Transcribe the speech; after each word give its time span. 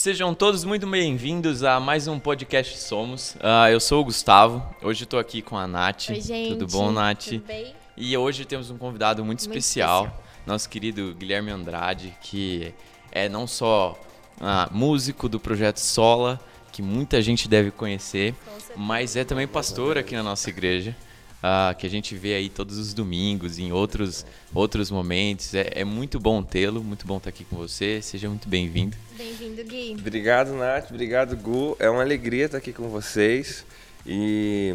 Sejam 0.00 0.34
todos 0.34 0.64
muito 0.64 0.86
bem-vindos 0.86 1.62
a 1.62 1.78
mais 1.78 2.08
um 2.08 2.18
podcast 2.18 2.78
Somos. 2.78 3.34
Uh, 3.34 3.68
eu 3.70 3.78
sou 3.78 4.00
o 4.00 4.04
Gustavo. 4.06 4.66
Hoje 4.80 5.04
estou 5.04 5.20
aqui 5.20 5.42
com 5.42 5.58
a 5.58 5.68
Nath. 5.68 6.08
Oi, 6.08 6.22
gente. 6.22 6.54
Tudo 6.54 6.66
bom, 6.66 6.90
Nath? 6.90 7.24
Tudo 7.24 7.44
bem? 7.44 7.74
E 7.98 8.16
hoje 8.16 8.46
temos 8.46 8.70
um 8.70 8.78
convidado 8.78 9.22
muito, 9.22 9.40
Muito 9.40 9.40
especial, 9.40 10.04
especial. 10.04 10.24
nosso 10.46 10.70
querido 10.70 11.14
Guilherme 11.18 11.50
Andrade, 11.50 12.16
que 12.22 12.72
é 13.12 13.28
não 13.28 13.46
só 13.46 13.94
ah, 14.40 14.70
músico 14.72 15.28
do 15.28 15.38
projeto 15.38 15.76
Sola, 15.80 16.40
que 16.72 16.80
muita 16.80 17.20
gente 17.20 17.46
deve 17.46 17.70
conhecer, 17.70 18.34
mas 18.74 19.16
é 19.16 19.22
também 19.22 19.46
pastor 19.46 19.98
aqui 19.98 20.16
na 20.16 20.22
nossa 20.22 20.48
igreja, 20.48 20.96
ah, 21.42 21.74
que 21.78 21.86
a 21.86 21.90
gente 21.90 22.14
vê 22.14 22.34
aí 22.34 22.48
todos 22.48 22.76
os 22.76 22.92
domingos, 22.92 23.58
em 23.58 23.72
outros, 23.72 24.26
outros 24.54 24.90
momentos. 24.90 25.54
É, 25.54 25.70
é 25.76 25.84
muito 25.84 26.20
bom 26.20 26.42
tê-lo, 26.42 26.84
muito 26.84 27.06
bom 27.06 27.16
estar 27.16 27.30
aqui 27.30 27.44
com 27.44 27.56
você. 27.56 28.02
Seja 28.02 28.28
muito 28.28 28.48
bem-vindo. 28.48 28.96
Bem-vindo, 29.16 29.64
Gui. 29.64 29.96
Obrigado, 29.98 30.52
Nath. 30.52 30.90
Obrigado, 30.90 31.36
Gu. 31.36 31.76
É 31.78 31.88
uma 31.88 32.02
alegria 32.02 32.46
estar 32.46 32.58
aqui 32.58 32.72
com 32.72 32.88
vocês. 32.88 33.64
E 34.06 34.74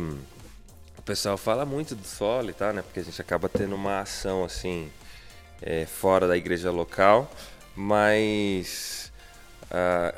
o 0.97 1.01
pessoal 1.01 1.37
fala 1.37 1.65
muito 1.65 1.95
do 1.95 2.05
solo 2.05 2.49
e 2.49 2.53
tal, 2.53 2.73
né? 2.73 2.81
Porque 2.81 2.99
a 2.99 3.03
gente 3.03 3.21
acaba 3.21 3.47
tendo 3.47 3.75
uma 3.75 4.01
ação 4.01 4.43
assim 4.43 4.89
é, 5.61 5.85
fora 5.85 6.27
da 6.27 6.35
igreja 6.35 6.71
local. 6.71 7.31
Mas 7.75 9.11
ah, 9.69 10.13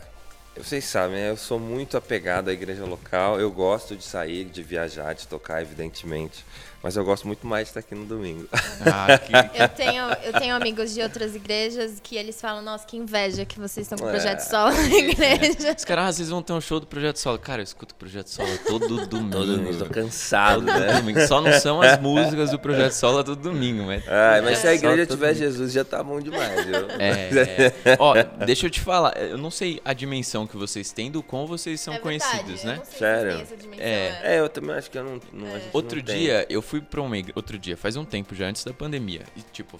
vocês 0.58 0.86
sabem, 0.86 1.18
né? 1.18 1.30
eu 1.30 1.38
sou 1.38 1.60
muito 1.60 1.98
apegado 1.98 2.50
à 2.50 2.54
igreja 2.54 2.86
local. 2.86 3.40
Eu 3.40 3.52
gosto 3.52 3.96
de 3.96 4.04
sair, 4.04 4.46
de 4.46 4.64
viajar, 4.64 5.14
de 5.14 5.28
tocar, 5.28 5.62
evidentemente. 5.62 6.46
Mas 6.84 6.96
eu 6.96 7.04
gosto 7.04 7.26
muito 7.28 7.46
mais 7.46 7.64
de 7.66 7.70
estar 7.72 7.80
aqui 7.80 7.96
no 7.96 8.06
domingo. 8.06 8.48
Ah, 8.86 9.18
que- 9.18 9.34
Eu 9.62 9.68
tenho, 9.70 10.04
eu 10.24 10.34
tenho 10.40 10.56
amigos 10.56 10.94
de 10.94 11.02
outras 11.02 11.36
igrejas 11.36 12.00
que 12.02 12.16
eles 12.16 12.40
falam, 12.40 12.62
nossa, 12.62 12.86
que 12.86 12.96
inveja 12.96 13.44
que 13.44 13.60
vocês 13.60 13.86
estão 13.86 13.98
com 13.98 14.06
o 14.06 14.08
É. 14.08 14.12
projeto 14.12 14.40
solo 14.42 14.72
na 14.74 14.96
igreja. 14.98 15.76
Os 15.78 15.84
caras, 15.84 16.06
ah, 16.06 16.12
vocês 16.14 16.30
vão 16.30 16.42
ter 16.42 16.54
um 16.54 16.62
show 16.62 16.80
do 16.80 16.88
Projeto 16.88 17.18
Solo. 17.18 17.38
Cara, 17.40 17.62
eu 17.62 17.64
escuto 17.64 17.94
o 17.94 17.98
Projeto 17.98 18.28
Solo 18.30 18.50
todo 18.68 18.88
domingo. 19.08 19.30
Todo 19.32 19.56
domingo, 19.58 19.78
tô 19.78 19.86
cansado, 19.88 20.66
Todo 20.66 20.80
né? 20.80 20.94
domingo. 20.94 21.20
Só 21.28 21.42
não 21.42 21.52
são 21.60 21.82
as 21.82 22.00
músicas 22.00 22.52
do 22.52 22.60
Projeto 22.60 22.92
Solo 22.94 23.24
todo 23.24 23.42
domingo, 23.42 23.84
mas. 23.84 24.04
Ah, 24.08 24.40
mas 24.44 24.60
se 24.60 24.68
a 24.68 24.74
igreja 24.74 25.06
tiver 25.06 25.34
domingo. 25.34 25.40
Jesus, 25.40 25.72
já 25.74 25.84
tá 25.84 26.02
bom 26.04 26.22
demais, 26.22 26.66
viu? 26.66 26.88
É, 27.00 27.74
é. 27.86 27.98
Ó, 28.00 28.14
deixa 28.46 28.68
eu 28.68 28.70
te 28.70 28.80
falar, 28.80 29.18
eu 29.18 29.38
não 29.38 29.52
sei 29.52 29.82
a 29.84 29.94
dimensão 29.94 30.46
que 30.48 30.56
vocês 30.56 30.92
têm 30.92 31.12
do 31.12 31.22
quão 31.24 31.46
vocês 31.48 31.82
são 31.82 31.94
é 31.94 32.00
verdade, 32.00 32.20
conhecidos, 32.44 32.62
eu 32.64 32.70
né? 32.70 32.76
não 32.78 32.86
sei 32.86 32.94
se 32.94 32.98
Sério? 33.00 33.48
É. 33.80 34.20
É, 34.36 34.40
eu 34.40 34.48
também 34.50 34.76
acho 34.76 34.90
que 34.90 34.98
eu 34.98 35.04
não. 35.04 35.20
não 35.34 35.48
a 35.48 35.60
gente 35.60 35.70
Outro 35.74 35.98
não 35.98 36.06
tem. 36.06 36.18
dia, 36.20 36.46
eu 36.50 36.62
fui 36.68 36.82
pra 36.82 37.02
uma 37.02 37.18
igreja. 37.18 37.34
Outro 37.36 37.58
dia, 37.58 37.76
faz 37.78 37.96
um 37.96 38.06
tempo 38.06 38.36
já, 38.36 38.48
antes 38.48 38.64
da 38.64 38.74
pandemia. 38.74 39.24
E, 39.36 39.42
tipo, 39.54 39.80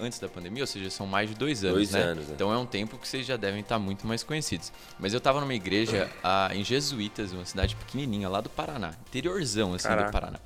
antes 0.00 0.18
da 0.18 0.28
pandemia, 0.28 0.62
ou 0.62 0.66
seja, 0.66 0.90
são 0.90 1.06
mais 1.06 1.28
de 1.30 1.36
dois 1.36 1.62
anos, 1.62 1.76
Dois 1.76 1.90
né? 1.92 2.00
anos, 2.02 2.26
né? 2.28 2.32
Então 2.34 2.52
é 2.52 2.58
um 2.58 2.66
tempo 2.66 2.98
que 2.98 3.06
vocês 3.06 3.24
já 3.26 3.36
devem 3.36 3.60
estar 3.60 3.78
muito 3.78 4.06
mais 4.06 4.22
conhecidos. 4.22 4.72
Mas 4.98 5.12
eu 5.14 5.20
tava 5.20 5.40
numa 5.40 5.54
igreja 5.54 6.10
ah, 6.22 6.50
em 6.52 6.64
Jesuítas, 6.64 7.32
uma 7.32 7.44
cidade 7.44 7.76
pequenininha, 7.76 8.28
lá 8.28 8.40
do 8.40 8.50
Paraná. 8.50 8.94
Interiorzão, 9.08 9.74
assim, 9.74 9.86
Caraca. 9.88 10.08
do 10.08 10.12
Paraná. 10.12 10.40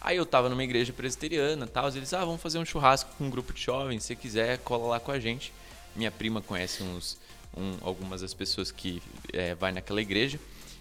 Aí 0.00 0.16
eu 0.18 0.26
tava 0.26 0.48
numa 0.50 0.62
igreja 0.62 0.92
presbiteriana 0.92 1.64
e 1.64 1.68
tal. 1.68 1.88
Eles, 1.88 2.12
ah, 2.12 2.24
vamos 2.24 2.40
fazer 2.42 2.58
um 2.58 2.64
churrasco 2.64 3.10
com 3.16 3.24
um 3.24 3.30
grupo 3.30 3.52
de 3.52 3.62
jovens. 3.62 4.02
Se 4.02 4.08
você 4.08 4.16
quiser, 4.16 4.58
cola 4.58 4.86
lá 4.86 5.00
com 5.00 5.10
a 5.10 5.18
gente. 5.18 5.52
Minha 5.96 6.10
prima 6.10 6.42
conhece 6.42 6.82
uns, 6.82 7.16
um- 7.56 7.78
algumas 7.80 8.20
das 8.20 8.34
pessoas 8.34 8.70
que 8.70 9.02
é, 9.32 9.54
vai 9.54 9.72
naquela 9.72 10.02
igreja. 10.02 10.38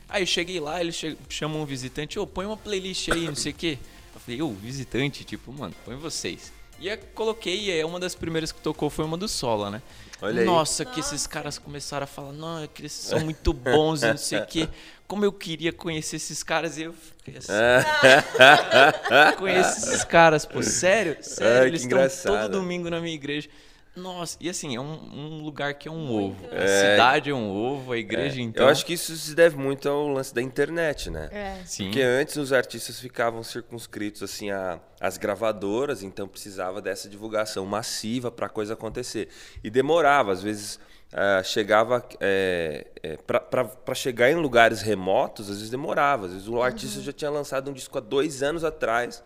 Aí 0.09 0.21
eu 0.23 0.27
cheguei 0.27 0.59
lá, 0.59 0.81
eles 0.81 0.95
che- 0.95 1.17
chamam 1.29 1.61
um 1.61 1.65
visitante, 1.65 2.19
ô, 2.19 2.27
põe 2.27 2.45
uma 2.45 2.57
playlist 2.57 3.09
aí, 3.09 3.25
não 3.25 3.35
sei 3.35 3.51
o 3.53 3.55
quê. 3.55 3.79
Eu 4.23 4.37
falei, 4.37 4.41
ô, 4.41 4.53
visitante, 4.53 5.23
tipo, 5.25 5.51
mano, 5.51 5.75
põe 5.83 5.95
vocês. 5.97 6.51
E 6.79 6.87
eu 6.87 6.97
coloquei, 7.13 7.59
e 7.59 7.71
é 7.71 7.85
uma 7.85 7.99
das 7.99 8.15
primeiras 8.15 8.51
que 8.51 8.59
tocou 8.61 8.89
foi 8.89 9.05
uma 9.05 9.17
do 9.17 9.27
Sola, 9.27 9.69
né? 9.69 9.81
Olha 10.21 10.41
aí. 10.41 10.45
Nossa, 10.45 10.85
que 10.85 10.99
esses 10.99 11.27
caras 11.27 11.57
começaram 11.57 12.05
a 12.05 12.07
falar, 12.07 12.31
não, 12.31 12.63
é 12.63 12.67
que 12.67 12.81
eles 12.81 12.93
são 12.93 13.19
muito 13.19 13.51
bons 13.53 14.01
e 14.01 14.07
não 14.07 14.17
sei 14.17 14.39
o 14.39 14.45
quê. 14.45 14.69
Como 15.05 15.25
eu 15.25 15.31
queria 15.31 15.73
conhecer 15.73 16.15
esses 16.15 16.41
caras, 16.41 16.77
e 16.77 16.83
eu 16.83 16.93
fiquei 16.93 17.37
assim. 17.37 17.51
Conheço 19.37 19.89
esses 19.89 20.03
caras, 20.05 20.45
pô, 20.45 20.63
sério? 20.63 21.17
Sério, 21.21 21.67
eles 21.67 21.85
estão 21.85 22.33
todo 22.37 22.53
domingo 22.53 22.89
na 22.89 23.01
minha 23.01 23.13
igreja. 23.13 23.49
Nossa, 23.95 24.37
e 24.41 24.49
assim, 24.49 24.75
é 24.75 24.79
um, 24.79 25.09
um 25.13 25.43
lugar 25.43 25.75
que 25.75 25.87
é 25.87 25.91
um 25.91 26.11
ovo. 26.11 26.45
A 26.51 26.55
É. 26.55 26.91
cidade 26.91 27.29
é 27.29 27.33
um 27.33 27.51
ovo, 27.51 27.91
a 27.93 27.97
igreja 27.97 28.41
então. 28.41 28.65
Eu 28.65 28.71
acho 28.71 28.83
que 28.85 28.93
isso 28.93 29.15
se 29.15 29.35
deve 29.35 29.55
muito 29.55 29.87
ao 29.87 30.07
lance 30.07 30.33
da 30.33 30.41
internet, 30.41 31.11
né? 31.11 31.29
É. 31.31 31.61
Sim. 31.63 31.85
Porque 31.85 32.01
antes 32.01 32.35
os 32.37 32.51
artistas 32.51 32.99
ficavam 32.99 33.43
circunscritos 33.43 34.23
assim 34.23 34.49
a- 34.49 34.79
às 34.99 35.17
gravadoras, 35.17 36.01
então 36.01 36.27
precisava 36.27 36.81
dessa 36.81 37.07
divulgação 37.07 37.65
massiva 37.67 38.31
para 38.31 38.47
a 38.47 38.49
coisa 38.49 38.73
acontecer. 38.73 39.29
E 39.63 39.69
demorava, 39.69 40.31
às 40.31 40.41
vezes 40.41 40.79
ah, 41.15 41.43
chegava 41.43 42.03
é, 42.19 42.87
para 43.27 43.93
chegar 43.93 44.31
em 44.31 44.35
lugares 44.35 44.81
remotos, 44.81 45.47
às 45.51 45.57
vezes 45.57 45.69
demorava. 45.69 46.25
Às 46.25 46.31
vezes 46.31 46.47
o 46.47 46.59
artista 46.63 46.99
já 46.99 47.13
tinha 47.13 47.29
lançado 47.29 47.69
um 47.69 47.73
disco 47.73 47.95
há 47.99 48.01
dois 48.01 48.41
anos 48.41 48.63
atrás. 48.63 49.23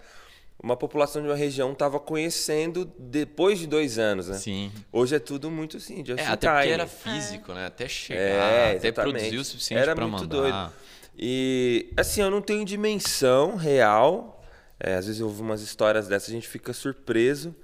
Uma 0.62 0.75
população 0.75 1.22
de 1.22 1.28
uma 1.28 1.35
região 1.35 1.72
estava 1.72 2.00
conhecendo 2.00 2.91
depois 2.97 3.59
de 3.59 3.68
dois 3.68 4.00
anos, 4.00 4.28
né? 4.28 4.38
Sim. 4.38 4.72
Hoje 4.91 5.16
é 5.16 5.19
tudo 5.19 5.51
muito 5.51 5.78
assim, 5.78 6.03
just 6.03 6.19
É, 6.19 6.25
até 6.28 6.47
porque 6.50 6.62
time. 6.63 6.73
era 6.73 6.88
físico, 6.88 7.53
né? 7.53 7.68
Até 7.68 7.88
chegar, 7.88 8.22
É, 8.22 8.75
até 8.78 8.91
produzir 8.91 9.38
o 9.38 9.45
suficiente 9.45 9.81
Era 9.81 9.94
pra 9.95 10.07
muito 10.07 10.22
mandar. 10.23 10.35
doido. 10.35 10.73
E 11.16 11.91
assim, 11.95 12.22
eu 12.22 12.31
não 12.31 12.41
tenho 12.41 12.66
dimensão 12.66 13.56
real. 13.56 14.44
É, 14.79 14.95
às 14.95 15.06
vezes 15.06 15.22
eu 15.22 15.28
ouvo 15.28 15.44
umas 15.44 15.62
histórias 15.62 16.07
dessas, 16.07 16.29
a 16.29 16.34
gente 16.34 16.47
fica 16.47 16.74
surpreso. 16.74 17.56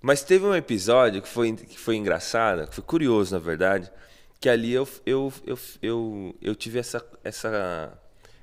Mas 0.00 0.22
teve 0.22 0.44
um 0.46 0.54
episódio 0.54 1.20
que 1.20 1.28
foi, 1.28 1.52
que 1.54 1.78
foi 1.78 1.96
engraçado, 1.96 2.66
que 2.68 2.74
foi 2.74 2.84
curioso, 2.84 3.34
na 3.34 3.40
verdade, 3.40 3.90
que 4.40 4.48
ali 4.48 4.72
eu, 4.72 4.88
eu, 5.04 5.32
eu, 5.44 5.58
eu, 5.82 6.36
eu 6.40 6.54
tive 6.54 6.78
essa, 6.78 7.04
essa, 7.24 7.98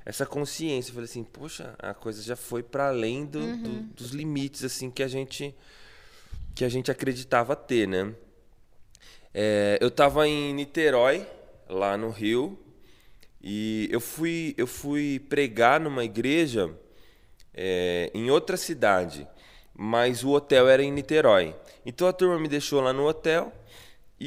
essa 0.06 0.26
consciência. 0.26 0.92
Eu 0.92 0.96
falei 0.96 1.10
assim, 1.10 1.24
poxa, 1.24 1.76
a 1.80 1.94
coisa 1.94 2.22
já 2.22 2.36
foi 2.36 2.62
para 2.62 2.90
além 2.90 3.26
do- 3.26 3.58
do- 3.58 3.82
dos 3.96 4.12
limites 4.12 4.64
assim 4.64 4.90
que 4.92 5.02
a 5.04 5.08
gente 5.08 5.54
que 6.54 6.64
a 6.64 6.70
gente 6.70 6.90
acreditava 6.90 7.54
ter, 7.56 7.86
né? 7.86 8.14
É, 9.34 9.78
eu 9.82 9.92
tava 9.92 10.26
em 10.26 10.54
Niterói, 10.54 11.28
lá 11.68 11.98
no 11.98 12.10
Rio, 12.10 12.58
e 13.42 13.90
eu 13.92 14.00
fui, 14.00 14.54
eu 14.58 14.66
fui 14.66 15.20
pregar 15.20 15.80
numa 15.82 16.06
igreja 16.06 16.74
é, 17.54 18.10
em 18.14 18.32
outra 18.32 18.56
cidade, 18.56 19.28
mas 19.74 20.24
o 20.24 20.32
hotel 20.32 20.70
era 20.70 20.82
em 20.82 20.92
Niterói. 20.92 21.54
Então 21.86 22.08
a 22.08 22.14
turma 22.14 22.40
me 22.40 22.48
deixou 22.48 22.80
lá 22.82 22.94
no 22.94 23.06
hotel, 23.06 23.52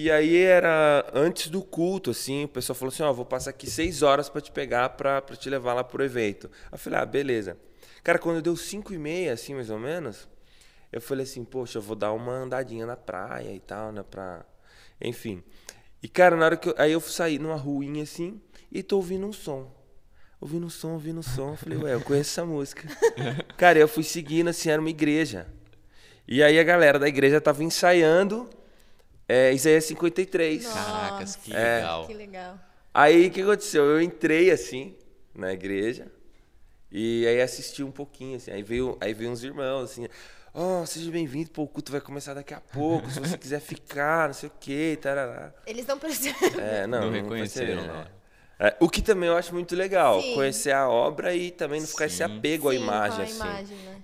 e 0.05 0.13
aí 0.13 0.37
era 0.37 1.11
antes 1.13 1.49
do 1.49 1.61
culto, 1.61 2.11
assim, 2.11 2.45
o 2.45 2.49
pessoal 2.49 2.77
falou 2.77 2.93
assim, 2.93 3.03
ó, 3.03 3.13
vou 3.13 3.25
passar 3.25 3.51
aqui 3.51 3.69
seis 3.69 4.01
horas 4.01 4.29
para 4.29 4.41
te 4.41 4.53
pegar, 4.53 4.91
para 4.91 5.21
te 5.37 5.51
levar 5.51 5.75
lá 5.75 5.83
pro 5.83 6.05
evento. 6.05 6.49
Eu 6.71 6.79
falei, 6.79 7.01
ah, 7.01 7.05
beleza. 7.05 7.59
Cara, 8.05 8.17
quando 8.17 8.41
deu 8.41 8.57
cinco 8.57 8.95
e 8.95 8.99
meia, 8.99 9.33
assim, 9.33 9.55
mais 9.55 9.71
ou 9.71 9.79
menos, 9.79 10.29
eu 10.93 11.01
falei 11.01 11.25
assim, 11.25 11.45
poxa, 11.45 11.79
eu 11.79 11.83
vou 11.83 11.97
dar 11.97 12.13
uma 12.13 12.33
andadinha 12.33 12.87
na 12.87 12.97
praia 12.97 13.53
e 13.53 13.59
tal, 13.59 13.91
né, 13.91 14.05
pra... 14.09 14.45
Enfim. 15.01 15.43
E, 16.01 16.07
cara, 16.07 16.37
na 16.37 16.45
hora 16.45 16.57
que 16.57 16.69
eu... 16.69 16.75
Aí 16.79 16.93
eu 16.93 17.01
saí 17.01 17.39
numa 17.39 17.57
ruinha, 17.57 18.05
assim, 18.05 18.41
e 18.71 18.85
tô 18.85 18.97
ouvindo 18.97 19.27
um 19.27 19.33
som. 19.33 19.75
Ouvindo 20.41 20.67
um 20.67 20.71
som, 20.71 20.93
ouvindo 20.93 21.19
um 21.19 21.23
som. 21.25 21.51
Eu 21.51 21.57
falei, 21.57 21.79
ué, 21.79 21.95
eu 21.95 22.01
conheço 22.03 22.31
essa 22.31 22.47
música. 22.47 22.89
cara, 23.59 23.79
eu 23.79 23.89
fui 23.89 24.05
seguindo, 24.05 24.47
assim, 24.47 24.71
era 24.71 24.81
uma 24.81 24.91
igreja. 24.91 25.49
E 26.27 26.41
aí 26.41 26.57
a 26.57 26.63
galera 26.63 27.01
da 27.01 27.09
igreja 27.09 27.41
tava 27.41 27.65
ensaiando 27.65 28.49
é, 29.29 29.53
Isaías 29.53 29.85
53. 29.85 30.65
Caracas, 30.65 31.37
que 31.37 31.55
É. 31.55 31.77
legal. 31.77 32.07
Que 32.07 32.15
legal. 32.15 32.59
Aí 32.95 33.27
o 33.27 33.31
que 33.31 33.43
aconteceu? 33.43 33.85
Eu 33.85 34.01
entrei 34.01 34.51
assim 34.51 34.97
na 35.35 35.53
igreja 35.53 36.11
e 36.91 37.27
aí 37.27 37.41
assisti 37.41 37.83
um 37.83 37.91
pouquinho 37.91 38.37
assim. 38.37 38.51
Aí 38.51 38.63
veio, 38.63 38.97
aí 39.01 39.13
veio 39.13 39.31
uns 39.31 39.43
irmãos 39.45 39.85
assim: 39.91 40.09
"Ó, 40.55 40.85
seja 40.87 41.11
bem-vindo, 41.11 41.51
pô, 41.51 41.63
o 41.63 41.69
culto 41.69 41.93
vai 41.93 42.01
começar 42.01 42.35
daqui 42.35 42.55
a 42.55 42.61
pouco, 42.61 43.11
se 43.11 43.21
você 43.21 43.37
quiser 43.39 43.61
ficar, 43.61 44.29
não 44.29 44.35
sei 44.35 44.49
o 44.49 44.53
quê, 44.59 44.99
tarará". 45.01 45.53
Eles 45.67 45.87
não 45.87 45.99
perceberam. 45.99 46.61
É, 46.61 46.87
não, 46.87 47.01
Não 47.03 47.11
não, 47.11 47.13
reconheceram 47.13 47.83
né? 47.83 47.93
hora. 47.93 48.19
É, 48.61 48.77
o 48.81 48.89
que 48.89 49.01
também 49.01 49.29
eu 49.29 49.37
acho 49.37 49.55
muito 49.55 49.77
legal, 49.77 50.21
Sim. 50.21 50.35
conhecer 50.35 50.73
a 50.73 50.89
obra 50.89 51.33
e 51.33 51.53
também 51.53 51.81
não 51.81 51.87
ficar 51.87 52.07
esse 52.07 52.17
Sim. 52.17 52.25
apego 52.25 52.69
à 52.69 52.73
Sim, 52.73 52.81
imagem 52.83 53.17
com 53.17 53.23
a 53.23 53.25
assim. 53.25 53.37
imagem, 53.37 53.79
né? 53.79 54.03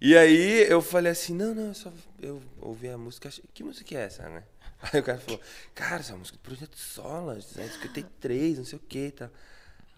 E 0.00 0.16
aí 0.16 0.70
eu 0.70 0.80
falei 0.80 1.10
assim, 1.12 1.34
não, 1.34 1.54
não, 1.54 1.68
eu 1.68 1.74
só 1.74 1.92
eu 2.22 2.40
ouvi 2.60 2.88
a 2.88 2.96
música, 2.96 3.28
achei, 3.28 3.42
que 3.52 3.64
música 3.64 3.94
é 3.96 4.04
essa, 4.04 4.28
né? 4.28 4.44
Aí 4.92 5.00
o 5.00 5.02
cara 5.02 5.18
falou, 5.18 5.40
cara, 5.74 5.96
essa 6.00 6.14
música 6.16 6.38
do 6.38 6.40
Projeto 6.40 6.76
Sola, 6.78 7.40
53, 7.40 8.58
não 8.58 8.64
sei 8.64 8.78
o 8.78 8.82
que 8.88 9.06
e 9.06 9.10
tal. 9.10 9.28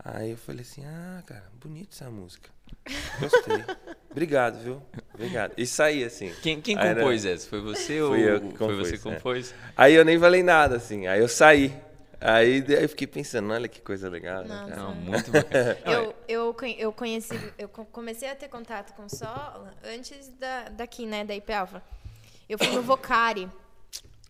Aí 0.03 0.31
eu 0.31 0.39
falei 0.39 0.63
assim, 0.63 0.83
ah, 0.87 1.23
cara, 1.27 1.45
bonita 1.61 1.95
essa 1.95 2.11
música. 2.11 2.49
Gostei. 3.21 3.63
Obrigado, 4.11 4.63
viu? 4.63 4.83
Obrigado. 5.13 5.53
E 5.57 5.67
saí 5.67 6.03
assim. 6.03 6.33
Quem, 6.43 6.61
quem 6.63 6.79
Aí 6.79 6.89
era- 6.89 7.01
compôs 7.01 7.27
essa? 7.27 7.47
Foi 7.47 7.61
você 7.61 8.01
ou 8.01 8.17
eu 8.17 8.41
que 8.41 8.57
foi 8.57 8.75
você 8.75 8.93
que 8.93 8.99
compus, 8.99 9.13
é. 9.13 9.17
compôs? 9.17 9.55
Aí 9.77 9.95
eu 9.95 10.05
nem 10.05 10.19
falei 10.19 10.43
nada, 10.43 10.77
assim. 10.77 11.07
Aí 11.07 11.21
eu 11.21 11.29
saí. 11.29 11.75
Aí, 12.21 12.61
daí 12.61 12.83
eu 12.83 12.89
fiquei 12.89 13.07
pensando, 13.07 13.51
olha 13.53 13.67
que 13.69 13.81
coisa 13.81 14.09
legal, 14.11 14.45
né, 14.45 14.55
Nossa. 14.55 14.77
Não, 14.77 14.95
muito 14.95 15.31
bacana. 15.31 15.79
Eu, 15.87 16.15
eu, 16.29 16.55
conhe- 16.55 16.77
eu 16.79 16.93
conheci, 16.93 17.53
eu 17.59 17.69
co- 17.69 17.87
comecei 17.87 18.29
a 18.31 18.37
ter 18.37 18.49
contato 18.49 18.95
com 18.95 19.05
o 19.07 19.09
Sola 19.09 19.73
antes 19.85 20.29
da, 20.39 20.69
daqui, 20.69 21.07
né, 21.07 21.25
da 21.25 21.35
IP 21.35 21.51
Alpha. 21.53 21.83
Eu 22.49 22.59
fui 22.59 22.69
no 22.69 22.83
Vocari. 22.83 23.49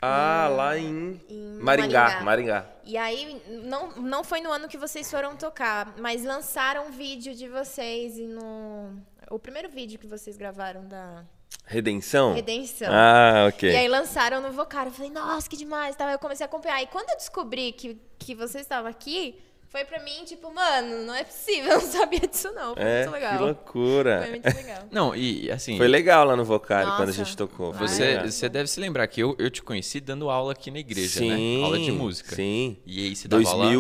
Ah, 0.03 0.49
lá 0.51 0.79
em, 0.79 1.21
em 1.29 1.59
Maringá, 1.61 2.21
Maringá. 2.23 2.25
Maringá. 2.25 2.67
E 2.85 2.97
aí, 2.97 3.43
não, 3.65 3.91
não 3.97 4.25
foi 4.25 4.41
no 4.41 4.51
ano 4.51 4.67
que 4.69 4.79
vocês 4.79 5.11
foram 5.11 5.37
tocar, 5.37 5.95
mas 5.99 6.25
lançaram 6.25 6.87
um 6.87 6.91
vídeo 6.91 7.35
de 7.35 7.49
vocês 7.49 8.17
e 8.17 8.27
no. 8.27 8.95
O 9.31 9.39
primeiro 9.39 9.69
vídeo 9.69 9.99
que 9.99 10.07
vocês 10.07 10.37
gravaram 10.39 10.87
da 10.89 11.23
Redenção? 11.67 12.35
Redenção. 12.35 12.89
Ah, 12.91 13.47
ok. 13.49 13.71
E 13.71 13.77
aí 13.77 13.89
lançaram 13.89 14.41
no 14.41 14.51
Vocar. 14.51 14.87
Eu 14.87 14.93
falei, 14.93 15.11
nossa, 15.11 15.49
que 15.49 15.57
demais. 15.57 15.95
Tá? 15.95 16.11
Eu 16.11 16.19
comecei 16.19 16.45
a 16.45 16.49
acompanhar. 16.49 16.83
E 16.83 16.87
quando 16.87 17.11
eu 17.11 17.17
descobri 17.17 17.73
que, 17.73 17.97
que 18.19 18.35
você 18.35 18.59
estava 18.59 18.89
aqui, 18.89 19.37
foi 19.71 19.85
pra 19.85 20.01
mim, 20.01 20.25
tipo, 20.25 20.53
mano, 20.53 21.05
não 21.05 21.15
é 21.15 21.23
possível, 21.23 21.71
eu 21.79 21.81
não 21.81 21.87
sabia 21.87 22.19
disso, 22.21 22.51
não. 22.53 22.75
Foi 22.75 22.83
é, 22.83 23.03
muito 23.03 23.13
legal. 23.13 23.33
que 23.33 23.45
loucura. 23.45 24.21
Foi 24.23 24.31
muito 24.31 24.57
legal. 24.57 24.83
Não, 24.91 25.15
e 25.15 25.49
assim. 25.49 25.77
Foi 25.77 25.87
legal 25.87 26.25
lá 26.25 26.35
no 26.35 26.45
Vocário 26.45 26.89
Nossa, 26.89 27.01
quando 27.01 27.09
a 27.11 27.13
gente 27.13 27.37
tocou. 27.37 27.73
Você, 27.75 28.05
legal. 28.05 28.29
você 28.29 28.49
deve 28.49 28.69
se 28.69 28.81
lembrar 28.81 29.07
que 29.07 29.23
eu, 29.23 29.37
eu 29.39 29.49
te 29.49 29.63
conheci 29.63 30.01
dando 30.01 30.29
aula 30.29 30.53
aqui 30.53 30.73
na 30.73 30.81
igreja, 30.81 31.21
sim, 31.21 31.59
né? 31.59 31.65
Aula 31.65 31.79
de 31.79 31.93
música. 31.93 32.35
Sim. 32.35 32.79
E 32.85 33.07
aí 33.07 33.15
você 33.15 33.29
dava 33.29 33.49
aula. 33.49 33.71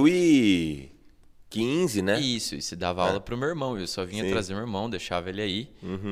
2015, 1.50 2.02
né? 2.02 2.20
Isso, 2.20 2.55
e 2.55 2.62
você 2.62 2.76
dava 2.76 3.02
aula 3.06 3.20
pro 3.20 3.37
meu 3.37 3.49
irmão. 3.49 3.76
Eu 3.79 3.87
só 3.87 4.05
vinha 4.05 4.23
Sim. 4.23 4.29
Uhum. 4.29 4.32
trazer 4.35 4.55
meu 4.55 4.62
irmão, 4.62 4.88
deixava 4.88 5.29
ele 5.29 5.43
aí. 5.43 5.69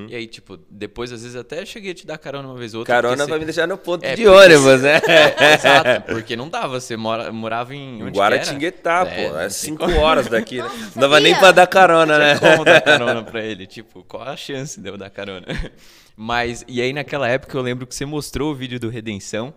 E 0.09 0.15
aí, 0.15 0.27
tipo, 0.27 0.59
depois, 0.69 1.13
às 1.13 1.23
vezes, 1.23 1.37
até 1.37 1.65
cheguei 1.65 1.93
a 1.93 1.95
te 1.95 2.07
dar 2.07 2.19
carona 2.19 2.49
uma 2.49 2.57
vez 2.59 2.75
ou 2.75 2.81
outra. 2.81 2.95
Carona 2.95 3.17
vai 3.19 3.27
você- 3.27 3.39
me 3.39 3.45
deixar 3.45 3.69
no 3.69 3.79
ponto 3.79 4.05
É, 4.05 4.15
de 4.17 4.27
ônibus, 4.27 4.83
né? 4.83 5.01
É, 5.09 5.55
exato, 5.55 6.03
porque 6.13 6.35
não 6.37 6.49
dava. 6.49 6.81
Você 6.81 6.97
mora, 6.97 7.31
morava 7.33 7.75
em. 7.75 8.03
Onde? 8.03 8.19
Guaratinguetá, 8.19 9.07
É, 9.07 9.29
pô. 9.29 9.37
É 9.39 9.41
tem 9.43 9.51
cinco 9.51 9.85
como- 9.85 9.99
horas 10.01 10.27
daqui, 10.27 10.57
né? 10.59 10.63
Nossa, 10.69 10.93
Não 10.97 11.01
dava 11.03 11.21
nem 11.21 11.35
pra 11.39 11.53
dar 11.53 11.67
carona, 11.67 12.19
né? 12.19 12.39
Como 12.39 12.65
dar 12.65 12.81
carona 12.81 13.23
pra 13.23 13.45
ele? 13.45 13.67
Tipo, 13.67 14.03
qual 14.05 14.23
a 14.25 14.37
chance 14.37 14.81
de 14.81 14.89
eu 14.89 14.97
dar 14.99 15.11
carona? 15.11 15.47
Mas, 16.17 16.65
e 16.67 16.83
aí 16.83 16.93
naquela 16.93 17.29
época 17.29 17.57
eu 17.57 17.63
lembro 17.63 17.87
que 17.87 17.95
você 17.95 18.05
mostrou 18.05 18.51
o 18.51 18.55
vídeo 18.55 18.81
do 18.81 18.89
Redenção. 18.89 19.55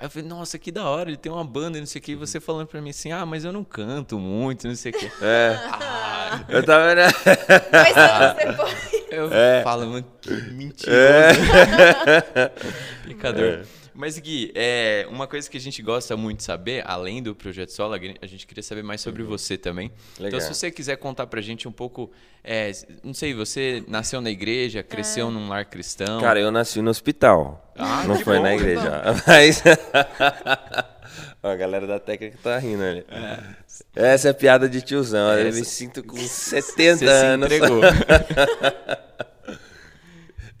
Aí 0.00 0.06
eu 0.06 0.10
falei, 0.10 0.26
nossa, 0.26 0.58
que 0.58 0.72
da 0.72 0.88
hora, 0.88 1.10
ele 1.10 1.18
tem 1.18 1.30
uma 1.30 1.44
banda 1.44 1.76
e 1.76 1.80
não 1.80 1.86
sei 1.86 2.00
o 2.00 2.02
que. 2.02 2.12
E 2.12 2.16
você 2.16 2.40
falando 2.40 2.66
pra 2.66 2.80
mim 2.80 2.88
assim, 2.88 3.12
ah, 3.12 3.26
mas 3.26 3.44
eu 3.44 3.52
não 3.52 3.62
canto 3.62 4.18
muito, 4.18 4.66
não 4.66 4.74
sei 4.74 4.92
o 4.92 4.98
que. 4.98 5.12
É. 5.22 5.58
Ah, 5.70 6.40
Eu 6.48 6.64
tava, 6.64 6.94
né? 6.94 7.06
Dois 7.70 7.96
anos 7.96 8.36
depois. 8.36 8.76
eu 9.10 9.30
É. 9.32 9.62
falo, 9.62 9.86
mano, 9.86 10.06
que 10.22 10.30
mentiroso. 10.52 10.96
Pecador. 13.06 13.64
Mas, 13.94 14.18
Gui, 14.18 14.52
é, 14.54 15.06
uma 15.10 15.26
coisa 15.26 15.48
que 15.50 15.56
a 15.56 15.60
gente 15.60 15.82
gosta 15.82 16.16
muito 16.16 16.38
de 16.38 16.44
saber, 16.44 16.82
além 16.86 17.22
do 17.22 17.34
Projeto 17.34 17.70
Solo, 17.70 17.94
a 17.94 18.26
gente 18.26 18.46
queria 18.46 18.62
saber 18.62 18.82
mais 18.82 19.00
sobre 19.00 19.22
você 19.22 19.56
também. 19.58 19.90
Legal. 20.18 20.38
Então, 20.38 20.40
se 20.40 20.48
você 20.58 20.70
quiser 20.70 20.96
contar 20.96 21.26
pra 21.26 21.40
gente 21.40 21.66
um 21.68 21.72
pouco, 21.72 22.10
é, 22.42 22.72
não 23.02 23.12
sei, 23.14 23.34
você 23.34 23.82
nasceu 23.88 24.20
na 24.20 24.30
igreja, 24.30 24.82
cresceu 24.82 25.30
num 25.30 25.48
lar 25.48 25.64
cristão. 25.64 26.20
Cara, 26.20 26.38
eu 26.40 26.50
nasci 26.50 26.80
no 26.80 26.90
hospital. 26.90 27.72
Ah, 27.76 28.04
não 28.06 28.18
foi 28.18 28.36
bom, 28.36 28.42
na 28.42 28.54
igreja. 28.54 29.02
Mas. 29.26 29.62
Ó, 31.42 31.48
a 31.48 31.56
galera 31.56 31.86
da 31.86 31.98
técnica 31.98 32.38
tá 32.42 32.58
rindo 32.58 32.82
ali. 32.82 33.04
Essa 33.96 34.28
é 34.28 34.32
piada 34.32 34.68
de 34.68 34.82
tiozão. 34.82 35.32
Eu 35.32 35.48
Essa- 35.48 35.58
me 35.58 35.64
sinto 35.64 36.02
com 36.02 36.16
70 36.18 36.98
você 36.98 37.06
se 37.06 37.06
anos. 37.06 37.46
entregou. 37.50 37.80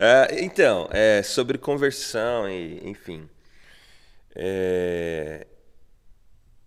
É, 0.02 0.42
então, 0.42 0.88
é, 0.90 1.22
sobre 1.22 1.58
conversão 1.58 2.48
e 2.48 2.80
enfim. 2.88 3.28
É, 4.34 5.46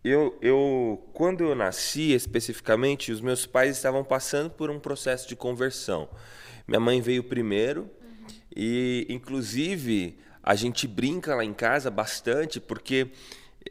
eu, 0.03 0.37
eu, 0.39 1.09
quando 1.13 1.43
eu 1.43 1.55
nasci 1.55 2.13
especificamente, 2.13 3.11
os 3.11 3.21
meus 3.21 3.47
pais 3.47 3.75
estavam 3.75 4.03
passando 4.03 4.51
por 4.51 4.69
um 4.69 4.79
processo 4.79 5.27
de 5.27 5.35
conversão. 5.35 6.07
Minha 6.67 6.79
mãe 6.79 7.01
veio 7.01 7.23
primeiro 7.23 7.89
e, 8.55 9.07
inclusive, 9.09 10.19
a 10.43 10.53
gente 10.53 10.87
brinca 10.87 11.33
lá 11.33 11.43
em 11.43 11.55
casa 11.55 11.89
bastante 11.89 12.59
porque 12.59 13.07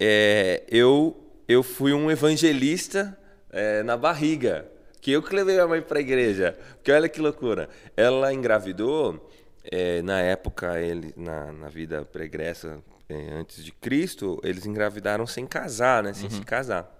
é, 0.00 0.64
eu, 0.66 1.24
eu 1.46 1.62
fui 1.62 1.92
um 1.92 2.10
evangelista 2.10 3.16
é, 3.48 3.84
na 3.84 3.96
barriga. 3.96 4.68
Que 5.00 5.12
eu 5.12 5.22
que 5.22 5.34
levei 5.34 5.58
a 5.58 5.66
mãe 5.68 5.82
para 5.82 5.98
a 5.98 6.00
igreja. 6.00 6.58
Porque 6.74 6.90
olha 6.90 7.08
que 7.08 7.20
loucura. 7.20 7.68
Ela 7.96 8.32
engravidou, 8.32 9.28
é, 9.64 10.02
na 10.02 10.20
época, 10.20 10.80
ele, 10.80 11.12
na, 11.16 11.52
na 11.52 11.68
vida 11.68 12.04
pregressa, 12.04 12.82
é, 13.08 13.32
antes 13.32 13.64
de 13.64 13.72
Cristo, 13.72 14.40
eles 14.42 14.66
engravidaram 14.66 15.26
sem 15.26 15.46
casar, 15.46 16.02
né? 16.02 16.12
Sem 16.12 16.28
se 16.30 16.40
casar. 16.42 16.90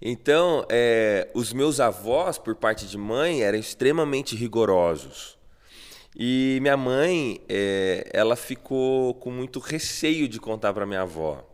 Então, 0.00 0.66
é, 0.68 1.28
os 1.34 1.52
meus 1.52 1.80
avós, 1.80 2.38
por 2.38 2.54
parte 2.56 2.86
de 2.86 2.98
mãe, 2.98 3.42
eram 3.42 3.58
extremamente 3.58 4.34
rigorosos. 4.34 5.38
E 6.16 6.58
minha 6.60 6.76
mãe, 6.76 7.40
é, 7.48 8.08
ela 8.12 8.36
ficou 8.36 9.14
com 9.14 9.30
muito 9.30 9.58
receio 9.58 10.28
de 10.28 10.40
contar 10.40 10.72
para 10.72 10.86
minha 10.86 11.02
avó. 11.02 11.44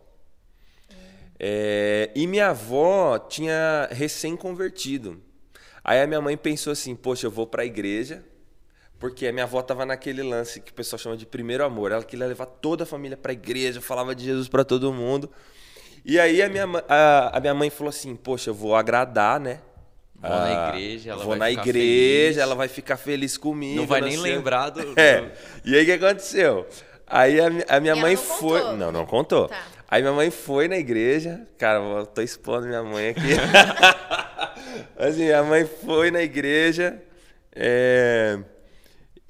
É, 1.38 2.10
e 2.14 2.26
minha 2.26 2.48
avó 2.48 3.18
tinha 3.18 3.88
recém-convertido. 3.90 5.22
Aí 5.82 6.02
a 6.02 6.06
minha 6.06 6.20
mãe 6.20 6.36
pensou 6.36 6.72
assim: 6.72 6.94
poxa, 6.94 7.26
eu 7.26 7.30
vou 7.30 7.46
para 7.46 7.62
a 7.62 7.66
igreja, 7.66 8.22
porque 9.00 9.26
a 9.26 9.32
minha 9.32 9.44
avó 9.44 9.58
estava 9.60 9.84
naquele 9.84 10.22
lance 10.22 10.60
que 10.60 10.70
o 10.70 10.74
pessoal 10.74 10.98
chama 11.00 11.16
de 11.16 11.26
primeiro 11.26 11.64
amor. 11.64 11.90
Ela 11.90 12.04
queria 12.04 12.26
levar 12.26 12.46
toda 12.46 12.84
a 12.84 12.86
família 12.86 13.16
para 13.16 13.32
a 13.32 13.34
igreja, 13.34 13.80
falava 13.80 14.14
de 14.14 14.24
Jesus 14.26 14.46
para 14.46 14.62
todo 14.62 14.92
mundo. 14.92 15.28
E 16.04 16.20
aí 16.20 16.40
a 16.42 16.48
minha, 16.48 16.66
a, 16.88 17.36
a 17.36 17.40
minha 17.40 17.54
mãe 17.54 17.70
falou 17.70 17.88
assim: 17.88 18.14
poxa, 18.14 18.50
eu 18.50 18.54
vou 18.54 18.76
agradar, 18.76 19.40
né? 19.40 19.60
Vou 20.14 20.30
na 20.30 20.66
Ah, 20.66 20.68
igreja, 20.68 21.10
ela 21.12 21.24
vou 21.24 21.34
vai 21.36 21.38
na 21.38 21.46
ficar 21.62 21.62
igreja, 21.70 22.24
feliz. 22.24 22.36
ela 22.38 22.54
vai 22.54 22.68
ficar 22.68 22.96
feliz 22.98 23.36
comigo. 23.38 23.80
Não 23.80 23.86
vai 23.86 24.02
nem 24.02 24.12
sei 24.12 24.20
lembrar 24.34 24.68
do- 24.68 24.92
É. 25.00 25.32
E 25.64 25.74
aí 25.74 25.82
o 25.82 25.86
que 25.86 25.92
aconteceu? 25.92 26.66
Aí 27.06 27.40
a, 27.40 27.46
a 27.46 27.80
minha 27.80 27.94
E 27.94 27.98
ela 27.98 28.00
mãe 28.02 28.14
não 28.16 28.22
foi. 28.22 28.60
contou? 28.60 28.76
Não, 28.76 28.92
não 28.92 29.06
contou. 29.06 29.48
Tá. 29.48 29.62
Aí 29.88 30.02
minha 30.02 30.12
mãe 30.12 30.30
foi 30.30 30.68
na 30.68 30.76
igreja. 30.76 31.40
Cara, 31.58 31.78
eu 31.80 32.04
tô 32.06 32.20
expondo 32.20 32.66
minha 32.66 32.82
mãe 32.82 33.08
aqui. 33.08 33.20
assim, 34.98 35.24
minha 35.24 35.42
mãe 35.42 35.64
foi 35.64 36.10
na 36.10 36.22
igreja. 36.22 37.00
é, 37.54 38.38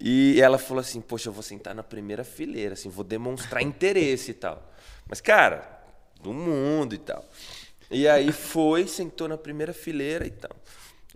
E 0.00 0.41
ela 0.41 0.58
falou 0.58 0.81
assim: 0.81 1.00
Poxa, 1.00 1.29
eu 1.29 1.32
vou 1.32 1.43
sentar 1.43 1.75
na 1.75 1.82
primeira 1.82 2.25
fileira, 2.25 2.73
assim, 2.73 2.88
vou 2.88 3.05
demonstrar 3.05 3.62
interesse 3.62 4.31
e 4.31 4.35
tal. 4.35 4.73
Mas, 5.06 5.20
cara, 5.20 5.81
do 6.23 6.32
mundo 6.32 6.94
e 6.94 6.99
tal. 6.99 7.25
E 7.91 8.08
aí 8.08 8.32
foi, 8.32 8.87
sentou 8.87 9.29
na 9.29 9.37
primeira 9.37 9.73
fileira 9.73 10.26
e 10.26 10.31
tal. 10.31 10.52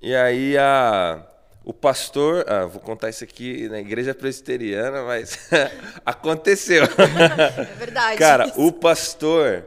E 0.03 0.15
aí 0.15 0.59
a, 0.59 1.25
o 1.65 1.73
pastor, 1.73 2.45
ah, 2.47 2.67
vou 2.67 2.81
contar 2.81 3.09
isso 3.09 3.25
aqui 3.25 3.69
na 3.69 3.79
igreja 3.79 4.15
presbiteriana, 4.15 5.03
mas 5.03 5.49
aconteceu. 6.05 6.85
É 6.85 7.65
verdade. 7.77 8.19
Cara, 8.19 8.53
o 8.57 8.71
pastor, 8.73 9.65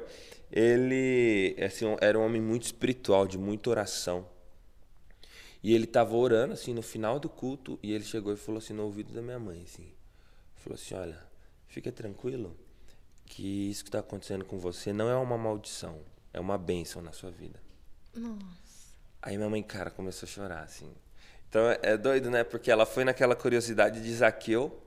ele 0.52 1.56
assim, 1.60 1.86
era 2.02 2.20
um 2.20 2.26
homem 2.26 2.42
muito 2.42 2.64
espiritual, 2.64 3.26
de 3.26 3.38
muita 3.38 3.70
oração. 3.70 4.28
E 5.64 5.74
ele 5.74 5.88
tava 5.88 6.16
orando 6.16 6.54
assim 6.54 6.74
no 6.74 6.82
final 6.82 7.20
do 7.20 7.28
culto 7.30 7.80
e 7.82 7.92
ele 7.92 8.04
chegou 8.04 8.32
e 8.34 8.38
falou 8.38 8.60
assim 8.60 8.74
no 8.74 8.84
ouvido 8.84 9.14
da 9.14 9.22
minha 9.22 9.40
mãe 9.40 9.64
assim, 9.64 9.92
falou 10.56 10.76
assim, 10.76 10.94
olha, 10.96 11.20
fica 11.68 11.92
tranquilo 11.92 12.56
que 13.26 13.70
isso 13.70 13.84
que 13.84 13.90
está 13.90 14.00
acontecendo 14.00 14.46
com 14.46 14.58
você 14.58 14.94
não 14.94 15.10
é 15.10 15.16
uma 15.16 15.38
maldição, 15.38 16.00
é 16.34 16.40
uma 16.40 16.58
bênção 16.58 17.02
na 17.02 17.12
sua 17.12 17.32
vida. 17.32 17.60
Aí 19.22 19.36
minha 19.36 19.50
mãe, 19.50 19.62
cara, 19.64 19.90
começou 19.92 20.26
a 20.28 20.30
chorar, 20.30 20.64
assim. 20.64 20.90
Então 21.50 21.70
é- 21.70 21.80
é 21.82 21.98
doido, 21.98 22.30
né? 22.30 22.44
Porque 22.44 22.72
ela 22.72 22.86
foi 22.86 23.04
naquela 23.04 23.36
curiosidade 23.36 24.02
de 24.02 24.14
Zaqueu. 24.16 24.82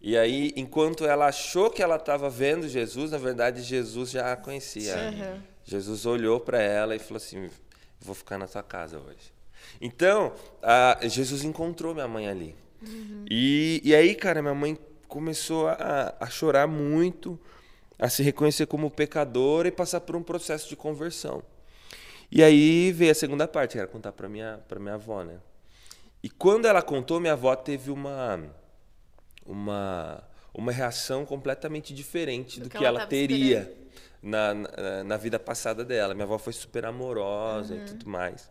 E 0.00 0.16
aí, 0.16 0.52
enquanto 0.56 1.04
ela 1.04 1.26
achou 1.26 1.70
que 1.70 1.82
ela 1.82 1.96
estava 1.96 2.30
vendo 2.30 2.68
Jesus, 2.68 3.10
na 3.10 3.18
verdade, 3.18 3.62
Jesus 3.62 4.10
já 4.10 4.32
a 4.32 4.36
conhecia. 4.36 4.94
Uhum. 4.96 5.42
Jesus 5.64 6.06
olhou 6.06 6.40
para 6.40 6.60
ela 6.62 6.94
e 6.94 6.98
falou 6.98 7.16
assim: 7.16 7.50
Vou 8.00 8.14
ficar 8.14 8.38
na 8.38 8.46
tua 8.46 8.62
casa 8.62 8.98
hoje. 8.98 9.32
Então, 9.80 10.32
a- 10.62 10.98
Jesus 11.02 11.44
encontrou 11.44 11.94
minha 11.94 12.08
mãe 12.08 12.28
ali. 12.28 12.54
E, 13.30 13.80
e 13.84 13.94
aí, 13.94 14.14
cara, 14.14 14.42
minha 14.42 14.54
mãe 14.54 14.78
começou 15.08 15.68
a, 15.68 16.14
a 16.20 16.26
chorar 16.28 16.66
muito, 16.66 17.38
a 17.98 18.08
se 18.08 18.22
reconhecer 18.22 18.66
como 18.66 18.90
pecadora 18.90 19.68
e 19.68 19.70
passar 19.70 20.00
por 20.00 20.16
um 20.16 20.22
processo 20.22 20.68
de 20.68 20.76
conversão. 20.76 21.42
E 22.30 22.42
aí 22.42 22.92
veio 22.92 23.12
a 23.12 23.14
segunda 23.14 23.46
parte, 23.46 23.72
que 23.72 23.78
era 23.78 23.86
contar 23.86 24.12
para 24.12 24.28
minha 24.28 24.58
para 24.68 24.80
minha 24.80 24.94
avó, 24.94 25.22
né? 25.22 25.38
E 26.22 26.28
quando 26.30 26.66
ela 26.66 26.82
contou, 26.82 27.20
minha 27.20 27.34
avó 27.34 27.54
teve 27.54 27.90
uma 27.90 28.40
uma 29.46 30.22
uma 30.52 30.70
reação 30.70 31.24
completamente 31.26 31.92
diferente 31.92 32.60
do, 32.60 32.64
Do 32.64 32.70
que, 32.70 32.78
que 32.78 32.84
ela 32.84 33.00
ela, 33.00 33.08
teria 33.08 33.72
na, 34.22 34.54
na, 34.54 35.04
na 35.04 35.16
vida 35.16 35.38
passada 35.38 35.84
dela. 35.84 36.14
Minha 36.14 36.24
avó 36.24 36.38
foi 36.38 36.52
super 36.52 36.84
amorosa 36.86 37.74
Uhum. 37.74 37.80
e 37.82 37.84
tudo 37.84 38.08
mais. 38.08 38.48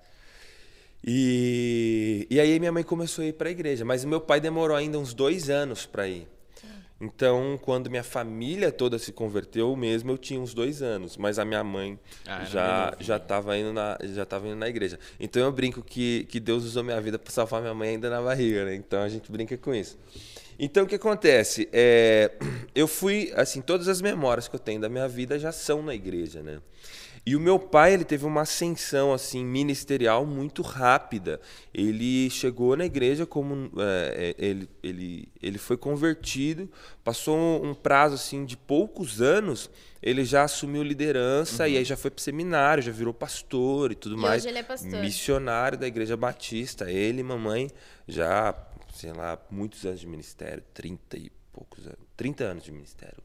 E, 1.06 2.26
e 2.30 2.40
aí 2.40 2.60
minha 2.60 2.72
mãe 2.72 2.84
começou 2.84 3.24
a 3.24 3.28
ir 3.28 3.34
para 3.34 3.50
a 3.50 3.52
igreja, 3.52 3.84
mas 3.84 4.06
meu 4.06 4.22
pai 4.22 4.40
demorou 4.40 4.76
ainda 4.78 4.98
uns 4.98 5.14
dois 5.14 5.50
anos 5.50 5.86
para 5.86 6.08
ir. 6.08 6.28
Então, 7.02 7.60
quando 7.62 7.90
minha 7.90 8.04
família 8.04 8.72
toda 8.72 8.98
se 8.98 9.12
converteu, 9.12 9.76
mesmo 9.76 10.12
eu 10.12 10.18
tinha 10.18 10.40
uns 10.40 10.54
dois 10.54 10.82
anos, 10.82 11.18
mas 11.18 11.38
a 11.38 11.44
minha 11.44 11.62
mãe 11.62 12.00
Ah, 12.26 12.46
já 12.46 12.96
já 12.98 13.18
estava 13.18 13.58
indo 13.58 13.74
na 13.74 13.98
já 14.02 14.26
tava 14.26 14.48
indo 14.48 14.56
na 14.56 14.70
igreja. 14.70 14.98
Então 15.20 15.42
eu 15.42 15.52
brinco 15.52 15.84
que, 15.84 16.26
que 16.30 16.40
Deus 16.40 16.64
usou 16.64 16.82
minha 16.82 17.02
vida 17.02 17.20
para 17.20 17.32
salvar 17.34 17.60
minha 17.62 17.74
mãe 17.74 17.90
ainda 17.90 18.10
na 18.10 18.22
barriga, 18.22 18.64
né? 18.64 18.76
Então 18.76 19.02
a 19.02 19.10
gente 19.10 19.30
brinca 19.30 19.58
com 19.58 19.76
isso. 19.76 19.98
Então 20.58 20.86
o 20.86 20.88
que 20.88 20.96
acontece? 20.96 21.68
É, 21.74 22.32
eu 22.74 22.88
fui 22.88 23.34
assim, 23.36 23.60
todas 23.60 23.90
as 23.90 24.02
memórias 24.02 24.48
que 24.48 24.56
eu 24.56 24.60
tenho 24.60 24.80
da 24.80 24.88
minha 24.88 25.08
vida 25.08 25.38
já 25.38 25.52
são 25.52 25.82
na 25.82 25.94
igreja, 25.94 26.42
né? 26.42 26.62
E 27.26 27.38
o 27.38 27.40
meu 27.40 27.58
pai, 27.58 27.94
ele 27.94 28.04
teve 28.04 28.26
uma 28.26 28.42
ascensão 28.42 29.14
assim 29.14 29.46
ministerial 29.46 30.26
muito 30.26 30.62
rápida. 30.62 31.40
Ele 31.74 32.30
chegou 32.30 32.76
na 32.76 32.86
igreja 32.86 33.26
como 33.26 33.72
é, 33.80 34.36
é, 34.38 34.46
ele, 34.46 34.70
ele, 34.84 35.30
ele 35.42 35.58
foi 35.58 35.78
convertido, 35.78 36.70
passou 37.02 37.64
um, 37.64 37.74
prazo 37.74 38.16
assim 38.16 38.44
de 38.44 38.58
poucos 38.58 39.22
anos, 39.22 39.70
ele 40.02 40.26
já 40.26 40.44
assumiu 40.44 40.84
liderança 40.84 41.66
e 41.68 41.78
aí 41.78 41.86
já 41.86 41.96
foi 41.96 42.12
para 42.12 42.22
seminário, 42.22 42.84
já 42.84 42.92
virou 42.92 43.14
pastor 43.14 43.94
e 43.94 43.96
tudo 43.96 44.16
E 44.16 44.20
mais. 44.20 44.42
hoje 44.42 44.50
ele 44.50 44.60
é 44.60 44.64
pastor. 44.64 45.00
Missionário 45.00 45.78
da 45.78 45.88
igreja 45.88 46.18
batista, 46.18 46.92
ele 46.92 47.22
e 47.22 47.24
mamãe 47.24 47.72
já, 48.06 48.54
sei 48.94 49.14
lá, 49.14 49.40
muitos 49.50 49.86
anos 49.86 50.02
de 50.02 50.08
ministério, 50.08 50.62
30 50.74 51.18
e 51.18 51.32
poucos 51.54 51.86
anos, 51.86 52.00
30 52.18 52.44
anos 52.44 52.64
de 52.66 52.72
ministério. 52.74 53.24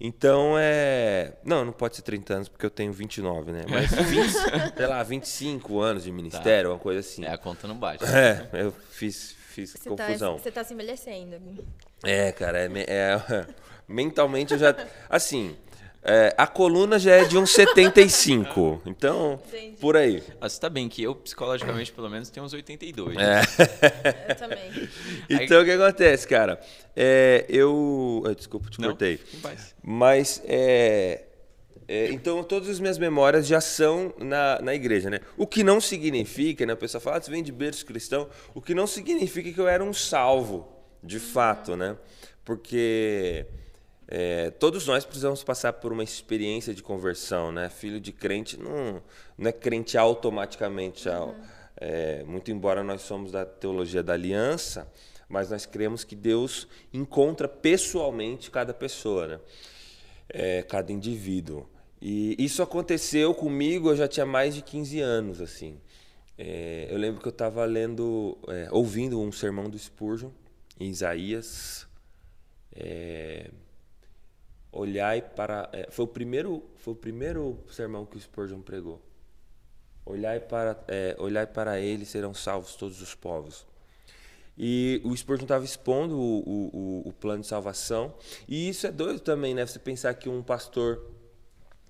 Então 0.00 0.56
é. 0.58 1.34
Não, 1.44 1.64
não 1.64 1.72
pode 1.72 1.96
ser 1.96 2.02
30 2.02 2.34
anos 2.34 2.48
porque 2.48 2.66
eu 2.66 2.70
tenho 2.70 2.92
29, 2.92 3.52
né? 3.52 3.64
Mas 3.68 3.90
20, 3.94 4.30
sei 4.76 4.86
lá, 4.86 5.02
25 5.02 5.80
anos 5.80 6.04
de 6.04 6.12
ministério, 6.12 6.70
uma 6.70 6.78
coisa 6.78 7.00
assim. 7.00 7.24
É, 7.24 7.32
a 7.32 7.38
conta 7.38 7.66
não 7.68 7.76
bate. 7.76 8.04
É, 8.04 8.48
eu 8.52 8.72
fiz, 8.90 9.34
fiz 9.48 9.70
Você 9.72 9.88
confusão. 9.88 10.36
tá, 10.36 10.42
você 10.42 10.50
tá 10.50 10.64
se 10.64 10.74
envelhecendo. 10.74 11.36
É, 12.02 12.32
cara, 12.32 12.58
é, 12.60 12.68
é- 12.88 13.46
mentalmente 13.88 14.52
eu 14.52 14.58
já. 14.58 14.74
Assim, 15.08 15.56
é, 16.04 16.34
a 16.36 16.46
coluna 16.46 16.98
já 16.98 17.12
é 17.12 17.24
de 17.24 17.38
uns 17.38 17.50
75. 17.52 18.82
Então, 18.84 19.40
Entendi. 19.48 19.76
por 19.78 19.96
aí. 19.96 20.22
Ah, 20.38 20.48
você 20.48 20.60
tá 20.60 20.68
bem 20.68 20.86
que 20.86 21.02
eu, 21.02 21.14
psicologicamente, 21.14 21.90
pelo 21.92 22.10
menos, 22.10 22.28
tenho 22.28 22.44
uns 22.44 22.52
82. 22.52 23.16
É. 23.16 23.40
Eu 24.28 24.34
também. 24.36 24.88
Então, 25.30 25.62
o 25.62 25.64
que 25.64 25.70
acontece, 25.70 26.28
cara? 26.28 26.60
É, 26.94 27.46
eu. 27.48 28.22
ah, 28.26 28.34
Desculpa, 28.34 28.68
te 28.68 28.78
Não, 28.80 28.90
cortei. 28.90 29.18
Mas, 29.82 30.42
é, 30.44 31.24
é, 31.88 32.10
então, 32.10 32.44
todas 32.44 32.68
as 32.68 32.78
minhas 32.78 32.98
memórias 32.98 33.46
já 33.46 33.60
são 33.60 34.12
na, 34.18 34.60
na 34.60 34.74
igreja, 34.74 35.08
né? 35.08 35.20
O 35.38 35.46
que 35.46 35.64
não 35.64 35.80
significa, 35.80 36.66
né? 36.66 36.74
A 36.74 36.76
pessoa 36.76 37.00
fala, 37.00 37.16
ah, 37.16 37.20
você 37.22 37.30
vem 37.30 37.42
de 37.42 37.52
berço 37.52 37.86
cristão. 37.86 38.28
O 38.54 38.60
que 38.60 38.74
não 38.74 38.86
significa 38.86 39.50
que 39.50 39.58
eu 39.58 39.68
era 39.68 39.82
um 39.82 39.92
salvo, 39.92 40.68
de 41.02 41.18
fato, 41.18 41.76
né? 41.76 41.96
Porque 42.44 43.46
é, 44.08 44.50
todos 44.50 44.86
nós 44.86 45.04
precisamos 45.04 45.42
passar 45.42 45.72
por 45.74 45.92
uma 45.92 46.02
experiência 46.04 46.74
de 46.74 46.82
conversão, 46.82 47.50
né? 47.52 47.68
Filho 47.68 48.00
de 48.00 48.12
crente 48.12 48.58
não, 48.58 49.02
não 49.38 49.48
é 49.48 49.52
crente 49.52 49.96
automaticamente. 49.98 51.08
ao- 51.08 51.34
é, 51.76 52.22
muito 52.24 52.50
embora 52.52 52.84
nós 52.84 53.02
somos 53.02 53.32
da 53.32 53.44
teologia 53.44 54.02
da 54.02 54.12
aliança, 54.12 54.90
mas 55.28 55.50
nós 55.50 55.66
cremos 55.66 56.04
que 56.04 56.14
Deus 56.14 56.68
encontra 56.92 57.48
pessoalmente 57.48 58.50
cada 58.50 58.72
pessoa, 58.72 59.26
né? 59.26 59.40
É, 60.28 60.62
cada 60.62 60.92
indivíduo. 60.92 61.68
E 62.00 62.36
isso 62.38 62.62
aconteceu 62.62 63.34
comigo, 63.34 63.90
eu 63.90 63.96
já 63.96 64.06
tinha 64.06 64.26
mais 64.26 64.54
de 64.54 64.62
15 64.62 65.00
anos, 65.00 65.40
assim. 65.40 65.80
É, 66.36 66.88
eu 66.90 66.98
lembro 66.98 67.20
que 67.20 67.28
eu 67.28 67.30
estava 67.30 67.64
lendo, 67.64 68.36
é, 68.48 68.68
ouvindo 68.70 69.20
um 69.20 69.32
sermão 69.32 69.68
do 69.70 69.78
Spurgeon, 69.78 70.30
em 70.78 70.88
Isaías. 70.90 71.86
É, 72.74 73.50
olhai 74.74 75.22
para. 75.22 75.68
é, 75.72 75.86
foi, 75.90 76.04
o 76.04 76.08
primeiro, 76.08 76.62
foi 76.76 76.92
o 76.92 76.96
primeiro 76.96 77.58
sermão 77.70 78.04
que 78.04 78.16
o 78.16 78.20
Spurgeon 78.20 78.60
pregou. 78.60 79.00
Olhai 80.06 80.38
para, 80.40 80.78
é, 80.88 81.16
olhai 81.18 81.46
para 81.46 81.80
ele, 81.80 82.04
serão 82.04 82.34
salvos 82.34 82.76
todos 82.76 83.00
os 83.00 83.14
povos. 83.14 83.64
E 84.56 85.00
o 85.02 85.16
Spurgeon 85.16 85.44
estava 85.44 85.64
expondo 85.64 86.16
o, 86.16 86.38
o, 86.40 86.70
o- 87.06 87.08
o 87.08 87.12
plano 87.12 87.40
de 87.40 87.46
salvação. 87.48 88.14
E 88.46 88.68
isso 88.68 88.86
é 88.86 88.92
doido 88.92 89.18
também, 89.20 89.54
né? 89.54 89.66
Você 89.66 89.78
pensar 89.78 90.12
que 90.14 90.28
um 90.28 90.42
pastor 90.42 91.10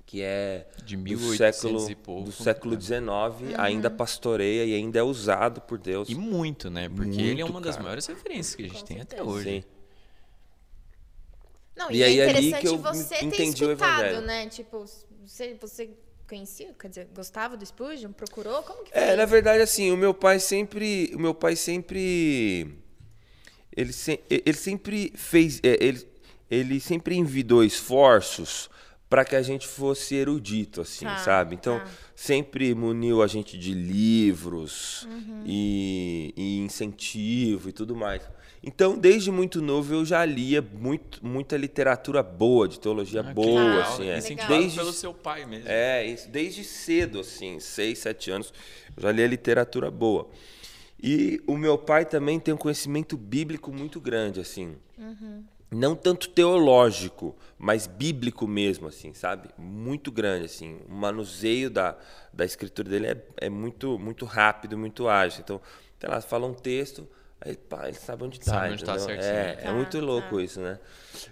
que 0.07 0.23
é 0.23 0.69
De 0.85 0.97
do 0.97 1.03
1800 1.03 1.37
século, 1.61 1.91
e 1.91 1.95
pouco, 1.95 2.25
do 2.25 2.33
século 2.33 2.81
XIX 2.81 3.03
Uhum. 3.03 3.55
ainda 3.59 3.91
pastoreia 3.91 4.65
e 4.65 4.75
ainda 4.75 4.99
é 4.99 5.03
usado 5.03 5.61
por 5.63 5.77
Deus. 5.79 6.09
E 6.09 6.15
muito, 6.15 6.71
né? 6.71 6.89
Porque 6.89 7.21
ele 7.21 7.31
é 7.41 7.45
Muito, 7.45 7.51
uma 7.51 7.61
das 7.61 7.75
cara. 7.75 7.83
maiores 7.85 8.07
referências 8.07 8.55
que 8.55 8.63
a 8.63 8.69
gente 8.69 8.81
Com 8.81 8.87
tem 8.87 9.01
até 9.01 9.23
hoje. 9.23 9.45
Sim. 9.63 9.65
Não, 11.77 11.91
E 11.91 12.03
e, 12.03 12.03
aí, 12.03 12.21
é 12.21 12.25
ali 12.25 12.55
interessante 12.55 12.61
que 12.61 12.69
eu 12.69 12.77
você 12.77 13.25
ter 13.25 13.27
entendi 13.27 13.65
o 13.65 13.71
escutado, 13.73 14.21
né? 14.21 14.49
Tipo, 14.49 14.85
você, 15.27 15.55
você 15.61 15.91
conhecia, 16.29 16.73
quer 16.75 16.89
dizer, 16.89 17.09
gostava 17.15 17.57
do 17.57 17.67
Spurgeon? 17.67 18.13
Procurou? 18.13 18.63
Como 18.63 18.85
que 18.85 18.93
foi? 18.93 19.13
É, 19.13 19.17
na 19.17 19.25
verdade, 19.27 19.61
assim, 19.63 19.91
o 19.91 19.97
meu 19.97 20.15
pai 20.15 20.39
sempre. 20.39 21.11
O 21.15 21.19
meu 21.19 21.35
pai 21.35 21.57
sempre. 21.57 22.69
Ele, 23.77 23.93
se- 23.93 24.21
ele 24.31 24.53
sempre 24.57 25.13
fez. 25.17 25.61
é, 25.63 25.77
Ele, 25.85 26.07
ele 26.51 26.81
sempre 26.81 27.17
envidou 27.17 27.65
esforços 27.65 28.71
para 29.15 29.25
que 29.25 29.37
a 29.37 29.43
gente 29.43 29.69
fosse 29.69 30.17
erudito, 30.17 30.81
assim, 30.81 31.05
Tá, 31.05 31.19
sabe? 31.19 31.55
Então, 31.55 31.79
tá. 31.79 31.87
sempre 32.17 32.75
muniu 32.75 33.23
a 33.23 33.29
gente 33.29 33.57
de 33.57 33.73
livros 33.73 35.05
Uhum. 35.09 35.45
e, 35.47 36.35
e 36.37 36.59
incentivo 36.59 37.69
e 37.69 37.73
tudo 37.73 37.95
mais. 37.95 38.23
Então, 38.61 38.99
desde 38.99 39.31
muito 39.31 39.63
novo, 39.63 39.95
eu 39.95 40.05
já 40.05 40.25
lia 40.25 40.61
muito, 40.61 41.25
muita 41.25 41.57
literatura 41.57 42.25
boa, 42.25 42.67
de 42.67 42.81
teologia 42.81 43.21
Ah, 43.21 43.33
boa, 43.33 43.63
legal. 43.63 43.81
assim. 43.83 44.09
É. 44.09 44.19
Incentivado 44.19 44.59
Desde 44.59 44.79
pelo 44.81 44.93
seu 44.93 45.15
pai 45.15 45.47
mesmo. 45.47 45.69
é, 45.69 46.05
isso, 46.05 46.29
desde 46.29 46.65
cedo, 46.65 47.21
assim, 47.21 47.61
seis, 47.61 48.01
sete 48.01 48.33
anos, 48.33 48.53
eu 48.97 49.03
já 49.05 49.13
lia 49.13 49.29
literatura 49.29 49.93
boa. 49.93 50.29
E 51.01 51.41
o 51.47 51.57
meu 51.57 51.79
pai 51.79 52.05
também 52.05 52.41
tem 52.41 52.53
um 52.53 52.57
conhecimento 52.57 53.17
bíblico 53.17 53.71
muito 53.73 54.01
grande, 54.01 54.41
assim. 54.41 54.75
Não 55.71 55.97
tanto 55.97 56.29
teológico, 56.29 57.35
mas 57.59 57.87
bíblico 57.87 58.47
mesmo, 58.47 58.87
assim, 58.87 59.13
sabe? 59.13 59.49
Muito 59.59 60.13
grande, 60.13 60.45
assim. 60.47 60.79
O 60.89 60.95
manuseio 60.95 61.69
da, 61.69 61.97
da 62.33 62.45
escritura 62.45 62.89
dele 62.89 63.07
é, 63.09 63.23
é 63.39 63.51
muito, 63.51 63.99
muito 63.99 64.25
rápido, 64.25 64.79
muito 64.79 65.09
ágil. 65.09 65.41
Então, 65.43 65.61
sei 65.99 66.09
lá, 66.09 66.21
fala 66.21 66.47
um 66.47 66.55
texto, 66.55 67.09
aí 67.41 67.57
pá, 67.57 67.89
ele 67.89 67.97
sabe 67.97 68.23
onde 68.25 68.39
está. 68.39 68.53
Sabe 68.53 68.73
onde 68.73 68.85
tá 68.85 68.99
certinho. 68.99 69.25
É, 69.33 69.51
é 69.53 69.65
Tá, 69.65 69.73
muito 69.73 69.99
louco 69.99 70.37
tá. 70.37 70.43
isso, 70.43 70.61
né? 70.61 70.79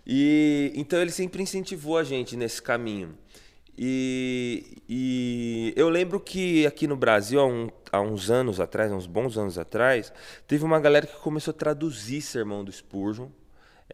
E 0.04 0.72
então 0.74 1.00
ele 1.00 1.12
sempre 1.12 1.40
incentivou 1.42 1.96
a 1.96 2.02
gente 2.02 2.36
nesse 2.36 2.60
caminho. 2.60 3.16
E, 3.78 4.82
e 4.88 5.72
eu 5.76 5.88
lembro 5.88 6.20
que 6.20 6.66
aqui 6.66 6.86
no 6.86 6.96
Brasil, 6.96 7.40
há, 7.40 7.46
um- 7.46 7.70
há 7.90 8.00
uns 8.00 8.30
anos 8.30 8.60
atrás, 8.60 8.92
há 8.92 8.94
uns 8.96 9.06
bons 9.06 9.38
anos 9.38 9.56
atrás, 9.58 10.12
teve 10.46 10.64
uma 10.64 10.78
galera 10.78 11.06
que 11.06 11.16
começou 11.16 11.52
a 11.52 11.54
traduzir 11.56 12.20
sermão 12.20 12.64
do 12.64 12.70
Spurgeon. 12.72 13.28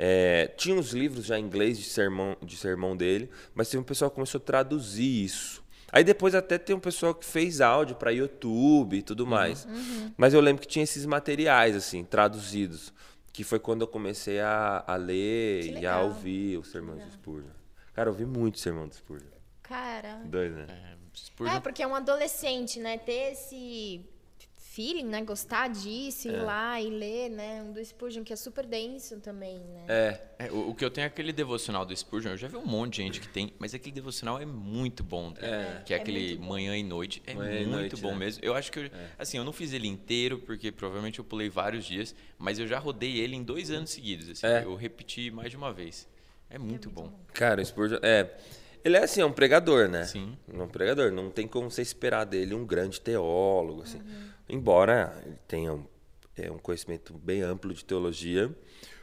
É, 0.01 0.47
tinha 0.57 0.77
uns 0.77 0.93
livros 0.93 1.25
já 1.27 1.37
em 1.39 1.43
inglês 1.45 1.77
de 1.77 1.85
sermão, 1.85 2.37
de 2.41 2.57
sermão 2.57 2.97
dele, 2.97 3.29
mas 3.53 3.69
teve 3.69 3.81
um 3.81 3.85
pessoal 3.85 4.09
que 4.11 4.15
começou 4.15 4.39
a 4.39 4.45
traduzir 4.45 5.25
isso. 5.25 5.61
Aí 5.91 6.05
depois 6.05 6.35
até 6.37 6.57
tem 6.57 6.77
um 6.77 6.81
pessoal 6.81 7.13
que 7.15 7.25
fez 7.25 7.61
áudio 7.61 7.97
para 7.97 8.11
YouTube 8.13 8.97
e 8.99 9.03
tudo 9.03 9.27
mais. 9.27 9.67
Mas 10.17 10.35
eu 10.35 10.41
lembro 10.41 10.63
que 10.63 10.69
tinha 10.69 10.85
esses 10.85 11.05
materiais 11.05 11.75
assim 11.75 12.05
traduzidos, 12.05 12.93
que 13.33 13.43
foi 13.43 13.59
quando 13.59 13.81
eu 13.81 13.89
comecei 13.89 14.39
a, 14.39 14.85
a 14.87 14.95
ler 14.97 15.79
e 15.81 15.87
a 15.87 16.01
ouvir 16.01 16.59
os 16.59 16.69
sermões 16.71 17.03
do 17.03 17.11
Spurgeon. 17.11 17.51
Cara, 17.95 18.09
eu 18.09 18.13
ouvi 18.13 18.25
muito 18.27 18.55
o 18.55 18.59
sermão 18.59 18.87
do 18.87 18.95
Spurgeon. 18.95 19.27
Cara. 19.63 20.21
Doido, 20.27 20.57
né? 20.57 20.67
É, 20.69 20.97
Spurgeon- 21.15 21.57
É, 21.57 21.61
porque 21.61 21.83
é 21.83 21.87
um 21.87 21.95
adolescente, 21.95 22.79
né? 22.79 22.99
Ter 22.99 23.33
esse 23.33 24.05
feeling, 24.79 25.07
né? 25.07 25.23
Gostar 25.25 25.67
disso, 25.69 26.29
ir 26.29 26.37
lá 26.41 26.81
e 26.81 26.89
ler, 26.89 27.31
né? 27.31 27.65
Um 27.65 27.73
do 27.73 27.85
Spurgeon 27.85 28.23
que 28.23 28.33
é 28.33 28.37
super 28.37 28.65
denso 28.65 29.19
também, 29.19 29.59
né? 29.59 29.85
É, 29.89 30.21
É, 30.47 30.53
o, 30.53 30.69
o 30.71 30.75
que 30.75 30.85
eu 30.85 30.91
tenho 30.91 31.03
é 31.05 31.09
aquele 31.09 31.33
devocional 31.33 31.85
do 31.85 31.97
Spurgeon. 31.97 32.31
Eu 32.31 32.37
já 32.37 32.47
vi 32.47 32.57
um 32.57 32.65
monte 32.65 32.93
de 32.95 33.03
gente 33.03 33.21
que 33.21 33.27
tem, 33.29 33.53
mas 33.59 33.75
aquele 33.75 33.93
devocional 33.93 34.41
é 34.41 34.47
muito 34.47 35.03
bom. 35.03 35.35
É. 35.41 35.83
que 35.85 35.93
é, 35.93 35.97
É 35.97 36.01
aquele 36.01 36.29
muito 36.29 36.41
bom. 36.43 36.47
manhã 36.49 36.77
e 36.77 36.83
noite. 36.85 37.21
É 37.27 37.35
Manhã 37.35 37.51
muito 37.59 37.71
noite, 37.73 37.97
bom 37.97 38.13
né? 38.13 38.19
mesmo. 38.19 38.45
Eu 38.45 38.55
acho 38.55 38.71
que, 38.71 38.79
eu, 38.79 38.91
assim, 39.19 39.37
eu 39.37 39.43
não 39.43 39.53
fiz 39.53 39.73
ele 39.73 39.89
inteiro, 39.89 40.39
porque 40.39 40.71
provavelmente 40.71 41.19
eu 41.19 41.25
pulei 41.25 41.49
vários 41.49 41.85
dias, 41.85 42.15
mas 42.39 42.61
eu 42.61 42.69
já 42.69 42.79
rodei 42.79 43.19
ele 43.19 43.35
em 43.35 43.43
dois 43.43 43.73
anos 43.73 43.91
seguidos. 43.91 44.31
assim. 44.31 44.47
É. 44.47 44.63
Eu 44.63 44.77
repeti 44.77 45.29
mais 45.33 45.51
de 45.51 45.57
uma 45.57 45.73
vez. 45.73 46.07
É 46.49 46.57
muito, 46.57 46.89
bom. 46.89 47.13
cara, 47.35 47.61
o 47.61 47.65
Spurgeon 47.67 47.99
é. 48.01 48.31
Ele 48.85 48.97
é 48.97 49.03
assim, 49.03 49.21
é 49.21 49.27
um 49.27 49.33
pregador, 49.33 49.89
né? 49.89 50.05
Sim. 50.05 50.39
É 50.55 50.63
um 50.63 50.69
pregador. 50.69 51.11
Não 51.11 51.31
tem 51.33 51.49
como 51.49 51.69
você 51.69 51.83
esperar 51.83 52.25
dele 52.25 52.55
um 52.55 52.65
grande 52.65 53.01
teólogo, 53.01 53.83
assim. 53.83 54.01
Embora 54.49 55.21
ele 55.25 55.39
tenha 55.47 55.73
um, 55.75 55.85
é, 56.37 56.51
um 56.51 56.59
conhecimento 56.59 57.13
bem 57.15 57.43
amplo 57.43 57.73
de 57.75 57.85
teologia, 57.85 58.55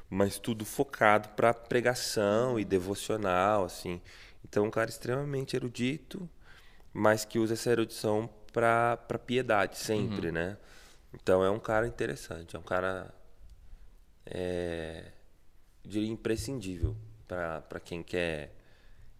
mas 0.10 0.40
tudo 0.40 0.66
focado 0.66 1.30
para 1.30 1.54
pregação 1.54 2.60
e 2.60 2.66
devocional, 2.66 3.66
assim. 3.66 4.02
Então, 4.44 4.66
um 4.66 4.72
cara 4.72 4.90
extremamente 4.90 5.56
erudito, 5.56 6.30
mas 6.94 7.26
que 7.26 7.40
usa 7.40 7.54
essa 7.54 7.72
erudição 7.72 8.30
para 8.52 8.98
piedade 9.26 9.78
sempre, 9.78 10.32
né? 10.32 10.58
Então, 11.14 11.44
é 11.44 11.50
um 11.50 11.60
cara 11.60 11.88
interessante. 11.88 12.56
É 12.56 12.60
um 12.60 12.64
cara 12.64 13.14
é, 14.26 15.12
diria, 15.84 16.10
imprescindível 16.10 16.96
para 17.28 17.80
quem 17.84 18.02
quer, 18.04 18.56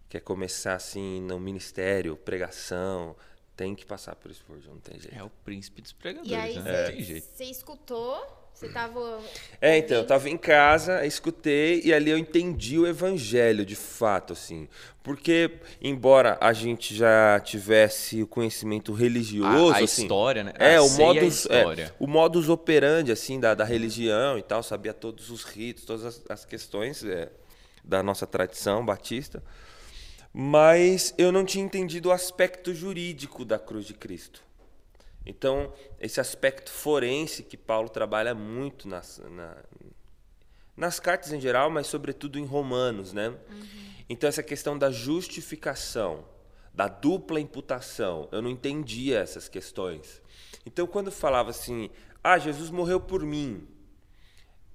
quer 0.08 0.20
começar 0.20 0.74
assim 0.74 1.20
no 1.20 1.38
ministério, 1.38 2.16
pregação. 2.16 3.16
Tem 3.56 3.74
que 3.74 3.86
passar 3.86 4.14
por 4.16 4.32
Spurgeon, 4.34 4.74
não 4.74 4.80
tem 4.80 5.00
jeito. 5.00 5.16
É 5.16 5.22
o 5.22 5.30
príncipe 5.44 5.80
dos 5.80 5.92
pregadores, 5.92 6.30
E 6.30 6.34
aí 6.34 6.58
né? 6.58 6.90
Tem 6.90 7.02
jeito. 7.02 7.26
você 7.34 7.44
escutou, 7.44 8.22
você 8.52 8.68
tava. 8.68 9.18
É, 9.60 9.78
então, 9.78 9.96
eu 9.96 10.00
ouvindo? 10.02 10.08
tava 10.08 10.28
em 10.28 10.36
casa, 10.36 11.06
escutei 11.06 11.80
e 11.82 11.92
ali 11.94 12.10
eu 12.10 12.18
entendi 12.18 12.78
o 12.78 12.86
evangelho 12.86 13.64
de 13.64 13.74
fato, 13.74 14.34
assim. 14.34 14.68
Porque, 15.02 15.52
embora 15.80 16.36
a 16.40 16.52
gente 16.52 16.94
já 16.94 17.40
tivesse 17.40 18.22
o 18.22 18.26
conhecimento 18.26 18.92
religioso, 18.92 19.72
A- 19.72 19.78
a 19.78 19.84
assim, 19.84 20.02
história, 20.02 20.44
né? 20.44 20.52
É, 20.58 20.76
Ah, 20.76 20.82
o 20.82 20.86
a 20.86 20.90
modus, 20.98 21.46
é, 21.46 21.92
o 21.98 22.06
modus 22.06 22.48
operandi, 22.50 23.10
assim, 23.10 23.40
da, 23.40 23.54
da 23.54 23.64
religião 23.64 24.38
e 24.38 24.42
tal, 24.42 24.62
sabia 24.62 24.92
todos 24.92 25.30
os 25.30 25.44
ritos, 25.44 25.84
todas 25.86 26.04
as, 26.04 26.22
as 26.28 26.44
questões 26.44 27.02
é, 27.04 27.30
da 27.82 28.02
nossa 28.02 28.26
tradição 28.26 28.84
batista. 28.84 29.42
Mas 30.38 31.14
eu 31.16 31.32
não 31.32 31.46
tinha 31.46 31.64
entendido 31.64 32.10
o 32.10 32.12
aspecto 32.12 32.74
jurídico 32.74 33.42
da 33.42 33.58
cruz 33.58 33.86
de 33.86 33.94
Cristo. 33.94 34.42
Então, 35.24 35.72
esse 35.98 36.20
aspecto 36.20 36.70
forense 36.70 37.42
que 37.42 37.56
Paulo 37.56 37.88
trabalha 37.88 38.34
muito 38.34 38.86
nas, 38.86 39.18
na- 39.30 39.56
nas 40.76 41.00
cartas 41.00 41.32
em 41.32 41.40
geral, 41.40 41.70
mas 41.70 41.86
sobretudo 41.86 42.38
em 42.38 42.44
Romanos, 42.44 43.14
né? 43.14 43.34
Então, 44.10 44.28
essa 44.28 44.42
questão 44.42 44.76
da 44.76 44.90
justificação, 44.90 46.22
da 46.74 46.86
dupla 46.86 47.40
imputação, 47.40 48.28
eu 48.30 48.42
não 48.42 48.50
entendia 48.50 49.20
essas 49.20 49.48
questões. 49.48 50.20
Então, 50.66 50.86
quando 50.86 51.10
falava 51.10 51.48
assim, 51.48 51.88
ah, 52.22 52.36
Jesus 52.38 52.68
morreu 52.68 53.00
por 53.00 53.22
mim, 53.24 53.66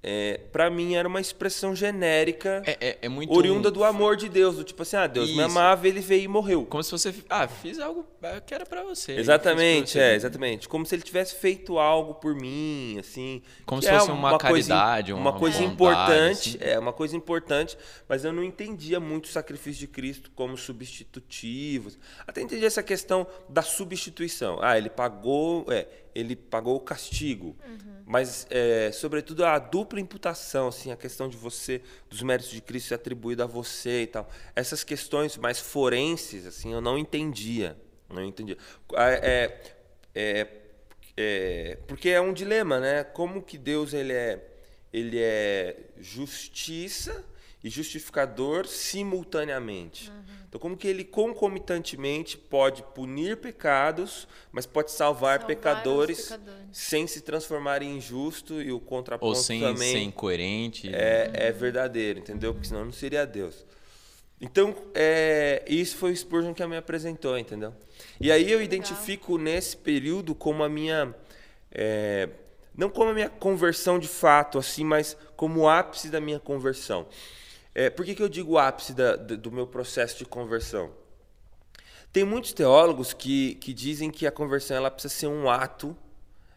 é, 0.04 0.40
para 0.50 0.68
mim 0.68 0.96
era 0.96 1.06
uma 1.06 1.20
expressão 1.20 1.76
genérica, 1.76 2.60
É, 2.66 2.76
é, 2.80 2.98
é 3.02 3.08
muito. 3.08 3.32
oriunda 3.32 3.70
do 3.70 3.84
amor 3.84 4.16
de 4.16 4.28
Deus, 4.28 4.56
do 4.56 4.64
tipo 4.64 4.82
assim, 4.82 4.96
ah, 4.96 5.06
Deus 5.06 5.28
me 5.28 5.34
Isso. 5.36 5.44
amava, 5.44 5.86
ele 5.86 6.00
veio 6.00 6.24
e 6.24 6.28
morreu. 6.28 6.66
Como 6.66 6.82
se 6.82 6.90
você. 6.90 7.14
Ah, 7.30 7.46
fiz 7.46 7.78
algo 7.78 8.04
é, 8.20 8.40
que 8.40 8.52
era 8.52 8.66
pra 8.66 8.82
você. 8.82 9.12
Exatamente, 9.12 9.92
pra 9.92 10.02
você. 10.02 10.12
é, 10.12 10.14
exatamente. 10.16 10.68
Como 10.68 10.84
se 10.84 10.94
ele 10.96 11.02
tivesse 11.02 11.36
feito 11.36 11.78
algo 11.78 12.14
por 12.14 12.34
mim, 12.34 12.96
assim. 12.98 13.42
Como 13.64 13.80
se 13.80 13.88
é 13.88 13.96
fosse 13.96 14.10
uma 14.10 14.38
coisa, 14.38 14.74
caridade, 14.74 15.12
uma, 15.12 15.30
uma 15.30 15.38
coisa 15.38 15.62
importante, 15.62 16.58
assim. 16.60 16.70
é 16.70 16.78
uma 16.78 16.92
coisa 16.92 17.16
importante, 17.16 17.78
mas 18.08 18.24
eu 18.24 18.32
não 18.32 18.42
entendia 18.42 18.98
muito 18.98 19.26
o 19.26 19.28
sacrifício 19.28 19.78
de 19.78 19.86
Cristo 19.86 20.32
como 20.34 20.56
substitutivo. 20.56 21.90
Até 22.26 22.40
entendi 22.42 22.64
essa 22.64 22.82
questão 22.82 23.24
da 23.48 23.62
substituição. 23.62 24.58
Ah, 24.60 24.76
ele 24.76 24.90
pagou, 24.90 25.64
é, 25.68 25.86
ele 26.14 26.36
pagou 26.36 26.76
o 26.76 26.80
castigo, 26.80 27.56
mas 28.04 28.46
é, 28.50 28.90
sobretudo 28.92 29.44
a 29.44 29.58
dupla 29.58 30.00
imputação, 30.00 30.68
assim, 30.68 30.90
a 30.92 30.96
questão 30.96 31.28
de 31.28 31.36
você 31.36 31.80
dos 32.10 32.22
méritos 32.22 32.50
de 32.50 32.60
Cristo 32.60 32.88
ser 32.88 32.94
atribuído 32.94 33.42
a 33.42 33.46
você 33.46 34.02
e 34.02 34.06
tal. 34.06 34.28
Essas 34.54 34.84
questões 34.84 35.36
mais 35.36 35.58
forenses, 35.58 36.46
assim, 36.46 36.72
eu 36.72 36.80
não 36.80 36.98
entendia. 36.98 37.76
Não 38.08 38.22
entendia. 38.22 38.58
É, 38.94 39.58
é, 40.14 40.48
é, 41.16 41.78
porque 41.86 42.10
é 42.10 42.20
um 42.20 42.32
dilema, 42.32 42.78
né? 42.78 43.04
Como 43.04 43.42
que 43.42 43.56
Deus 43.56 43.94
ele 43.94 44.12
é, 44.12 44.46
ele 44.92 45.18
é 45.18 45.76
justiça 45.98 47.24
e 47.62 47.70
justificador 47.70 48.66
simultaneamente. 48.66 50.12
Então, 50.48 50.60
como 50.60 50.76
que 50.76 50.86
ele 50.86 51.02
concomitantemente 51.02 52.36
pode 52.36 52.82
punir 52.94 53.38
pecados, 53.38 54.28
mas 54.50 54.66
pode 54.66 54.90
salvar, 54.90 55.38
Salvar 55.40 55.46
pecadores, 55.46 56.24
pecadores. 56.28 56.60
sem 56.72 57.06
se 57.06 57.22
transformar 57.22 57.82
em 57.82 57.96
injusto 57.96 58.60
e 58.60 58.70
o 58.70 58.78
contraponto 58.78 59.28
Ou 59.30 59.34
sem 59.34 59.60
também 59.60 59.92
ser 59.92 60.00
incoerente. 60.00 60.94
é, 60.94 61.30
é 61.32 61.52
verdadeiro, 61.52 62.18
entendeu? 62.18 62.52
Porque 62.52 62.68
senão 62.68 62.84
não 62.84 62.92
seria 62.92 63.24
Deus. 63.24 63.64
Então, 64.38 64.74
é, 64.94 65.62
isso 65.68 65.96
foi 65.96 66.12
o 66.12 66.16
Spurgeon 66.16 66.52
que 66.52 66.66
me 66.66 66.76
apresentou, 66.76 67.38
entendeu? 67.38 67.72
E 68.20 68.30
aí 68.30 68.50
eu 68.50 68.60
identifico 68.60 69.38
nesse 69.38 69.76
período 69.76 70.34
como 70.34 70.62
a 70.64 70.68
minha. 70.68 71.14
é, 71.70 72.28
não 72.76 72.90
como 72.90 73.10
a 73.10 73.14
minha 73.14 73.28
conversão 73.30 73.98
de 73.98 74.08
fato, 74.08 74.58
assim, 74.58 74.84
mas 74.84 75.16
como 75.36 75.60
o 75.60 75.68
ápice 75.68 76.08
da 76.08 76.20
minha 76.20 76.40
conversão. 76.40 77.06
É, 77.74 77.88
por 77.90 78.04
que, 78.04 78.14
que 78.14 78.22
eu 78.22 78.28
digo 78.28 78.58
ápice 78.58 78.92
da- 78.92 79.16
do 79.16 79.50
meu 79.50 79.66
processo 79.66 80.18
de 80.18 80.24
conversão? 80.26 80.92
Tem 82.12 82.24
muitos 82.24 82.52
teólogos 82.52 83.12
que, 83.14 83.54
que 83.56 83.72
dizem 83.72 84.10
que 84.10 84.26
a 84.26 84.30
conversão 84.30 84.76
ela 84.76 84.90
precisa 84.90 85.14
ser 85.14 85.26
um 85.28 85.48
ato, 85.48 85.96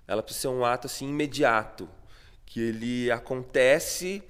ela 0.08 0.22
precisa 0.22 0.42
ser 0.44 0.48
um 0.50 0.66
ato 0.66 0.88
assim 0.88 1.08
imediato, 1.08 1.90
que 2.46 2.60
ele 2.60 3.10
acontece 3.10 4.22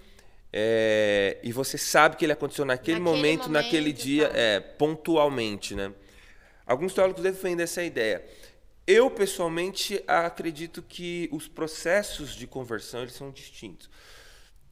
é, 0.53 1.37
e 1.43 1.51
você 1.51 1.77
sabe 1.77 2.15
que 2.15 2.23
ele 2.23 2.31
aconteceu 2.31 2.63
naquele, 2.63 2.99
Naquele 2.99 3.17
momento, 3.17 3.49
naquele 3.49 3.81
momento, 3.89 3.97
dia, 4.03 4.29
tá. 4.29 4.37
é, 4.37 4.59
pontualmente, 4.59 5.73
né? 5.75 5.91
Alguns 6.65 6.93
teólogos 6.93 7.21
defendem 7.23 7.63
essa 7.63 7.83
ideia. 7.83 8.23
Eu 8.87 9.09
pessoalmente 9.09 10.01
acredito 10.07 10.81
que 10.83 11.27
os 11.31 11.47
processos 11.47 12.35
de 12.35 12.45
conversão 12.47 13.01
eles 13.01 13.13
são 13.13 13.31
distintos. 13.31 13.89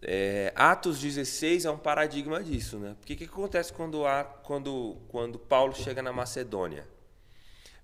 É, 0.06 0.52
Atos 0.56 1.00
16 1.00 1.66
é 1.66 1.72
um 1.72 1.78
paradigma 1.78 2.44
disso, 2.44 2.78
né? 2.78 2.96
Porque 3.00 3.14
o 3.14 3.18
que 3.18 3.24
acontece 3.26 3.72
quando, 3.72 4.06
há, 4.06 4.24
quando, 4.24 4.98
quando 5.08 5.40
Paulo 5.40 5.74
chega 5.74 6.02
na 6.02 6.12
Macedônia? 6.12 6.88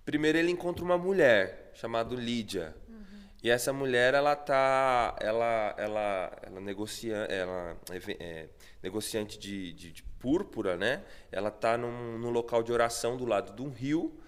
Primeiro 0.03 0.37
ele 0.37 0.51
encontra 0.51 0.83
uma 0.83 0.97
mulher 0.97 1.71
chamada 1.75 2.15
Lídia. 2.15 2.75
E 3.41 3.49
essa 3.49 3.71
mulher 3.71 4.13
ela 4.13 4.35
tá 4.35 5.15
ela 5.21 5.73
ela 5.77 6.31
ela 6.41 6.59
negocia 6.59 7.15
ela 7.15 7.77
é, 7.89 8.13
é, 8.19 8.49
negociante 8.83 9.39
de, 9.39 9.71
de, 9.71 9.91
de 9.93 10.03
púrpura, 10.03 10.75
né? 10.75 11.03
Ela 11.31 11.49
tá 11.49 11.77
num, 11.77 12.17
num 12.17 12.31
local 12.31 12.61
de 12.61 12.71
oração 12.71 13.15
do 13.15 13.25
lado 13.25 13.53
de 13.55 13.61
um 13.61 13.69
rio 13.69 14.19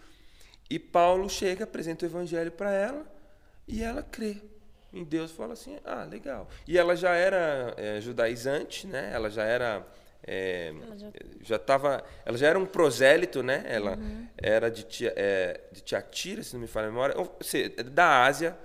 e 0.69 0.79
Paulo 0.79 1.29
chega, 1.29 1.65
apresenta 1.65 2.05
o 2.05 2.07
evangelho 2.07 2.51
para 2.51 2.71
ela 2.71 3.05
e 3.67 3.83
ela 3.83 4.01
crê 4.01 4.41
em 4.93 5.03
Deus. 5.03 5.31
Fala 5.31 5.53
assim, 5.53 5.77
ah, 5.85 6.03
legal. 6.03 6.47
E 6.67 6.77
ela 6.77 6.95
já 6.95 7.11
era 7.15 7.73
é, 7.77 7.99
judaizante, 8.01 8.87
né? 8.87 9.11
Ela 9.13 9.29
já 9.29 9.43
era 9.43 9.85
é, 10.25 10.73
Ela 10.85 10.97
já- 10.97 11.09
já 11.41 11.55
estava, 11.55 12.03
ela 12.25 12.37
já 12.37 12.47
era 12.47 12.59
um 12.59 12.65
prosélito, 12.65 13.41
né? 13.41 13.63
Ela 13.67 13.97
era 14.37 14.69
de, 14.69 14.83
Tia- 14.83 15.13
é, 15.15 15.59
de 15.71 15.81
Tiatira, 15.81 16.43
se 16.43 16.53
não 16.53 16.61
me 16.61 16.67
falha 16.67 16.87
a 16.87 16.91
memória, 16.91 17.17
ou 17.17 17.35
seja, 17.41 17.69
da 17.85 18.23
Ásia, 18.23 18.55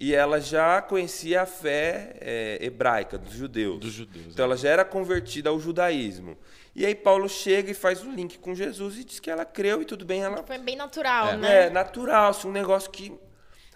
e 0.00 0.12
ela 0.14 0.40
já 0.40 0.82
conhecia 0.82 1.42
a 1.42 1.46
fé 1.46 2.16
é, 2.20 2.58
hebraica 2.60 3.16
dos 3.16 3.32
judeus. 3.32 3.78
Dos 3.78 3.92
judeus, 3.92 4.26
Então 4.32 4.44
né? 4.46 4.50
ela 4.52 4.56
já 4.56 4.68
era 4.68 4.84
convertida 4.84 5.48
ao 5.48 5.58
judaísmo. 5.60 6.36
E 6.74 6.84
aí 6.84 6.94
Paulo 6.94 7.26
chega 7.28 7.70
e 7.70 7.74
faz 7.74 8.02
o 8.02 8.10
link 8.10 8.38
com 8.38 8.54
Jesus 8.54 8.98
e 8.98 9.04
diz 9.04 9.18
que 9.20 9.30
ela 9.30 9.46
creu 9.46 9.80
e 9.80 9.84
tudo 9.86 10.04
bem, 10.04 10.22
ela 10.22 10.42
Foi 10.42 10.58
bem 10.58 10.76
natural, 10.76 11.28
É. 11.28 11.36
né? 11.38 11.66
é, 11.66 11.70
natural, 11.70 12.30
assim, 12.30 12.48
um 12.48 12.52
negócio 12.52 12.90
que. 12.90 13.16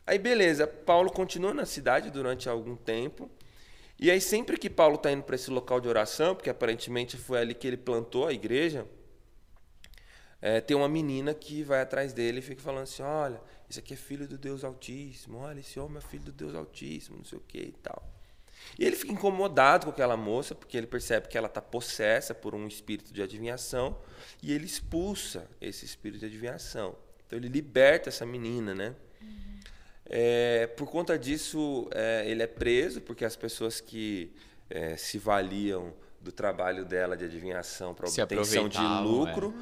Aí, 0.06 0.18
beleza, 0.18 0.66
Paulo 0.66 1.10
continua 1.10 1.54
na 1.54 1.66
cidade 1.66 2.10
durante 2.10 2.48
algum 2.48 2.76
tempo. 2.76 3.30
E 3.98 4.10
aí, 4.10 4.20
sempre 4.20 4.56
que 4.56 4.70
Paulo 4.70 4.96
está 4.96 5.12
indo 5.12 5.22
para 5.22 5.34
esse 5.34 5.50
local 5.50 5.80
de 5.80 5.88
oração, 5.88 6.34
porque 6.34 6.50
aparentemente 6.50 7.16
foi 7.16 7.38
ali 7.38 7.54
que 7.54 7.66
ele 7.66 7.76
plantou 7.76 8.26
a 8.26 8.32
igreja, 8.32 8.86
é, 10.42 10.60
tem 10.60 10.74
uma 10.74 10.88
menina 10.88 11.34
que 11.34 11.62
vai 11.62 11.82
atrás 11.82 12.12
dele 12.12 12.38
e 12.38 12.42
fica 12.42 12.62
falando 12.62 12.84
assim: 12.84 13.02
olha, 13.02 13.40
esse 13.68 13.78
aqui 13.78 13.92
é 13.92 13.96
filho 13.96 14.26
do 14.26 14.38
Deus 14.38 14.64
Altíssimo, 14.64 15.38
olha, 15.38 15.60
esse 15.60 15.78
homem 15.78 15.98
é 15.98 16.00
filho 16.00 16.24
do 16.24 16.32
Deus 16.32 16.54
Altíssimo, 16.54 17.18
não 17.18 17.24
sei 17.24 17.38
o 17.38 17.42
que 17.42 17.58
e 17.58 17.72
tal. 17.72 18.02
E 18.78 18.84
ele 18.84 18.96
fica 18.96 19.12
incomodado 19.12 19.86
com 19.86 19.90
aquela 19.90 20.16
moça, 20.16 20.54
porque 20.54 20.76
ele 20.76 20.86
percebe 20.86 21.28
que 21.28 21.36
ela 21.36 21.46
está 21.46 21.60
possessa 21.60 22.34
por 22.34 22.54
um 22.54 22.66
espírito 22.66 23.12
de 23.12 23.22
adivinhação, 23.22 23.96
e 24.42 24.52
ele 24.52 24.64
expulsa 24.64 25.48
esse 25.60 25.84
espírito 25.84 26.20
de 26.20 26.26
adivinhação. 26.26 26.96
Então 27.26 27.38
ele 27.38 27.48
liberta 27.48 28.08
essa 28.08 28.24
menina, 28.24 28.74
né? 28.74 28.94
É, 30.12 30.66
por 30.76 30.90
conta 30.90 31.16
disso, 31.16 31.88
é, 31.94 32.24
ele 32.26 32.42
é 32.42 32.46
preso, 32.46 33.00
porque 33.00 33.24
as 33.24 33.36
pessoas 33.36 33.80
que 33.80 34.32
é, 34.68 34.96
se 34.96 35.18
valiam 35.18 35.94
do 36.20 36.32
trabalho 36.32 36.84
dela 36.84 37.16
de 37.16 37.24
adivinhação 37.24 37.94
para 37.94 38.08
obtenção 38.08 38.68
de 38.68 38.76
aproveitavam, 38.76 39.04
lucro, 39.06 39.54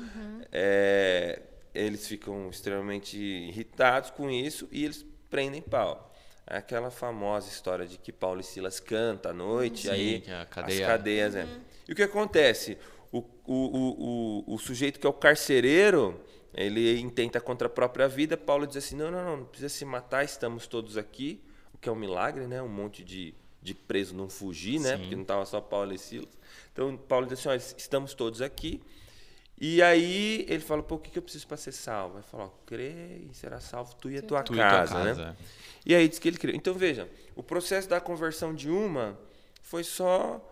é, 0.51 1.43
eles 1.75 2.09
ficam 2.09 2.49
extremamente 2.49 3.17
irritados 3.19 4.11
com 4.11 4.31
isso 4.31 4.67
e 4.73 4.85
eles 4.85 5.05
prendem 5.31 5.61
Paulo. 5.61 6.03
É 6.47 6.57
aquela 6.57 6.91
famosa 6.91 7.49
história 7.51 7.87
de 7.87 7.99
que 7.99 8.11
Paulo 8.11 8.41
e 8.41 8.45
Silas 8.45 8.81
cantam 8.81 9.31
à 9.31 9.35
noite, 9.35 9.83
Sim, 9.83 9.91
aí 9.91 10.21
que 10.23 10.31
a 10.31 10.43
as 10.43 10.49
cadeia- 10.49 10.87
cadeias. 10.87 11.37
É. 11.37 11.47
E 11.87 11.93
o 11.93 11.95
que 11.95 12.03
acontece? 12.03 12.79
O, 13.13 13.19
o, 13.19 13.25
o, 13.47 14.45
o, 14.49 14.55
o 14.55 14.59
sujeito 14.59 14.99
que 14.99 15.07
é 15.07 15.11
o 15.11 15.13
carcereiro, 15.13 16.19
ele 16.55 16.99
intenta 17.01 17.41
contra 17.41 17.67
a 17.67 17.71
própria 17.71 18.09
vida. 18.09 18.37
Paulo 18.37 18.67
diz 18.67 18.77
assim: 18.77 18.97
não, 18.97 19.11
não, 19.11 19.25
não, 19.25 19.37
não 19.39 19.45
precisa 19.45 19.69
se 19.69 19.85
matar, 19.85 20.25
estamos 20.25 20.67
todos 20.67 20.97
aqui. 20.97 21.41
O 21.73 21.79
que 21.79 21.89
é 21.89 21.93
um 21.93 21.97
milagre, 21.97 22.47
né? 22.47 22.61
Um 22.63 22.69
monte 22.69 23.05
de, 23.05 23.35
de 23.63 23.75
preso 23.75 24.15
não 24.15 24.29
fugir, 24.29 24.81
né? 24.81 24.97
Sim. 24.97 25.03
Porque 25.03 25.15
não 25.15 25.23
estava 25.23 25.47
só 25.47 25.61
Paulo 25.61 25.93
e 25.93 25.99
Silas. 25.99 26.37
Então 26.73 26.97
Paulo 26.97 27.27
diz 27.27 27.39
assim: 27.39 27.49
olha, 27.49 27.59
estamos 27.59 28.15
todos 28.15 28.43
aqui. 28.43 28.81
E 29.61 29.83
aí 29.83 30.47
ele 30.49 30.63
fala: 30.63 30.83
pô, 30.83 30.95
o 30.95 30.99
que, 30.99 31.11
que 31.11 31.19
eu 31.19 31.23
preciso 31.23 31.47
para 31.47 31.57
ser 31.57 31.73
salvo? 31.73 32.17
Ele 32.17 32.25
fala: 32.25 32.45
ó, 32.45 32.51
crê 32.65 33.19
e 33.29 33.35
será 33.35 33.61
salvo 33.61 33.95
tu 33.97 34.11
e 34.11 34.19
a 34.19 34.23
tua 34.23 34.43
Tu 34.43 34.55
e 34.55 34.57
tua 34.57 34.71
casa, 34.71 35.05
né? 35.05 35.11
casa. 35.11 35.37
E 35.85 35.95
aí 35.95 36.09
diz 36.09 36.19
que 36.19 36.29
ele 36.29 36.39
criou. 36.39 36.57
Então 36.57 36.75
veja, 36.75 37.09
o 37.37 37.43
processo 37.43 37.89
da 37.89 38.01
conversão 38.01 38.55
de 38.55 38.71
uma 38.71 39.19
foi 39.63 39.85
só 39.85 40.45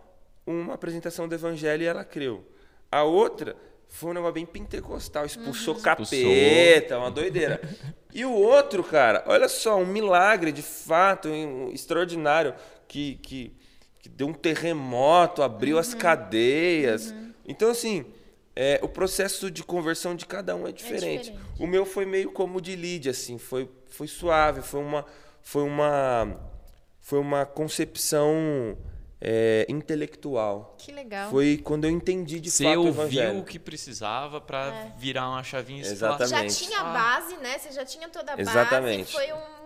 uma 0.46 0.74
apresentação 0.74 1.26
do 1.26 1.34
evangelho 1.34 1.82
e 1.82 1.86
ela 1.86 2.04
creu. 2.04 2.44
A 2.90 3.02
outra 3.02 3.56
foi 3.88 4.10
um 4.10 4.14
negócio 4.14 4.34
bem 4.34 4.46
pentecostal, 4.46 5.24
expulsou 5.24 5.74
capeta, 5.76 6.98
uma 6.98 7.10
doideira. 7.10 7.60
E 8.12 8.24
o 8.24 8.32
outro, 8.32 8.82
cara, 8.82 9.24
olha 9.26 9.48
só, 9.48 9.78
um 9.78 9.86
milagre 9.86 10.52
de 10.52 10.62
fato, 10.62 11.28
um 11.28 11.70
extraordinário, 11.70 12.54
que, 12.88 13.16
que, 13.16 13.52
que 14.00 14.08
deu 14.08 14.28
um 14.28 14.32
terremoto, 14.32 15.42
abriu 15.42 15.78
as 15.78 15.94
cadeias. 15.94 17.14
Então, 17.46 17.70
assim, 17.70 18.06
é, 18.54 18.80
o 18.82 18.88
processo 18.88 19.50
de 19.50 19.62
conversão 19.62 20.14
de 20.14 20.24
cada 20.24 20.56
um 20.56 20.66
é 20.66 20.72
diferente. 20.72 21.30
diferente. 21.30 21.60
O 21.60 21.66
meu 21.66 21.84
foi 21.84 22.06
meio 22.06 22.32
como 22.32 22.60
de 22.60 22.74
Lídia, 22.74 23.10
assim, 23.10 23.36
foi, 23.36 23.68
foi 23.86 24.06
suave, 24.06 24.62
foi 24.62 24.80
uma, 24.80 25.04
foi 25.42 25.62
uma, 25.62 26.40
foi 27.00 27.18
uma 27.18 27.44
concepção 27.44 28.76
é, 29.20 29.64
intelectual. 29.68 30.74
Que 30.78 30.92
legal. 30.92 31.30
Foi 31.30 31.56
quando 31.62 31.84
eu 31.84 31.90
entendi 31.90 32.38
de 32.40 32.50
Você 32.50 32.64
fato 32.64 32.76
o 32.80 32.86
ouviu 32.86 33.02
evangelho. 33.02 33.38
o 33.40 33.44
que 33.44 33.58
precisava 33.58 34.40
pra 34.40 34.66
É. 34.66 34.92
virar 34.98 35.28
uma 35.28 35.42
chavinha 35.42 35.82
você 35.84 35.92
Exatamente. 35.92 36.30
falar, 36.30 36.48
Já 36.48 36.66
tinha 36.66 36.80
a 36.80 36.90
Ah. 36.90 36.92
base, 36.92 37.36
né? 37.38 37.58
Você 37.58 37.72
já 37.72 37.84
tinha 37.84 38.08
toda 38.08 38.32
a 38.32 38.36
base. 38.36 38.50
Exatamente. 38.50 39.12
Foi 39.12 39.32
um 39.32 39.56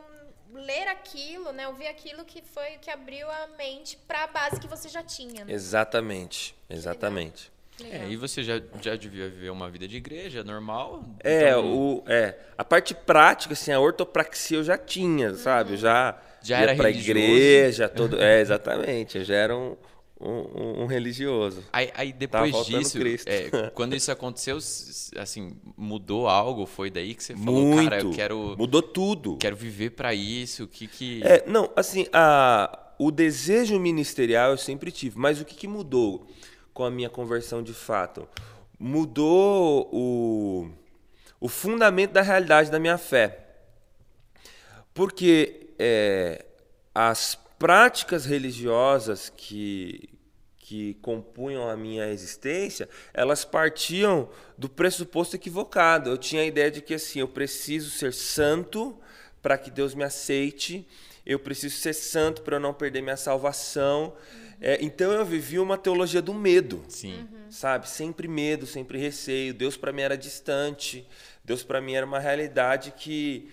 ler 0.55 0.89
aquilo, 0.89 1.53
né? 1.53 1.67
Ouvir 1.69 1.87
aquilo 1.89 2.25
que 2.25 2.43
foi 2.43 2.77
o 2.77 2.79
que 2.79 2.91
abriu 2.91 3.29
a 3.31 3.49
mente 3.59 3.97
para 4.07 4.25
a 4.25 4.27
base 4.27 4.61
que 4.61 4.69
você 4.69 4.89
já 4.89 5.03
tinha. 5.03 5.45
Né? 5.45 5.53
Exatamente, 5.53 6.55
exatamente. 6.69 7.51
É, 7.91 8.07
e 8.09 8.17
você 8.17 8.43
já, 8.43 8.61
já 8.83 8.95
devia 8.95 9.31
viver 9.31 9.49
uma 9.49 9.71
vida 9.71 9.89
de 9.89 9.97
igreja 9.97 10.45
normal? 10.45 11.03
É, 11.25 11.49
então 11.49 11.73
o, 11.75 12.05
é, 12.07 12.37
a 12.59 12.63
parte 12.63 12.95
prática, 12.95 13.55
assim, 13.55 13.73
a 13.73 13.81
ortopraxia 13.81 14.59
eu 14.59 14.65
já 14.65 14.77
tinha, 14.77 15.35
sabe? 15.35 15.73
Eu 15.73 15.77
já, 15.79 16.21
Já 16.43 16.59
ia 16.59 16.63
era 16.63 16.75
pra 16.75 16.89
religioso. 16.89 17.19
igreja, 17.19 17.89
todo, 17.89 18.21
é, 18.21 18.41
exatamente, 18.41 19.19
eu 19.19 19.25
já 19.25 19.35
era 19.35 19.57
um, 19.57 19.77
um, 20.21 20.83
um 20.83 20.87
religioso. 20.87 21.65
Aí, 21.73 21.91
aí 21.95 22.13
depois 22.13 22.67
disso, 22.67 22.99
é, 23.27 23.71
quando 23.75 23.97
isso 23.97 24.13
aconteceu, 24.13 24.59
assim, 25.17 25.57
mudou 25.77 26.29
algo? 26.29 26.67
Foi 26.67 26.91
daí 26.91 27.15
que 27.15 27.25
você 27.25 27.35
falou, 27.35 27.63
Muito, 27.63 27.85
cara, 27.85 28.03
eu 28.03 28.11
quero, 28.11 28.55
mudou 28.59 28.83
tudo. 28.83 29.37
quero 29.37 29.57
viver 29.57 29.91
pra 29.91 30.13
isso, 30.15 30.65
o 30.65 30.69
que 30.69 30.87
que... 30.87 31.23
É, 31.25 31.45
não, 31.47 31.71
assim, 31.75 32.07
a, 32.13 32.93
o 32.99 33.11
desejo 33.11 33.81
ministerial 33.81 34.51
eu 34.51 34.59
sempre 34.59 34.93
tive, 34.93 35.19
mas 35.19 35.41
o 35.41 35.45
que, 35.45 35.55
que 35.55 35.67
mudou 35.67 36.27
com 36.75 36.85
a 36.85 36.91
minha 36.91 37.09
conversão 37.09 37.63
de 37.63 37.73
fato? 37.73 38.29
Mudou 38.79 39.89
o, 39.91 40.71
o 41.41 41.49
fundamento 41.49 42.13
da 42.13 42.23
realidade 42.23 42.71
da 42.71 42.79
minha 42.79 42.99
fé. 42.99 43.47
Porque 44.93 45.70
é, 45.83 46.45
as 46.95 47.39
práticas 47.59 48.27
religiosas 48.27 49.33
que, 49.35 50.11
que 50.59 50.93
compunham 51.01 51.67
a 51.71 51.75
minha 51.75 52.09
existência, 52.09 52.87
elas 53.15 53.47
partiam 53.47 54.29
do 54.59 54.69
pressuposto 54.69 55.37
equivocado. 55.37 56.11
Eu 56.11 56.19
tinha 56.19 56.43
a 56.43 56.45
ideia 56.45 56.71
de 56.71 56.83
que 56.83 56.93
assim, 56.93 57.21
eu 57.21 57.29
preciso 57.29 57.91
ser 57.91 58.13
santo 58.13 58.95
para 59.41 59.57
que 59.57 59.71
Deus 59.71 59.95
me 59.95 60.05
aceite, 60.05 60.87
eu 61.25 61.39
preciso 61.39 61.79
ser 61.79 61.95
santo 61.95 62.43
para 62.43 62.57
eu 62.57 62.61
não 62.61 62.75
perder 62.75 63.01
minha 63.01 63.17
salvação. 63.17 64.15
É, 64.61 64.79
então 64.83 65.11
eu 65.13 65.25
vivi 65.25 65.59
uma 65.59 65.79
teologia 65.79 66.21
do 66.21 66.35
medo 66.35 66.85
Sim. 66.89 67.27
sabe? 67.49 67.89
Sempre 67.89 68.29
medo, 68.29 68.67
sempre 68.67 68.99
receio. 68.99 69.55
Deus 69.55 69.79
para 69.79 69.93
mim 69.93 70.03
era 70.03 70.19
distante. 70.19 71.09
Deus 71.43 71.63
para 71.63 71.81
mim 71.81 71.95
era 71.95 72.05
uma 72.05 72.19
realidade 72.19 72.93
que 72.93 73.51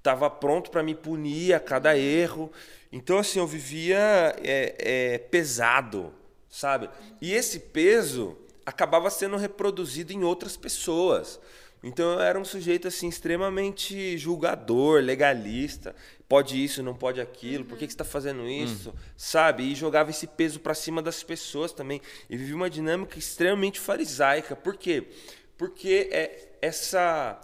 estava 0.00 0.28
pronto 0.30 0.70
para 0.70 0.82
me 0.82 0.94
punir 0.94 1.54
a 1.54 1.60
cada 1.60 1.96
erro. 1.96 2.50
Então 2.90 3.18
assim 3.18 3.38
eu 3.38 3.46
vivia 3.46 3.98
é, 4.42 4.74
é, 4.78 5.18
pesado, 5.18 6.12
sabe? 6.48 6.90
E 7.20 7.32
esse 7.32 7.60
peso 7.60 8.36
acabava 8.66 9.08
sendo 9.10 9.36
reproduzido 9.36 10.12
em 10.12 10.24
outras 10.24 10.56
pessoas. 10.56 11.38
Então 11.82 12.12
eu 12.12 12.20
era 12.20 12.38
um 12.38 12.44
sujeito 12.44 12.88
assim 12.88 13.08
extremamente 13.08 14.18
julgador, 14.18 15.02
legalista. 15.02 15.94
Pode 16.28 16.62
isso, 16.62 16.82
não 16.82 16.94
pode 16.94 17.20
aquilo. 17.20 17.64
Por 17.64 17.78
que, 17.78 17.86
que 17.86 17.92
você 17.92 17.94
está 17.94 18.04
fazendo 18.04 18.46
isso? 18.46 18.94
Sabe? 19.16 19.64
E 19.64 19.74
jogava 19.74 20.10
esse 20.10 20.26
peso 20.26 20.60
para 20.60 20.74
cima 20.74 21.02
das 21.02 21.22
pessoas 21.22 21.72
também. 21.72 22.00
E 22.28 22.36
vivia 22.36 22.54
uma 22.54 22.70
dinâmica 22.70 23.18
extremamente 23.18 23.80
farisaica. 23.80 24.54
Por 24.54 24.76
quê? 24.76 25.08
Porque 25.56 26.08
é 26.10 26.56
essa 26.60 27.40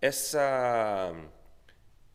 essa 0.00 1.14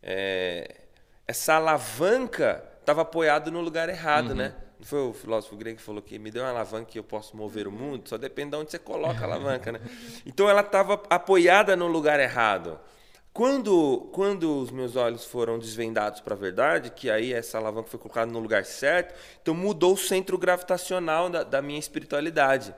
é, 0.08 0.82
essa 1.26 1.54
alavanca 1.54 2.62
estava 2.78 3.02
apoiada 3.02 3.50
no 3.50 3.60
lugar 3.60 3.88
errado, 3.88 4.36
né? 4.36 4.54
Não 4.78 4.86
foi 4.86 5.00
o 5.00 5.12
filósofo 5.12 5.56
grego 5.56 5.78
que 5.78 5.82
falou 5.82 6.00
que 6.00 6.16
me 6.16 6.30
deu 6.30 6.44
uma 6.44 6.50
alavanca 6.50 6.92
e 6.94 6.98
eu 6.98 7.02
posso 7.02 7.36
mover 7.36 7.66
o 7.66 7.72
mundo? 7.72 8.08
Só 8.08 8.16
depende 8.16 8.50
de 8.50 8.56
onde 8.56 8.70
você 8.70 8.78
coloca 8.78 9.20
a 9.20 9.24
alavanca, 9.24 9.72
né? 9.72 9.80
Então 10.24 10.48
ela 10.48 10.60
estava 10.60 11.02
apoiada 11.10 11.74
no 11.74 11.88
lugar 11.88 12.20
errado. 12.20 12.78
Quando, 13.32 14.08
quando 14.12 14.60
os 14.60 14.70
meus 14.70 14.94
olhos 14.94 15.24
foram 15.24 15.58
desvendados 15.58 16.20
para 16.20 16.34
a 16.34 16.38
verdade, 16.38 16.90
que 16.90 17.10
aí 17.10 17.32
essa 17.32 17.58
alavanca 17.58 17.88
foi 17.88 17.98
colocada 17.98 18.30
no 18.30 18.38
lugar 18.38 18.64
certo, 18.64 19.12
então 19.42 19.54
mudou 19.54 19.94
o 19.94 19.98
centro 19.98 20.38
gravitacional 20.38 21.28
da, 21.28 21.42
da 21.42 21.60
minha 21.60 21.80
espiritualidade. 21.80 22.72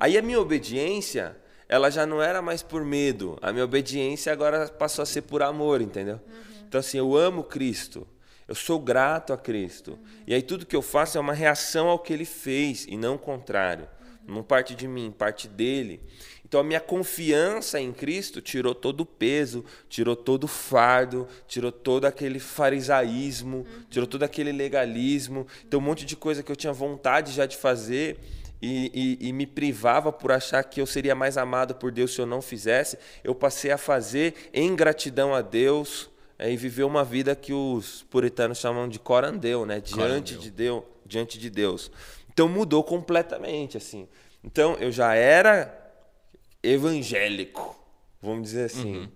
Aí 0.00 0.16
a 0.16 0.22
minha 0.22 0.40
obediência, 0.40 1.36
ela 1.68 1.90
já 1.90 2.06
não 2.06 2.22
era 2.22 2.40
mais 2.40 2.62
por 2.62 2.82
medo. 2.82 3.38
A 3.42 3.52
minha 3.52 3.64
obediência 3.64 4.32
agora 4.32 4.68
passou 4.68 5.02
a 5.02 5.06
ser 5.06 5.22
por 5.22 5.42
amor, 5.42 5.82
entendeu? 5.82 6.18
Então 6.72 6.78
assim, 6.78 6.96
eu 6.96 7.14
amo 7.14 7.44
Cristo. 7.44 8.08
Eu 8.48 8.54
sou 8.54 8.80
grato 8.80 9.30
a 9.34 9.36
Cristo. 9.36 9.98
E 10.26 10.32
aí 10.32 10.40
tudo 10.40 10.64
que 10.64 10.74
eu 10.74 10.80
faço 10.80 11.18
é 11.18 11.20
uma 11.20 11.34
reação 11.34 11.86
ao 11.88 11.98
que 11.98 12.10
ele 12.14 12.24
fez 12.24 12.86
e 12.88 12.96
não 12.96 13.16
o 13.16 13.18
contrário. 13.18 13.86
Não 14.26 14.42
parte 14.42 14.74
de 14.74 14.88
mim, 14.88 15.10
parte 15.10 15.46
dele. 15.46 16.00
Então 16.42 16.58
a 16.60 16.64
minha 16.64 16.80
confiança 16.80 17.78
em 17.78 17.92
Cristo 17.92 18.40
tirou 18.40 18.74
todo 18.74 19.02
o 19.02 19.06
peso, 19.06 19.62
tirou 19.86 20.16
todo 20.16 20.44
o 20.44 20.48
fardo, 20.48 21.28
tirou 21.46 21.70
todo 21.70 22.06
aquele 22.06 22.40
farisaísmo, 22.40 23.66
tirou 23.90 24.06
todo 24.06 24.22
aquele 24.22 24.50
legalismo. 24.50 25.46
Então 25.66 25.78
um 25.78 25.82
monte 25.82 26.06
de 26.06 26.16
coisa 26.16 26.42
que 26.42 26.50
eu 26.50 26.56
tinha 26.56 26.72
vontade 26.72 27.32
já 27.32 27.44
de 27.44 27.58
fazer 27.58 28.18
e, 28.62 29.18
e- 29.20 29.28
e 29.28 29.32
me 29.34 29.46
privava 29.46 30.10
por 30.10 30.32
achar 30.32 30.64
que 30.64 30.80
eu 30.80 30.86
seria 30.86 31.14
mais 31.14 31.36
amado 31.36 31.74
por 31.74 31.92
Deus 31.92 32.14
se 32.14 32.20
eu 32.22 32.26
não 32.26 32.40
fizesse, 32.40 32.96
eu 33.22 33.34
passei 33.34 33.70
a 33.70 33.76
fazer 33.76 34.48
em 34.54 34.74
gratidão 34.74 35.34
a 35.34 35.42
Deus 35.42 36.10
é, 36.42 36.50
e 36.50 36.56
viver 36.56 36.82
uma 36.82 37.04
vida 37.04 37.36
que 37.36 37.52
os 37.52 38.02
puritanos 38.10 38.58
chamam 38.58 38.88
de 38.88 38.98
corandeu, 38.98 39.64
né? 39.64 39.80
Diante 39.80 39.94
Corandeu. 39.94 40.38
de 40.38 40.50
Deus, 40.50 40.82
diante 41.06 41.38
de 41.38 41.48
Deus. 41.48 41.88
Então 42.32 42.48
mudou 42.48 42.82
completamente 42.82 43.76
assim. 43.76 44.08
Então 44.42 44.74
eu 44.80 44.90
já 44.90 45.14
era 45.14 45.72
evangélico, 46.60 47.78
vamos 48.20 48.42
dizer 48.42 48.64
assim, 48.64 49.08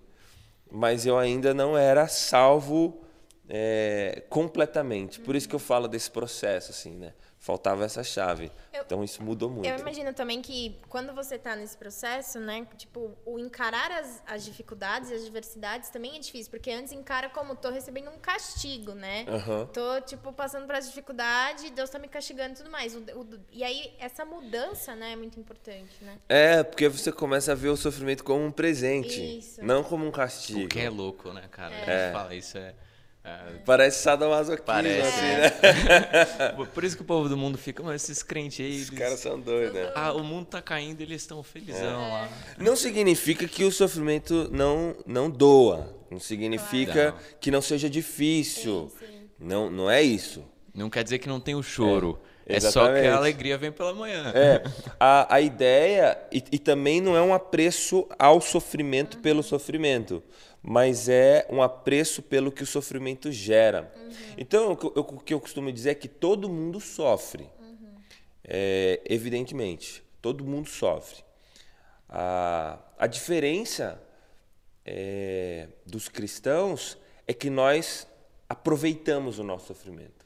mas 0.71 1.05
eu 1.05 1.17
ainda 1.17 1.53
não 1.53 1.77
era 1.77 2.07
salvo 2.07 3.03
é, 3.49 4.23
completamente. 4.29 5.19
Por 5.19 5.35
isso 5.35 5.49
que 5.49 5.55
eu 5.55 5.59
falo 5.59 5.89
desse 5.89 6.09
processo 6.09 6.71
assim, 6.71 6.91
né? 6.91 7.13
Faltava 7.47 7.85
essa 7.85 8.03
chave. 8.03 8.51
Eu- 8.73 8.81
então 8.85 9.01
isso 9.05 9.23
mudou 9.23 9.49
muito. 9.49 9.65
Eu 9.65 9.77
imagino 9.79 10.13
também 10.13 10.41
que 10.41 10.77
quando 10.89 11.13
você 11.15 11.37
tá 11.39 11.55
nesse 11.55 11.77
processo, 11.77 12.41
né? 12.41 12.67
Tipo, 12.75 13.17
o 13.25 13.39
encarar 13.39 13.89
as, 13.89 14.21
as 14.27 14.43
dificuldades 14.43 15.09
e 15.09 15.13
as 15.13 15.23
diversidades 15.23 15.89
também 15.89 16.17
é 16.17 16.19
difícil, 16.19 16.51
porque 16.51 16.69
antes 16.69 16.91
encara 16.91 17.29
como 17.29 17.55
tô 17.55 17.69
recebendo 17.69 18.09
um 18.09 18.17
castigo, 18.19 18.91
né? 18.93 19.25
Aham. 19.29 19.65
Tô, 19.67 20.01
tipo, 20.01 20.33
passando 20.33 20.65
por 20.65 20.75
essa 20.75 20.89
dificuldade, 20.89 21.69
Deus 21.69 21.89
tá 21.89 21.97
me 21.97 22.09
castigando 22.09 22.51
e 22.51 22.57
tudo 22.57 22.69
mais. 22.69 22.93
O- 22.93 22.99
o- 22.99 23.39
e 23.53 23.63
aí, 23.63 23.93
essa 23.97 24.25
mudança, 24.25 24.93
né, 24.93 25.13
é 25.13 25.15
muito 25.15 25.39
importante, 25.39 26.03
né? 26.03 26.17
É, 26.27 26.63
porque 26.63 26.89
você 26.89 27.13
começa 27.13 27.53
a 27.53 27.55
ver 27.55 27.69
o 27.69 27.77
sofrimento 27.77 28.25
como 28.25 28.43
um 28.43 28.51
presente, 28.51 29.39
Isso. 29.39 29.63
não 29.63 29.85
como 29.85 30.05
um 30.05 30.11
castigo. 30.11 30.65
O 30.65 30.67
que 30.67 30.79
é 30.81 30.89
louco, 30.89 31.31
né, 31.31 31.47
cara? 31.49 31.73
A 31.73 31.77
É. 31.79 32.03
gente 32.07 32.13
fala 32.13 32.35
isso 32.35 32.57
é... 32.57 32.75
é, 33.27 33.57
Parece 33.65 34.01
sadomasoquismo, 34.01 34.65
Parece, 34.65 35.07
assim, 35.07 35.21
né? 35.21 36.57
né? 36.57 36.65
Por 36.73 36.83
isso 36.83 36.95
que 36.95 37.01
o 37.01 37.05
povo 37.05 37.27
do 37.27 37.35
mundo 37.35 37.57
fica, 37.57 37.83
mas 37.83 38.03
esses 38.03 38.23
crentes 38.23 38.65
aí... 38.65 38.71
Os 38.81 38.87
eles- 38.87 38.89
caras 38.91 39.19
são 39.19 39.39
doidos, 39.39 39.73
né? 39.73 39.91
Ah, 39.95 40.13
o 40.13 40.23
mundo 40.23 40.45
tá 40.45 40.61
caindo, 40.61 41.01
eles 41.01 41.21
estão 41.21 41.41
felizão 41.43 42.09
lá. 42.09 42.29
Não 42.57 42.75
significa 42.75 43.47
que 43.47 43.63
o 43.65 43.71
sofrimento 43.71 44.49
não, 44.51 44.95
não 45.05 45.29
doa. 45.29 45.95
Não 46.09 46.19
significa 46.19 47.11
Claro. 47.11 47.15
que 47.41 47.51
não 47.51 47.61
seja 47.61 47.89
difícil. 47.89 48.89
Sim, 48.97 49.05
sim. 49.05 49.29
Não, 49.39 49.69
não 49.69 49.91
é 49.91 50.01
isso. 50.01 50.43
Não 50.73 50.89
quer 50.89 51.03
dizer 51.03 51.19
que 51.19 51.27
não 51.27 51.39
tem 51.39 51.53
o 51.55 51.61
choro. 51.63 52.19
É, 52.45 52.55
É, 52.55 52.59
só 52.61 52.87
que 52.93 52.99
a 53.05 53.17
alegria 53.17 53.57
vem 53.57 53.73
pela 53.73 53.93
manhã. 53.93 54.31
É, 54.33 54.63
a, 54.97 55.35
a 55.35 55.41
ideia, 55.41 56.17
e, 56.31 56.41
e 56.53 56.57
também 56.57 57.01
não 57.01 57.17
é 57.17 57.21
um 57.21 57.33
apreço 57.33 58.07
ao 58.17 58.39
sofrimento 58.39 59.17
pelo 59.17 59.43
sofrimento, 59.43 60.23
mas 60.61 61.07
é 61.09 61.45
um 61.49 61.61
apreço 61.61 62.21
pelo 62.21 62.51
que 62.51 62.63
o 62.63 62.67
sofrimento 62.67 63.31
gera. 63.31 63.93
Então, 64.37 64.71
o 64.71 64.77
que 64.77 64.85
eu- 64.85 64.91
o 64.95 65.19
que 65.19 65.33
eu 65.33 65.39
costumo 65.39 65.71
dizer 65.71 65.91
é 65.91 65.95
que 65.95 66.07
todo 66.07 66.49
mundo 66.49 66.79
sofre. 66.79 67.49
É, 68.43 69.01
evidentemente, 69.05 70.03
todo 70.21 70.43
mundo 70.43 70.69
sofre. 70.69 71.23
A, 72.09 72.79
a 72.97 73.07
diferença 73.07 74.01
é, 74.85 75.67
dos 75.85 76.07
cristãos 76.07 76.97
é 77.27 77.33
que 77.33 77.49
nós 77.49 78.07
aproveitamos 78.47 79.37
o 79.39 79.43
nosso 79.43 79.67
sofrimento. 79.67 80.25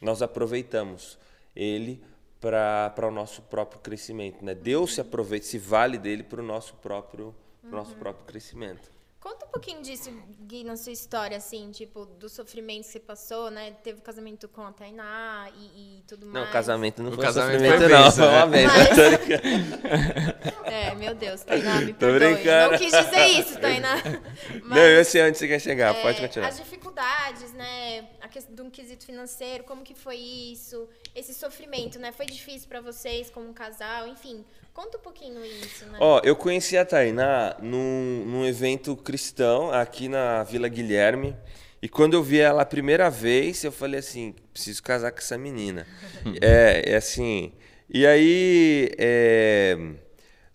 Nós 0.00 0.22
aproveitamos. 0.22 1.18
ele 1.54 2.02
para 2.40 3.06
o 3.06 3.10
nosso 3.10 3.42
próprio 3.42 3.80
crescimento, 3.80 4.42
né? 4.42 4.54
Deus 4.54 4.94
se 4.94 5.00
aproveita, 5.02 5.44
se 5.44 5.58
vale 5.58 5.98
dele 5.98 6.22
para 6.22 6.40
o 6.40 6.44
nosso 6.44 6.72
próprio, 6.76 7.34
pro 7.60 7.72
nosso 7.72 7.94
próprio 7.96 8.24
crescimento. 8.24 8.90
Conta 9.20 9.44
um 9.44 9.50
pouquinho 9.50 9.82
disso, 9.82 10.10
Gui, 10.46 10.64
na 10.64 10.78
sua 10.78 10.92
história, 10.92 11.36
assim, 11.36 11.70
tipo, 11.70 12.06
do 12.06 12.26
sofrimento 12.26 12.86
que 12.86 12.92
você 12.92 12.98
passou, 13.00 13.50
né? 13.50 13.72
Teve 13.84 14.00
casamento 14.00 14.48
com 14.48 14.62
a 14.62 14.72
Tainá 14.72 15.46
e, 15.54 15.98
e 15.98 16.02
tudo 16.08 16.24
mais. 16.26 16.46
Não, 16.46 16.50
casamento 16.50 17.02
não 17.02 17.10
O 17.10 17.14
foi 17.14 17.24
casamento 17.24 17.58
sofrimento, 17.60 17.80
foi 17.80 17.88
não. 17.90 18.02
bênção, 18.04 18.26
Foi 18.26 18.34
uma 18.34 18.46
né? 18.46 18.62
Mas-. 18.66 20.60
É, 20.64 20.94
meu 20.94 21.14
Deus, 21.14 21.42
Tainá, 21.42 21.80
me 21.80 21.92
Tô 21.92 22.06
perdoe. 22.06 22.34
brincando. 22.34 22.72
Não 22.72 22.78
quis 22.78 22.92
dizer 22.92 23.26
isso, 23.26 23.58
Tainá. 23.60 23.96
Não, 24.64 24.76
eu 24.78 25.04
sei 25.04 25.22
onde 25.28 25.36
você 25.36 25.48
quer 25.48 25.58
chegar, 25.58 25.94
é, 25.94 26.00
pode 26.02 26.20
continuar. 26.20 26.48
As 26.48 26.56
dificuldades, 26.58 27.52
né? 27.52 28.08
A 28.22 28.28
questão 28.28 28.54
de 28.54 28.62
um 28.62 28.70
quesito 28.70 29.04
financeiro, 29.04 29.64
como 29.64 29.82
que 29.82 29.94
foi 29.94 30.16
isso? 30.16 30.88
Esse 31.14 31.34
sofrimento, 31.34 31.98
né? 31.98 32.12
Foi 32.12 32.24
difícil 32.24 32.68
pra 32.68 32.80
vocês 32.80 33.28
como 33.30 33.48
um 33.48 33.52
casal, 33.52 34.06
enfim. 34.08 34.44
Conta 34.80 34.96
um 34.96 35.00
pouquinho 35.02 35.44
isso, 35.44 35.84
né? 35.84 35.98
Ó, 36.00 36.22
eu 36.24 36.34
conheci 36.34 36.74
a 36.78 36.86
Tainá 36.86 37.54
num, 37.60 38.24
num 38.26 38.46
evento 38.46 38.96
cristão 38.96 39.70
aqui 39.70 40.08
na 40.08 40.42
Vila 40.42 40.68
Guilherme. 40.68 41.36
E 41.82 41.88
quando 41.88 42.14
eu 42.14 42.22
vi 42.22 42.40
ela 42.40 42.62
a 42.62 42.64
primeira 42.64 43.10
vez, 43.10 43.62
eu 43.62 43.70
falei 43.70 44.00
assim, 44.00 44.34
preciso 44.54 44.82
casar 44.82 45.12
com 45.12 45.18
essa 45.18 45.36
menina. 45.36 45.86
é, 46.40 46.92
é 46.92 46.96
assim. 46.96 47.52
E 47.90 48.06
aí. 48.06 48.88
é, 48.96 49.76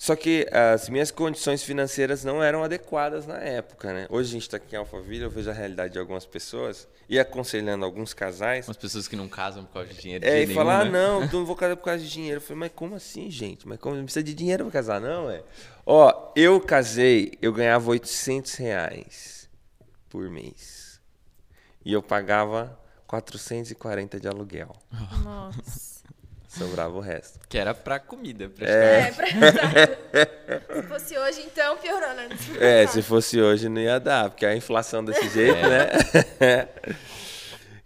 só 0.05 0.15
que 0.15 0.47
as 0.51 0.87
minhas 0.87 1.09
condições 1.09 1.63
financeiras 1.63 2.23
não 2.23 2.43
eram 2.43 2.63
adequadas 2.63 3.25
na 3.25 3.39
época, 3.39 3.91
né? 3.91 4.05
Hoje 4.07 4.29
a 4.29 4.33
gente 4.33 4.43
está 4.43 4.57
aqui 4.57 4.75
em 4.75 4.77
Alphaville, 4.77 5.23
eu 5.23 5.31
vejo 5.31 5.49
a 5.49 5.53
realidade 5.53 5.93
de 5.93 5.97
algumas 5.97 6.27
pessoas 6.27 6.87
e 7.09 7.17
aconselhando 7.17 7.83
alguns 7.83 8.13
casais. 8.13 8.67
Umas 8.67 8.77
pessoas 8.77 9.07
que 9.07 9.15
não 9.15 9.27
casam 9.27 9.65
por 9.65 9.73
causa 9.73 9.91
de 9.91 9.99
dinheiro. 9.99 10.23
de 10.23 10.29
É, 10.29 10.43
e 10.43 10.53
falar, 10.53 10.81
ah, 10.81 10.85
não, 10.85 11.21
não 11.21 11.43
vou 11.43 11.55
casar 11.55 11.75
por 11.75 11.85
causa 11.85 12.03
de 12.03 12.07
dinheiro. 12.11 12.37
Eu 12.37 12.41
falei, 12.41 12.59
mas 12.59 12.71
como 12.75 12.93
assim, 12.93 13.31
gente? 13.31 13.67
Mas 13.67 13.79
como 13.79 13.95
não 13.95 14.03
precisa 14.03 14.21
de 14.21 14.35
dinheiro 14.35 14.65
pra 14.65 14.73
casar, 14.73 15.01
não, 15.01 15.27
é? 15.27 15.41
Ó, 15.83 16.31
eu 16.35 16.61
casei, 16.61 17.31
eu 17.41 17.51
ganhava 17.51 17.89
800 17.89 18.53
reais 18.57 19.49
por 20.07 20.29
mês. 20.29 21.01
E 21.83 21.91
eu 21.91 22.03
pagava 22.03 22.79
440 23.07 24.19
de 24.19 24.27
aluguel. 24.27 24.75
Nossa. 25.23 25.94
Sobrava 26.57 26.95
o 26.95 26.99
resto. 27.01 27.39
Que 27.49 27.57
era 27.57 27.73
pra 27.73 27.99
comida, 27.99 28.45
É. 28.59 29.11
praticamente. 29.11 29.99
É, 30.13 30.25
pra... 30.25 30.81
Se 30.81 30.87
fosse 30.87 31.17
hoje, 31.17 31.41
então, 31.41 31.77
piorou, 31.77 32.13
né? 32.13 32.29
É, 32.59 32.87
se 32.87 33.01
fosse 33.01 33.41
hoje 33.41 33.67
não 33.67 33.81
ia 33.81 33.99
dar, 33.99 34.29
porque 34.29 34.45
a 34.45 34.55
inflação 34.55 35.03
desse 35.03 35.27
jeito, 35.29 35.55
né? 35.55 35.89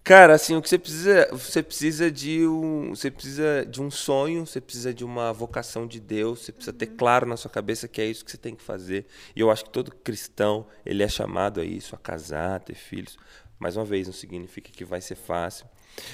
Cara, 0.03 0.33
assim, 0.33 0.55
o 0.55 0.61
que 0.61 0.67
você 0.67 0.79
precisa, 0.79 1.27
você 1.31 1.61
precisa 1.61 2.09
de 2.09 2.47
um, 2.47 2.95
você 2.95 3.11
precisa 3.11 3.63
de 3.65 3.79
um 3.79 3.91
sonho, 3.91 4.45
você 4.45 4.59
precisa 4.59 4.91
de 4.91 5.03
uma 5.05 5.31
vocação 5.31 5.85
de 5.85 5.99
Deus, 5.99 6.39
você 6.39 6.51
precisa 6.51 6.73
ter 6.73 6.87
claro 6.87 7.27
na 7.27 7.37
sua 7.37 7.51
cabeça 7.51 7.87
que 7.87 8.01
é 8.01 8.05
isso 8.05 8.25
que 8.25 8.31
você 8.31 8.37
tem 8.37 8.55
que 8.55 8.63
fazer. 8.63 9.05
E 9.35 9.39
eu 9.39 9.51
acho 9.51 9.65
que 9.65 9.69
todo 9.69 9.91
cristão, 10.03 10.65
ele 10.83 11.03
é 11.03 11.07
chamado 11.07 11.61
a 11.61 11.63
isso, 11.63 11.93
a 11.93 11.97
casar, 11.97 12.55
a 12.55 12.59
ter 12.59 12.75
filhos. 12.75 13.17
Mais 13.59 13.77
uma 13.77 13.85
vez, 13.85 14.07
não 14.07 14.13
significa 14.13 14.71
que 14.71 14.83
vai 14.83 14.99
ser 15.01 15.15
fácil. 15.15 15.67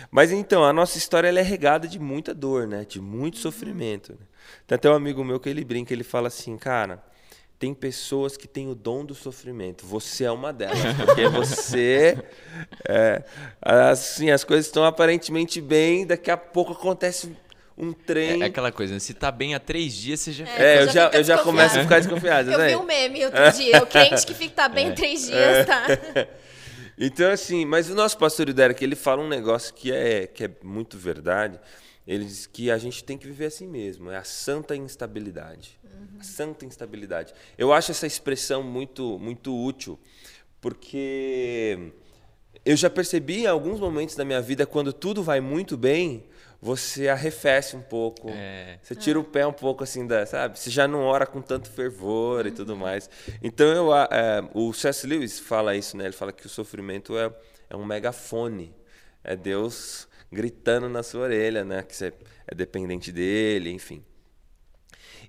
Mas 0.10 0.32
então, 0.32 0.64
a 0.64 0.74
nossa 0.74 0.98
história 0.98 1.28
ela 1.28 1.40
é 1.40 1.44
regada 1.44 1.88
de 1.88 2.00
muita 2.00 2.34
dor, 2.34 2.68
né? 2.68 2.86
De 2.88 3.00
muito 3.00 3.38
sofrimento. 3.38 4.14
Né? 4.14 4.26
Tem 4.68 4.76
até 4.76 4.90
um 4.90 4.94
amigo 4.94 5.24
meu 5.24 5.40
que 5.40 5.50
ele 5.50 5.64
brinca, 5.64 5.94
ele 5.94 6.04
fala 6.04 6.28
assim, 6.28 6.58
cara, 6.58 7.04
tem 7.58 7.74
pessoas 7.74 8.36
que 8.36 8.48
têm 8.48 8.70
o 8.70 8.76
dom 8.76 9.06
do 9.06 9.16
sofrimento. 9.16 9.86
Você 9.86 10.26
é 10.26 10.32
uma 10.32 10.52
delas, 10.52 10.80
porque 10.98 11.28
você, 11.30 12.18
é, 12.88 13.24
assim, 13.62 14.30
as 14.30 14.44
coisas 14.44 14.66
estão 14.66 14.84
aparentemente 14.84 15.62
bem, 15.62 16.06
daqui 16.06 16.30
a 16.30 16.38
pouco 16.38 16.74
acontece 16.74 17.36
um 17.78 17.92
trem. 17.92 18.42
É 18.42 18.46
aquela 18.46 18.72
coisa, 18.72 18.94
né? 18.94 19.00
se 19.00 19.14
tá 19.14 19.32
bem 19.32 19.54
há 19.54 19.60
três 19.60 19.94
dias, 19.94 20.22
você 20.22 20.32
já. 20.32 20.46
É, 20.48 20.82
eu 20.82 20.86
já 20.88 20.92
já, 20.92 21.06
fica 21.06 21.18
eu 21.18 21.24
já 21.24 21.38
começo 21.40 21.78
a 21.78 21.82
ficar 21.82 22.00
desconfiado. 22.00 22.52
Eu 22.52 22.58
né? 22.58 22.70
vi 22.70 22.76
um 22.76 22.84
meme 22.84 23.26
outro 23.26 23.52
dia. 23.52 23.84
O 23.84 23.88
crente 23.88 24.26
que 24.26 24.34
fica 24.34 24.56
tá 24.56 24.70
bem 24.70 24.94
três 24.94 25.26
dias, 25.26 25.66
tá? 25.66 25.86
Então, 26.98 27.30
assim, 27.30 27.66
mas 27.66 27.90
o 27.90 27.96
nosso 27.96 28.18
pastor 28.18 28.52
Derek, 28.54 28.84
ele 28.84 28.96
fala 28.96 29.22
um 29.22 29.28
negócio 29.28 29.74
que 29.74 29.92
é, 29.92 30.28
que 30.28 30.46
é 30.46 30.52
muito 30.64 30.98
verdade. 30.98 31.60
Ele 32.08 32.24
diz 32.24 32.46
que 32.46 32.70
a 32.70 32.78
gente 32.78 33.04
tem 33.04 33.18
que 33.18 33.26
viver 33.26 33.48
assim 33.48 33.68
mesmo, 33.68 34.12
é 34.12 34.18
a 34.18 34.24
santa 34.24 34.76
instabilidade. 34.76 35.80
A 36.20 36.24
santa 36.24 36.66
instabilidade. 36.66 37.34
Eu 37.58 37.74
acho 37.74 37.92
essa 37.92 38.06
expressão 38.06 38.62
muito, 38.62 39.18
muito 39.18 39.56
útil, 39.56 40.00
porque 40.62 41.92
eu 42.64 42.76
já 42.76 42.90
percebi 42.90 43.42
em 43.42 43.48
alguns 43.48 43.80
momentos 43.80 44.16
da 44.16 44.24
minha 44.24 44.42
vida, 44.42 44.66
quando 44.66 44.94
tudo 44.94 45.24
vai 45.24 45.42
muito 45.42 45.76
bem, 45.76 46.26
você 46.66 47.10
arrefece 47.10 47.76
um 47.76 47.82
pouco. 47.82 48.28
É. 48.32 48.80
Você 48.82 48.96
tira 48.96 49.20
o 49.20 49.24
pé 49.24 49.46
um 49.46 49.54
pouco 49.54 49.84
assim 49.84 50.08
da, 50.08 50.26
sabe? 50.26 50.58
Você 50.58 50.72
já 50.72 50.88
não 50.88 51.02
ora 51.04 51.28
com 51.28 51.40
tanto 51.40 51.70
fervor 51.70 52.48
e 52.48 52.52
tudo 52.52 52.76
mais. 52.76 53.08
Então 53.44 53.68
eu, 53.68 53.96
é, 53.96 54.44
o 54.52 54.74
C.S. 54.74 55.06
Lewis 55.06 55.40
fala 55.40 55.76
isso, 55.76 55.96
né? 55.96 56.06
Ele 56.06 56.14
fala 56.14 56.32
que 56.32 56.44
o 56.44 56.50
sofrimento 56.50 57.16
é, 57.20 57.32
é 57.70 57.76
um 57.76 57.86
megafone. 57.86 58.74
É 59.24 59.36
Deus 59.36 60.08
gritando 60.32 60.90
na 60.90 61.04
sua 61.04 61.26
orelha, 61.26 61.64
né? 61.64 61.84
Que 61.84 61.96
você 61.96 62.12
é 62.48 62.56
dependente 62.56 63.12
dele, 63.12 63.70
enfim. 63.70 64.04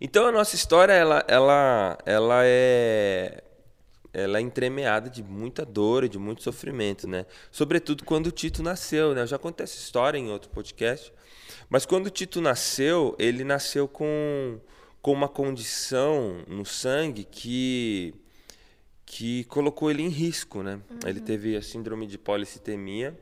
Então 0.00 0.24
a 0.26 0.32
nossa 0.32 0.54
história 0.54 0.94
ela, 0.94 1.22
ela, 1.28 1.98
ela 2.06 2.40
é 2.46 3.42
ela 4.16 4.38
é 4.38 4.40
entremeada 4.40 5.10
de 5.10 5.22
muita 5.22 5.62
dor 5.62 6.02
e 6.02 6.08
de 6.08 6.18
muito 6.18 6.42
sofrimento, 6.42 7.06
né? 7.06 7.26
Sobretudo 7.50 8.02
quando 8.02 8.28
o 8.28 8.30
Tito 8.30 8.62
nasceu, 8.62 9.14
né? 9.14 9.20
Eu 9.20 9.26
já 9.26 9.38
contei 9.38 9.64
essa 9.64 9.76
história 9.76 10.16
em 10.16 10.30
outro 10.30 10.48
podcast, 10.48 11.12
mas 11.68 11.84
quando 11.84 12.06
o 12.06 12.10
Tito 12.10 12.40
nasceu, 12.40 13.14
ele 13.18 13.44
nasceu 13.44 13.86
com, 13.86 14.58
com 15.02 15.12
uma 15.12 15.28
condição 15.28 16.42
no 16.48 16.64
sangue 16.64 17.24
que 17.24 18.14
que 19.04 19.44
colocou 19.44 19.88
ele 19.88 20.02
em 20.02 20.08
risco, 20.08 20.62
né? 20.62 20.80
Ele 21.04 21.20
teve 21.20 21.54
a 21.54 21.62
síndrome 21.62 22.06
de 22.08 22.18
policitemia 22.18 23.16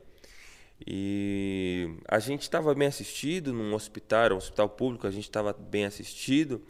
e 0.87 1.89
a 2.07 2.19
gente 2.19 2.41
estava 2.41 2.73
bem 2.73 2.87
assistido 2.87 3.53
num 3.53 3.73
hospital, 3.73 4.33
um 4.33 4.37
hospital 4.37 4.69
público, 4.69 5.05
a 5.05 5.11
gente 5.11 5.25
estava 5.25 5.53
bem 5.53 5.85
assistido. 5.85 6.61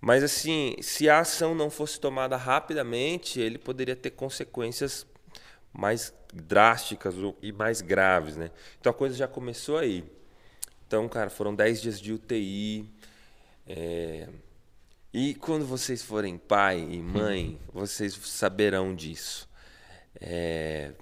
Mas 0.00 0.22
assim, 0.22 0.76
se 0.80 1.08
a 1.08 1.20
ação 1.20 1.54
não 1.54 1.70
fosse 1.70 1.98
tomada 2.00 2.36
rapidamente, 2.36 3.40
ele 3.40 3.58
poderia 3.58 3.96
ter 3.96 4.10
consequências 4.10 5.06
mais 5.72 6.12
drásticas 6.32 7.14
e 7.42 7.52
mais 7.52 7.80
graves, 7.80 8.36
né? 8.36 8.50
Então 8.80 8.90
a 8.90 8.94
coisa 8.94 9.16
já 9.16 9.26
começou 9.28 9.78
aí. 9.78 10.04
Então, 10.86 11.08
cara, 11.08 11.28
foram 11.30 11.54
10 11.54 11.82
dias 11.82 12.00
de 12.00 12.12
UTI. 12.12 12.88
é, 13.66 14.28
E 15.12 15.34
quando 15.34 15.66
vocês 15.66 16.02
forem 16.02 16.38
pai 16.38 16.78
e 16.80 16.98
mãe, 17.02 17.58
vocês 17.72 18.14
saberão 18.14 18.94
disso. 18.94 19.48
É, 20.20 20.92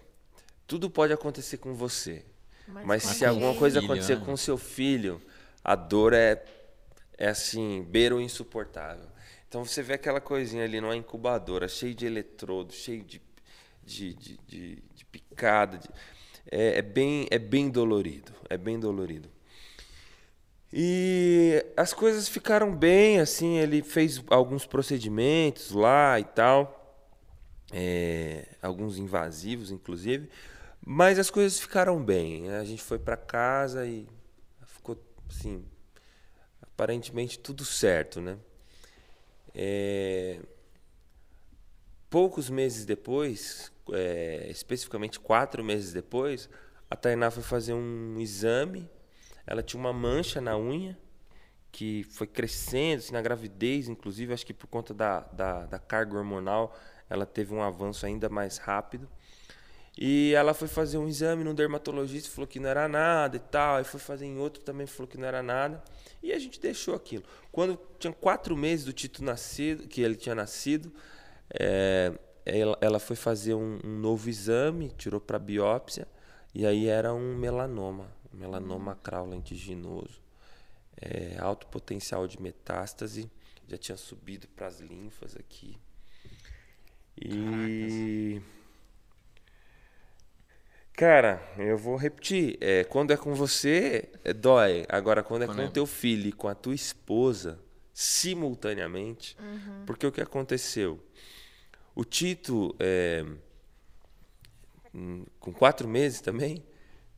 Tudo 0.66 0.90
pode 0.90 1.12
acontecer 1.12 1.58
com 1.58 1.74
você. 1.74 2.24
Mas 2.66 2.84
Mas 2.84 3.04
com 3.04 3.12
se 3.14 3.24
alguma 3.24 3.54
coisa 3.54 3.80
acontecer 3.80 4.16
né? 4.18 4.24
com 4.24 4.36
seu 4.36 4.58
filho, 4.58 5.20
a 5.62 5.74
dor 5.76 6.12
é, 6.12 6.44
é 7.18 7.28
assim, 7.28 7.82
beira 7.88 8.14
o 8.16 8.20
insuportável. 8.20 9.06
Então 9.48 9.64
você 9.64 9.82
vê 9.82 9.94
aquela 9.94 10.20
coisinha 10.20 10.64
ali 10.64 10.80
numa 10.80 10.96
incubadora, 10.96 11.68
cheio 11.68 11.94
de 11.94 12.06
eletrodo, 12.06 12.72
cheio 12.72 13.02
de, 13.04 13.22
de, 13.84 14.14
de, 14.14 14.38
de- 14.48 14.82
de 14.94 15.04
picada. 15.06 15.78
de- 15.78 15.88
é, 16.50 16.78
é 16.78 16.82
bem, 16.82 17.26
é 17.30 17.38
bem 17.38 17.70
dolorido. 17.70 18.32
É 18.50 18.56
bem 18.58 18.78
dolorido. 18.78 19.30
E 20.72 21.64
as 21.76 21.92
coisas 21.92 22.28
ficaram 22.28 22.74
bem, 22.74 23.20
assim, 23.20 23.56
ele 23.58 23.82
fez 23.82 24.22
alguns 24.28 24.66
procedimentos 24.66 25.70
lá 25.70 26.18
e 26.18 26.24
tal, 26.24 27.06
é, 27.72 28.48
alguns 28.62 28.98
invasivos, 28.98 29.70
inclusive, 29.70 30.28
mas 30.84 31.18
as 31.18 31.30
coisas 31.30 31.60
ficaram 31.60 32.02
bem. 32.02 32.50
A 32.52 32.64
gente 32.64 32.82
foi 32.82 32.98
para 32.98 33.16
casa 33.16 33.86
e 33.86 34.08
ficou, 34.66 34.98
assim, 35.30 35.64
aparentemente 36.76 37.38
tudo 37.38 37.64
certo, 37.64 38.20
né? 38.20 38.36
É, 39.54 40.38
poucos 42.10 42.50
meses 42.50 42.84
depois, 42.84 43.72
é, 43.92 44.46
especificamente 44.50 45.18
quatro 45.18 45.64
meses 45.64 45.94
depois, 45.94 46.50
a 46.90 46.94
Tainá 46.94 47.30
foi 47.30 47.42
fazer 47.42 47.72
um 47.72 48.20
exame. 48.20 48.90
Ela 49.46 49.62
tinha 49.62 49.80
uma 49.80 49.92
mancha 49.92 50.38
na 50.38 50.58
unha 50.58 50.98
que 51.72 52.04
foi 52.04 52.26
crescendo 52.26 52.98
assim, 52.98 53.12
na 53.12 53.22
gravidez, 53.22 53.88
inclusive, 53.88 54.34
acho 54.34 54.44
que 54.44 54.52
por 54.52 54.66
conta 54.66 54.92
da, 54.92 55.20
da, 55.20 55.64
da 55.66 55.78
carga 55.78 56.16
hormonal, 56.16 56.76
ela 57.08 57.24
teve 57.24 57.54
um 57.54 57.62
avanço 57.62 58.04
ainda 58.04 58.28
mais 58.28 58.58
rápido. 58.58 59.08
E 59.98 60.34
ela 60.34 60.52
foi 60.52 60.68
fazer 60.68 60.98
um 60.98 61.08
exame 61.08 61.42
no 61.42 61.54
dermatologista, 61.54 62.30
falou 62.30 62.46
que 62.46 62.60
não 62.60 62.68
era 62.68 62.86
nada 62.86 63.36
e 63.36 63.40
tal. 63.40 63.76
Aí 63.76 63.84
foi 63.84 63.98
fazer 63.98 64.26
em 64.26 64.36
outro 64.36 64.62
também, 64.62 64.86
falou 64.86 65.08
que 65.08 65.16
não 65.16 65.26
era 65.26 65.42
nada. 65.42 65.82
E 66.22 66.32
a 66.32 66.38
gente 66.38 66.60
deixou 66.60 66.94
aquilo. 66.94 67.24
Quando 67.50 67.80
tinha 67.98 68.12
quatro 68.12 68.54
meses 68.56 68.84
do 68.84 68.92
Tito 68.92 69.24
nascido, 69.24 69.88
que 69.88 70.02
ele 70.02 70.14
tinha 70.14 70.34
nascido, 70.34 70.92
é, 71.58 72.12
ela, 72.44 72.76
ela 72.80 72.98
foi 72.98 73.16
fazer 73.16 73.54
um, 73.54 73.78
um 73.82 73.98
novo 73.98 74.28
exame, 74.28 74.92
tirou 74.98 75.20
para 75.20 75.38
biópsia, 75.38 76.06
e 76.54 76.66
aí 76.66 76.86
era 76.86 77.14
um 77.14 77.34
melanoma, 77.36 78.10
melanoma 78.32 78.92
acral 78.92 79.26
lentiginoso, 79.26 80.20
é, 81.00 81.36
alto 81.38 81.66
potencial 81.68 82.26
de 82.26 82.40
metástase, 82.40 83.30
já 83.66 83.78
tinha 83.78 83.96
subido 83.96 84.46
para 84.48 84.66
as 84.66 84.80
linfas 84.80 85.36
aqui. 85.36 85.76
E. 87.18 88.40
Cara, 90.96 91.46
eu 91.58 91.76
vou 91.76 91.94
repetir. 91.94 92.56
É, 92.58 92.82
quando 92.84 93.12
é 93.12 93.18
com 93.18 93.34
você, 93.34 94.08
é, 94.24 94.32
dói. 94.32 94.86
Agora, 94.88 95.22
quando 95.22 95.42
é 95.42 95.46
com 95.46 95.60
é- 95.60 95.66
o 95.66 95.70
teu 95.70 95.84
filho 95.84 96.28
e 96.28 96.32
com 96.32 96.48
a 96.48 96.54
tua 96.54 96.74
esposa, 96.74 97.60
simultaneamente, 97.92 99.36
porque 99.84 100.06
o 100.06 100.12
que 100.12 100.22
aconteceu? 100.22 100.98
O 101.94 102.02
Tito, 102.02 102.74
é, 102.78 103.24
hum, 104.94 105.26
com 105.38 105.52
quatro 105.52 105.86
meses 105.86 106.22
também, 106.22 106.64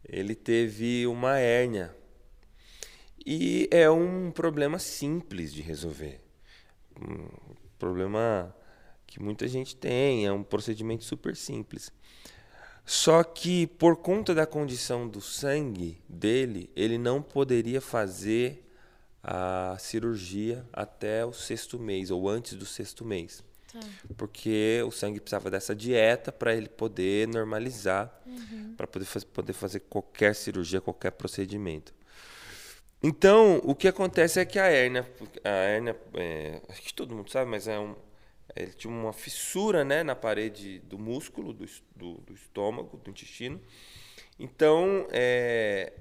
ele 0.04 0.34
teve 0.34 1.06
uma 1.06 1.38
hérnia. 1.38 1.94
E 3.24 3.68
é 3.70 3.88
um 3.88 4.32
problema 4.32 4.80
simples 4.80 5.52
de 5.52 5.62
resolver. 5.62 6.20
Um 7.00 7.28
problema 7.78 8.54
que 9.06 9.22
muita 9.22 9.46
gente 9.46 9.76
tem, 9.76 10.26
é 10.26 10.32
um 10.32 10.42
procedimento 10.42 11.04
super 11.04 11.36
simples. 11.36 11.92
Só 12.90 13.22
que 13.22 13.66
por 13.66 13.96
conta 13.96 14.34
da 14.34 14.46
condição 14.46 15.06
do 15.06 15.20
sangue 15.20 16.00
dele, 16.08 16.70
ele 16.74 16.96
não 16.96 17.20
poderia 17.20 17.82
fazer 17.82 18.64
a 19.22 19.76
cirurgia 19.78 20.64
até 20.72 21.22
o 21.22 21.30
sexto 21.34 21.78
mês 21.78 22.10
ou 22.10 22.26
antes 22.30 22.54
do 22.54 22.64
sexto 22.64 23.04
mês. 23.04 23.44
Porque 24.16 24.82
o 24.86 24.90
sangue 24.90 25.20
precisava 25.20 25.50
dessa 25.50 25.76
dieta 25.76 26.32
para 26.32 26.54
ele 26.54 26.66
poder 26.70 27.28
normalizar, 27.28 28.10
para 28.74 28.86
poder, 28.86 29.04
faz- 29.04 29.24
poder 29.24 29.52
fazer 29.52 29.80
qualquer 29.80 30.34
cirurgia, 30.34 30.80
qualquer 30.80 31.10
procedimento. 31.12 31.92
Então, 33.02 33.60
o 33.64 33.74
que 33.74 33.86
acontece 33.86 34.40
é 34.40 34.46
que 34.46 34.58
a 34.58 34.64
hérnia, 34.64 35.06
a 35.44 35.48
hérnia, 35.50 35.94
é, 36.14 36.62
acho 36.70 36.82
que 36.82 36.94
todo 36.94 37.14
mundo 37.14 37.30
sabe, 37.30 37.50
mas 37.50 37.68
é 37.68 37.78
um, 37.78 37.94
ele 38.54 38.72
tinha 38.72 38.92
uma 38.92 39.12
fissura, 39.12 39.84
né, 39.84 40.02
na 40.02 40.14
parede 40.14 40.80
do 40.80 40.98
músculo 40.98 41.52
do, 41.52 41.66
do, 41.94 42.14
do 42.18 42.32
estômago, 42.32 42.96
do 42.96 43.10
intestino. 43.10 43.60
Então, 44.38 45.06
é, 45.10 45.92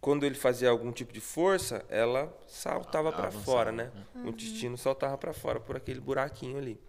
quando 0.00 0.24
ele 0.24 0.36
fazia 0.36 0.70
algum 0.70 0.92
tipo 0.92 1.12
de 1.12 1.20
força, 1.20 1.84
ela 1.88 2.32
saltava 2.46 3.10
para 3.10 3.30
fora, 3.30 3.72
né? 3.72 3.90
O 4.14 4.28
intestino 4.28 4.76
saltava 4.78 5.18
para 5.18 5.32
fora 5.32 5.58
por 5.58 5.76
aquele 5.76 6.00
buraquinho 6.00 6.58
ali. 6.58 6.80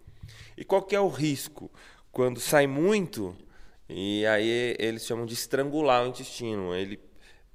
E 0.56 0.64
qual 0.64 0.82
que 0.82 0.94
é 0.94 1.00
o 1.00 1.08
risco? 1.08 1.70
Quando 2.12 2.40
sai 2.40 2.66
muito, 2.66 3.36
e 3.88 4.26
aí 4.26 4.76
eles 4.78 5.04
chamam 5.04 5.24
de 5.24 5.34
estrangular 5.34 6.04
o 6.04 6.08
intestino. 6.08 6.74
Ele 6.74 7.00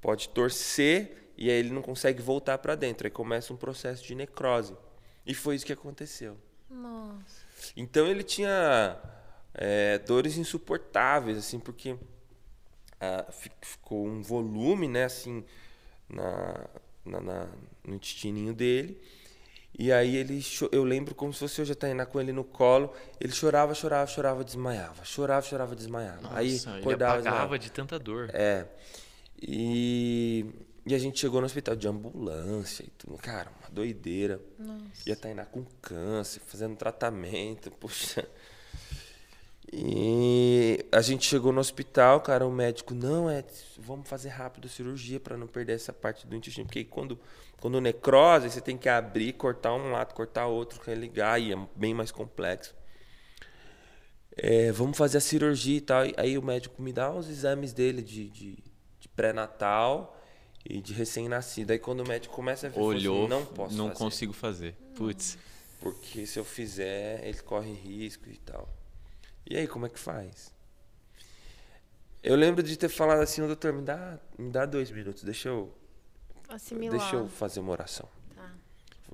pode 0.02 0.30
torcer 0.30 1.32
e 1.38 1.50
aí 1.50 1.58
ele 1.58 1.70
não 1.70 1.82
consegue 1.82 2.22
voltar 2.22 2.58
para 2.58 2.76
dentro. 2.76 3.08
Aí 3.08 3.12
começa 3.12 3.54
um 3.54 3.58
processo 3.58 4.04
de 4.04 4.16
necrose. 4.16 4.76
E 5.26 5.34
foi 5.34 5.56
isso 5.56 5.66
que 5.66 5.74
aconteceu. 5.74 6.38
Nossa. 6.74 7.44
Então 7.78 8.08
ele 8.08 8.24
tinha 8.24 8.98
é, 9.54 9.98
dores 10.00 10.38
insuportáveis, 10.38 11.38
assim, 11.38 11.60
porque 11.60 11.96
ah, 13.00 13.26
fi- 13.32 13.52
ficou 13.62 14.06
um 14.08 14.22
volume, 14.22 14.88
né, 14.88 15.06
assim, 15.06 15.44
na, 16.10 16.68
na- 17.06 17.22
na- 17.22 17.48
no 17.86 17.96
intestininho 17.96 18.54
dele. 18.54 19.00
E 19.78 19.92
aí 19.92 20.16
ele, 20.16 20.40
eu 20.72 20.84
lembro 20.84 21.16
como 21.16 21.34
se 21.34 21.40
fosse 21.40 21.60
eu 21.60 21.66
já 21.66 21.74
estar 21.74 22.06
com 22.06 22.22
ele 22.22 22.32
no 22.32 22.44
colo, 22.44 22.94
ele 23.20 23.34
chorava, 23.34 23.74
chorava, 23.74 24.06
chorava, 24.06 24.44
desmaiava, 24.44 25.04
chorava, 25.04 25.46
chorava, 25.46 25.76
desmaiava. 25.76 26.38
aí 26.38 26.52
Nossa, 26.54 26.70
ele 26.70 26.80
acordava, 26.80 27.14
apagava 27.14 27.20
desmaiava. 27.32 27.60
de 27.60 27.72
tanta 27.72 27.98
dor. 27.98 28.30
É. 28.34 28.68
E, 29.42 30.46
e 30.86 30.94
a 30.94 31.00
gente 31.00 31.20
chegou 31.20 31.40
no 31.42 31.46
hospital 31.48 31.76
de 31.76 31.88
ambulância 31.88 32.84
e 32.84 32.90
tudo. 32.92 33.18
Cara, 33.18 33.52
doideira. 33.74 34.40
Nossa. 34.58 35.04
E 35.06 35.12
a 35.12 35.16
Tainá 35.16 35.46
com 35.46 35.66
câncer, 35.82 36.40
fazendo 36.46 36.76
tratamento, 36.76 37.72
puxa. 37.80 38.28
E 39.72 40.86
a 40.92 41.02
gente 41.02 41.26
chegou 41.26 41.52
no 41.52 41.60
hospital, 41.60 42.22
cara, 42.22 42.46
o 42.46 42.52
médico, 42.52 42.94
não, 42.94 43.28
é, 43.28 43.44
vamos 43.80 44.08
fazer 44.08 44.30
rápido 44.30 44.68
a 44.68 44.70
cirurgia 44.70 45.20
para 45.20 45.36
não 45.36 45.48
perder 45.48 45.74
essa 45.74 45.92
parte 45.92 46.28
do 46.28 46.36
intestino, 46.36 46.68
porque 46.68 46.84
quando, 46.84 47.20
quando 47.60 47.82
necrose, 47.82 48.52
você 48.52 48.62
tem 48.62 48.78
que 48.78 48.88
abrir, 48.88 49.34
cortar 49.34 49.74
um 49.74 49.92
lado, 49.92 50.14
cortar 50.14 50.46
outro, 50.46 50.80
religar, 50.86 51.42
e 51.42 51.52
é 51.52 51.68
bem 51.76 51.92
mais 51.92 52.12
complexo. 52.12 52.76
É, 54.36 54.72
vamos 54.72 54.96
fazer 54.96 55.18
a 55.18 55.22
cirurgia 55.22 55.78
e 55.78 55.82
tal. 55.82 56.04
Aí 56.18 56.38
o 56.38 56.44
médico 56.44 56.82
me 56.82 56.94
dá 56.94 57.12
os 57.12 57.30
exames 57.30 57.74
dele 57.74 58.02
de, 58.02 58.30
de, 58.30 58.64
de 59.00 59.10
pré-natal 59.10 60.20
e 60.66 60.82
de 60.82 60.94
recém-nascido. 60.94 61.72
Aí 61.72 61.80
quando 61.80 62.02
o 62.02 62.08
médico 62.08 62.34
começa 62.34 62.68
a 62.68 62.70
ver, 62.70 62.76
assim, 62.80 62.86
Olhou, 62.88 63.28
não 63.28 63.46
posso 63.46 63.76
não 63.76 63.88
fazer. 63.88 63.98
consigo 64.00 64.34
fazer. 64.34 64.76
Putz. 64.96 65.38
Porque 65.80 66.26
se 66.26 66.40
eu 66.40 66.46
fizer, 66.46 67.26
ele 67.28 67.40
corre 67.40 67.74
risco 67.74 68.30
e 68.30 68.38
tal. 68.38 68.70
E 69.46 69.58
aí, 69.58 69.68
como 69.68 69.86
é 69.86 69.90
que 69.90 70.00
faz? 70.00 70.54
Eu 72.24 72.36
lembro 72.38 72.64
de 72.64 72.78
ter 72.78 72.88
falado 72.88 73.20
assim, 73.22 73.42
"Ô, 73.42 73.48
doutor, 73.48 73.74
me 73.74 73.82
dá, 73.82 74.18
me 74.38 74.50
dá 74.50 74.66
dois 74.66 74.90
minutos, 74.90 75.24
deixa 75.24 75.50
eu, 75.50 75.74
Assimilar. 76.48 76.98
deixa 76.98 77.16
eu 77.18 77.28
fazer 77.28 77.60
uma 77.60 77.72
oração. 77.74 78.08
Tá. 78.34 78.50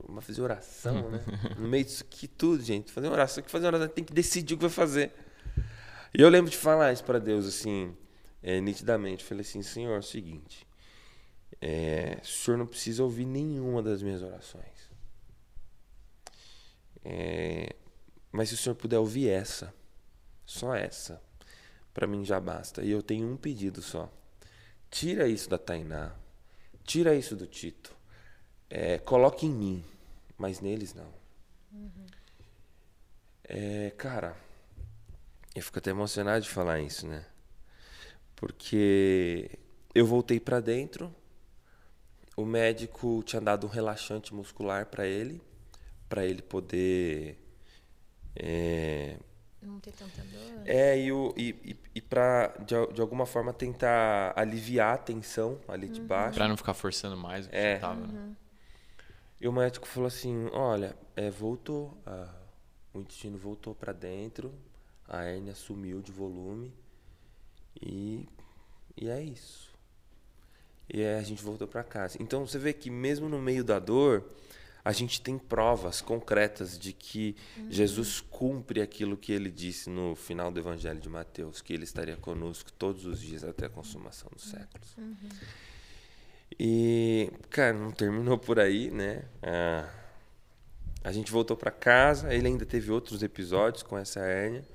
Mas 0.08 0.26
fazer 0.26 0.42
oração, 0.44 1.10
né? 1.10 1.20
No 1.58 1.68
meio 1.68 1.84
disso 1.84 2.04
aqui 2.08 2.28
tudo, 2.28 2.62
gente. 2.64 2.92
Fazer 2.92 3.08
uma 3.08 3.14
oração, 3.14 3.44
que 3.44 3.50
fazer 3.50 3.66
uma 3.66 3.78
oração, 3.78 3.88
tem 3.96 4.04
que 4.04 4.14
decidir 4.14 4.54
o 4.54 4.58
que 4.58 4.62
vai 4.66 4.70
fazer. 4.72 5.12
E 6.14 6.22
eu 6.22 6.30
lembro 6.30 6.52
de 6.52 6.58
falar 6.58 6.94
isso 6.94 7.04
para 7.04 7.18
Deus, 7.18 7.48
assim, 7.48 7.96
é, 8.44 8.62
nitidamente. 8.62 9.24
Falei 9.24 9.42
assim, 9.42 9.64
Senhor, 9.64 9.96
é 9.96 10.00
o 10.00 10.04
seguinte. 10.04 10.68
É, 11.62 12.20
o 12.22 12.26
Senhor 12.26 12.58
não 12.58 12.68
precisa 12.68 13.04
ouvir 13.04 13.26
nenhuma 13.26 13.82
das 13.82 14.02
minhas 14.02 14.22
orações. 14.22 14.90
É, 17.04 17.76
mas 18.32 18.50
se 18.50 18.56
o 18.56 18.58
Senhor 18.58 18.76
puder 18.76 19.00
ouvir 19.00 19.30
essa, 19.30 19.74
só 20.46 20.76
essa, 20.76 21.22
para 21.94 22.08
mim 22.08 22.24
já 22.24 22.40
basta. 22.40 22.84
E 22.84 22.92
eu 22.92 23.02
tenho 23.02 23.28
um 23.28 23.38
pedido 23.38 23.82
só. 23.82 24.12
Tira 24.90 25.28
isso 25.28 25.50
da 25.50 25.58
Tainá. 25.58 26.16
Tira 26.84 27.16
isso 27.16 27.36
do 27.36 27.46
Tito. 27.46 27.96
É, 28.70 28.98
coloque 29.00 29.46
em 29.46 29.52
mim, 29.52 29.84
mas 30.38 30.60
neles 30.60 30.94
não. 30.94 31.12
É, 33.44 33.92
cara, 33.98 34.36
eu 35.56 35.62
fico 35.62 35.80
até 35.80 35.90
emocionado 35.90 36.42
de 36.42 36.50
falar 36.50 36.80
isso, 36.80 37.08
né? 37.08 37.26
Porque 38.36 39.60
eu 39.94 40.06
voltei 40.06 40.40
pra 40.40 40.60
dentro, 40.60 41.14
o 42.42 42.46
médico 42.46 43.22
tinha 43.26 43.42
dado 43.42 43.66
um 43.68 43.70
relaxante 43.70 44.34
muscular 44.34 44.86
pra 44.86 45.06
ele, 45.06 45.42
pra 46.08 46.26
ele 46.26 46.42
poder 46.42 47.38
é, 48.36 49.18
Não 49.62 49.80
ter 49.80 49.92
tanta 49.92 50.22
dor. 50.24 50.62
é, 50.66 51.00
e, 51.00 51.12
o, 51.12 51.34
e, 51.36 51.50
e, 51.64 51.78
e 51.96 52.02
pra, 52.02 52.48
de, 52.60 52.94
de 52.94 53.02
alguma 53.02 53.26
forma, 53.26 53.52
tentar 53.54 54.34
aliviar 54.36 54.96
a 54.96 54.98
tensão 54.98 55.60
ali 55.68 55.90
de 55.90 56.02
baixo. 56.02 56.36
Pra 56.36 56.48
não 56.48 56.56
ficar 56.58 56.74
forçando 56.74 57.18
mais 57.18 57.46
o 57.46 57.50
que 57.50 57.56
É. 57.56 57.78
tava. 57.78 58.08
né? 58.08 58.36
E 59.42 59.48
o 59.48 59.52
médico 59.54 59.88
falou 59.88 60.08
assim: 60.08 60.48
olha, 60.54 60.96
é, 61.16 61.30
voltou, 61.30 61.98
a- 62.06 62.34
o 62.94 63.00
intestino 63.00 63.38
voltou 63.38 63.74
pra 63.76 63.94
dentro, 63.94 64.54
a 65.08 65.24
hérnia 65.24 65.56
sumiu 65.56 66.02
de 66.02 66.12
volume 66.12 66.74
e, 67.82 68.28
e 68.98 69.10
é 69.10 69.22
isso. 69.22 69.69
E 70.92 71.04
a 71.04 71.22
gente 71.22 71.44
voltou 71.44 71.68
pra 71.68 71.84
casa. 71.84 72.18
Então 72.20 72.46
você 72.46 72.58
vê 72.58 72.74
que 72.74 72.90
mesmo 72.90 73.30
no 73.30 73.40
meio 73.40 73.64
da 73.64 73.78
dor, 73.80 74.26
a 74.84 74.92
gente 74.92 75.22
tem 75.22 75.38
provas 75.38 76.02
concretas 76.02 76.80
de 76.80 76.94
que 76.94 77.36
Jesus 77.70 78.22
cumpre 78.22 78.82
aquilo 78.82 79.18
que 79.18 79.32
ele 79.32 79.52
disse 79.52 79.90
no 79.90 80.16
final 80.16 80.52
do 80.52 80.60
Evangelho 80.60 81.00
de 81.00 81.10
Mateus, 81.10 81.62
que 81.62 81.74
ele 81.74 81.84
estaria 81.84 82.18
conosco 82.18 82.72
todos 82.72 83.06
os 83.06 83.20
dias 83.20 83.44
até 83.44 83.68
a 83.68 83.70
consumação 83.70 84.30
dos 84.34 84.50
séculos. 84.50 84.96
E, 86.60 87.32
cara, 87.50 87.78
não 87.78 87.92
terminou 87.92 88.38
por 88.38 88.60
aí, 88.60 88.90
né? 88.90 89.24
Ah, 89.44 89.88
a 91.04 91.12
gente 91.12 91.32
voltou 91.32 91.56
pra 91.56 91.72
casa, 91.72 92.34
ele 92.34 92.48
ainda 92.48 92.66
teve 92.66 92.92
outros 92.92 93.22
episódios 93.24 93.84
com 93.84 93.98
essa 93.98 94.22
hérnia, 94.22 94.66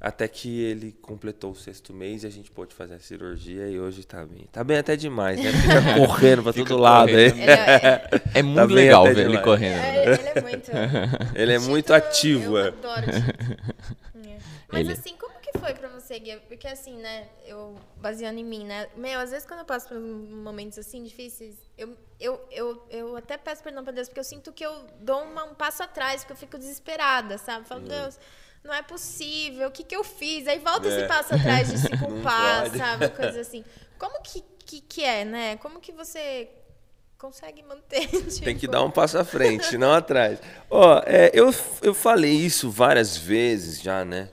até 0.00 0.28
que 0.28 0.60
ele 0.62 0.92
completou 1.02 1.50
o 1.50 1.54
sexto 1.56 1.92
mês 1.92 2.22
e 2.22 2.26
a 2.26 2.30
gente 2.30 2.50
pôde 2.50 2.74
fazer 2.74 2.94
a 2.94 3.00
cirurgia 3.00 3.68
e 3.68 3.80
hoje 3.80 4.04
tá 4.04 4.24
bem. 4.24 4.46
Tá 4.52 4.62
bem 4.62 4.78
até 4.78 4.94
demais, 4.96 5.42
né? 5.42 5.50
Fica 5.52 5.94
correndo 6.06 6.42
pra 6.44 6.52
Fica 6.52 6.68
todo 6.68 6.80
lado 6.80 7.08
aí. 7.08 7.30
correndo. 7.30 7.42
Ele 7.42 7.50
é, 7.50 8.10
É 8.34 8.42
muito 8.42 8.68
Tá 8.68 8.74
legal 8.74 9.04
ver 9.04 9.10
ele 9.10 9.24
demais. 9.28 9.44
correndo. 9.44 9.78
é- 9.78 10.04
ele 10.14 10.28
é 10.28 10.40
muito. 10.42 10.70
Ele 11.34 11.52
é 11.52 11.58
muito 11.58 11.94
ativo, 11.94 12.58
Eu 12.58 12.64
é. 12.64 12.68
adoro. 12.68 13.06
É. 14.24 14.38
Mas 14.70 14.80
Ele- 14.82 14.92
assim, 14.92 15.16
como 15.16 15.32
que 15.40 15.58
foi 15.58 15.72
pra 15.74 15.88
você, 15.88 16.18
Gui? 16.18 16.36
Porque 16.46 16.66
assim, 16.68 16.96
né, 16.98 17.26
eu, 17.46 17.74
baseando 17.96 18.38
em 18.38 18.44
mim, 18.44 18.64
né, 18.64 18.86
meu, 18.96 19.18
às 19.18 19.30
vezes 19.30 19.46
quando 19.46 19.60
eu 19.60 19.64
passo 19.64 19.88
por 19.88 19.98
momentos 19.98 20.78
assim 20.78 21.02
difíceis, 21.02 21.54
eu, 21.76 21.96
eu, 22.20 22.38
eu, 22.50 22.82
eu 22.90 23.16
até 23.16 23.36
peço 23.38 23.62
perdão 23.62 23.82
pra 23.82 23.92
Deus, 23.92 24.08
porque 24.08 24.20
eu 24.20 24.24
sinto 24.24 24.52
que 24.52 24.64
eu 24.64 24.74
dou 25.00 25.22
uma- 25.22 25.44
um 25.44 25.54
passo 25.54 25.82
atrás, 25.82 26.20
porque 26.22 26.32
eu 26.34 26.36
fico 26.36 26.58
desesperada, 26.58 27.38
sabe? 27.38 27.66
Falo, 27.66 27.80
Deus, 27.80 28.18
não 28.68 28.74
é 28.74 28.82
possível, 28.82 29.68
o 29.68 29.70
que 29.70 29.82
que 29.82 29.96
eu 29.96 30.04
fiz? 30.04 30.46
Aí 30.46 30.58
volta 30.58 30.86
É. 30.86 30.90
esse 30.98 31.08
passo 31.08 31.34
atrás 31.34 31.70
de 31.70 31.78
se 31.78 31.88
culpar, 31.98 32.70
sabe? 32.70 33.08
Coisa 33.08 33.40
assim. 33.40 33.64
Como 33.98 34.22
que, 34.22 34.44
que, 34.64 34.80
que 34.82 35.02
é, 35.02 35.24
né? 35.24 35.56
Como 35.56 35.80
que 35.80 35.90
você 35.90 36.48
consegue 37.16 37.62
manter? 37.62 38.06
Tipo... 38.30 38.44
Tem 38.44 38.56
que 38.56 38.68
dar 38.68 38.84
um 38.84 38.90
passo 38.90 39.18
à 39.18 39.24
frente, 39.24 39.78
não 39.78 39.92
atrás. 39.92 40.38
Ó, 40.70 41.02
é, 41.06 41.30
eu, 41.32 41.52
eu 41.82 41.94
falei 41.94 42.32
isso 42.32 42.70
várias 42.70 43.16
vezes 43.16 43.80
já, 43.80 44.04
né? 44.04 44.28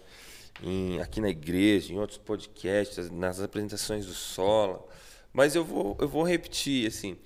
Em, 0.62 1.00
aqui 1.02 1.22
na 1.22 1.30
igreja, 1.30 1.94
em 1.94 1.98
outros 1.98 2.18
podcasts, 2.18 3.10
nas 3.10 3.40
apresentações 3.42 4.06
do 4.06 4.14
Sola. 4.14 4.86
Mas 5.32 5.56
eu 5.56 5.64
vou, 5.64 5.98
eu 6.00 6.08
vou 6.08 6.24
repetir, 6.24 6.88
assim. 6.88 7.18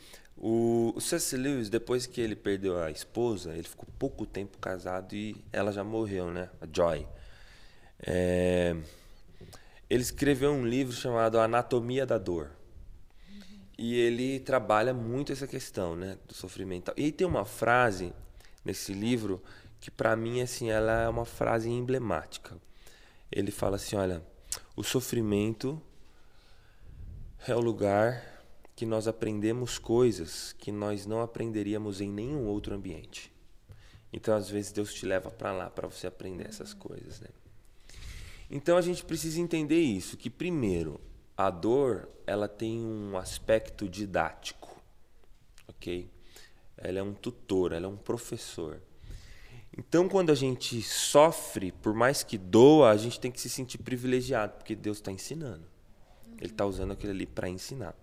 O, 0.42 0.94
o 0.96 1.02
C.S. 1.02 1.36
Lewis, 1.36 1.70
depois 1.70 2.06
que 2.06 2.22
ele 2.22 2.36
perdeu 2.36 2.82
a 2.82 2.90
esposa, 2.90 3.54
ele 3.54 3.68
ficou 3.68 3.86
pouco 4.00 4.26
tempo 4.26 4.58
casado 4.58 5.14
e 5.14 5.36
ela 5.52 5.72
já 5.74 5.84
morreu, 5.84 6.32
né? 6.32 6.50
A 6.62 6.68
Joy. 6.72 7.06
É, 8.02 8.74
ele 9.90 10.02
escreveu 10.02 10.52
um 10.52 10.66
livro 10.66 10.96
chamado 10.96 11.40
Anatomia 11.40 12.06
da 12.06 12.18
Dor. 12.18 12.52
E 13.78 13.96
ele 13.96 14.40
trabalha 14.40 14.94
muito 14.94 15.32
essa 15.32 15.48
questão, 15.48 15.96
né, 15.96 16.18
do 16.28 16.34
sofrimento. 16.34 16.94
E 16.96 17.12
tem 17.12 17.28
uma 17.28 17.46
frase 17.46 18.14
nesse 18.64 18.94
livro 18.94 19.42
que 19.80 19.90
para 19.90 20.16
mim 20.16 20.42
assim, 20.42 20.70
ela 20.70 21.04
é 21.04 21.10
uma 21.10 21.26
frase 21.26 21.70
emblemática. 21.70 22.58
Ele 23.32 23.52
fala 23.52 23.76
assim, 23.78 23.96
olha, 23.96 24.22
o 24.76 24.84
sofrimento 24.84 25.82
é 27.48 27.56
o 27.56 27.60
lugar 27.60 28.29
que 28.80 28.86
nós 28.86 29.10
aprendemos 29.10 29.78
coisas 29.78 30.54
que 30.54 30.72
nós 30.72 31.06
não 31.06 31.22
aprenderíamos 31.22 32.00
em 32.00 32.10
nenhum 32.10 32.48
outro 32.48 32.74
ambiente. 32.74 33.30
Então, 34.14 34.34
às 34.34 34.50
vezes 34.50 34.72
Deus 34.72 34.94
te 34.94 35.06
leva 35.06 35.30
para 35.30 35.52
lá 35.52 35.70
para 35.70 35.86
você 35.86 36.08
aprender 36.08 36.48
essas 36.48 36.74
coisas, 36.74 37.20
né? 37.20 37.28
Então 38.50 38.78
a 38.78 38.82
gente 38.82 39.04
precisa 39.04 39.42
entender 39.42 39.82
isso, 39.82 40.16
que 40.16 40.30
primeiro, 40.30 40.98
a 41.36 41.50
dor, 41.50 42.08
ela 42.26 42.48
tem 42.48 42.80
um 42.80 43.18
aspecto 43.18 43.86
didático, 43.90 44.82
ok? 45.68 46.10
Ela 46.78 47.00
é 47.00 47.04
um 47.04 47.14
tutor, 47.14 47.74
ela 47.74 47.86
é 47.86 47.90
um 47.90 47.98
professor. 47.98 48.82
Então, 49.78 50.08
quando 50.08 50.30
a 50.30 50.36
gente 50.36 50.82
sofre, 50.82 51.74
por 51.74 51.94
mais 51.94 52.24
que 52.24 52.38
doa, 52.38 52.92
a 52.92 52.96
gente 52.96 53.20
tem 53.20 53.30
que 53.30 53.42
se 53.42 53.50
sentir 53.50 53.80
privilegiado, 53.80 54.54
porque 54.54 54.74
Deus 54.74 55.00
está 55.00 55.12
ensinando. 55.12 55.66
Ele 56.38 56.52
está 56.52 56.66
usando 56.66 56.94
aquilo 56.94 57.12
ali 57.12 57.26
para 57.26 57.50
ensinar. 57.50 57.94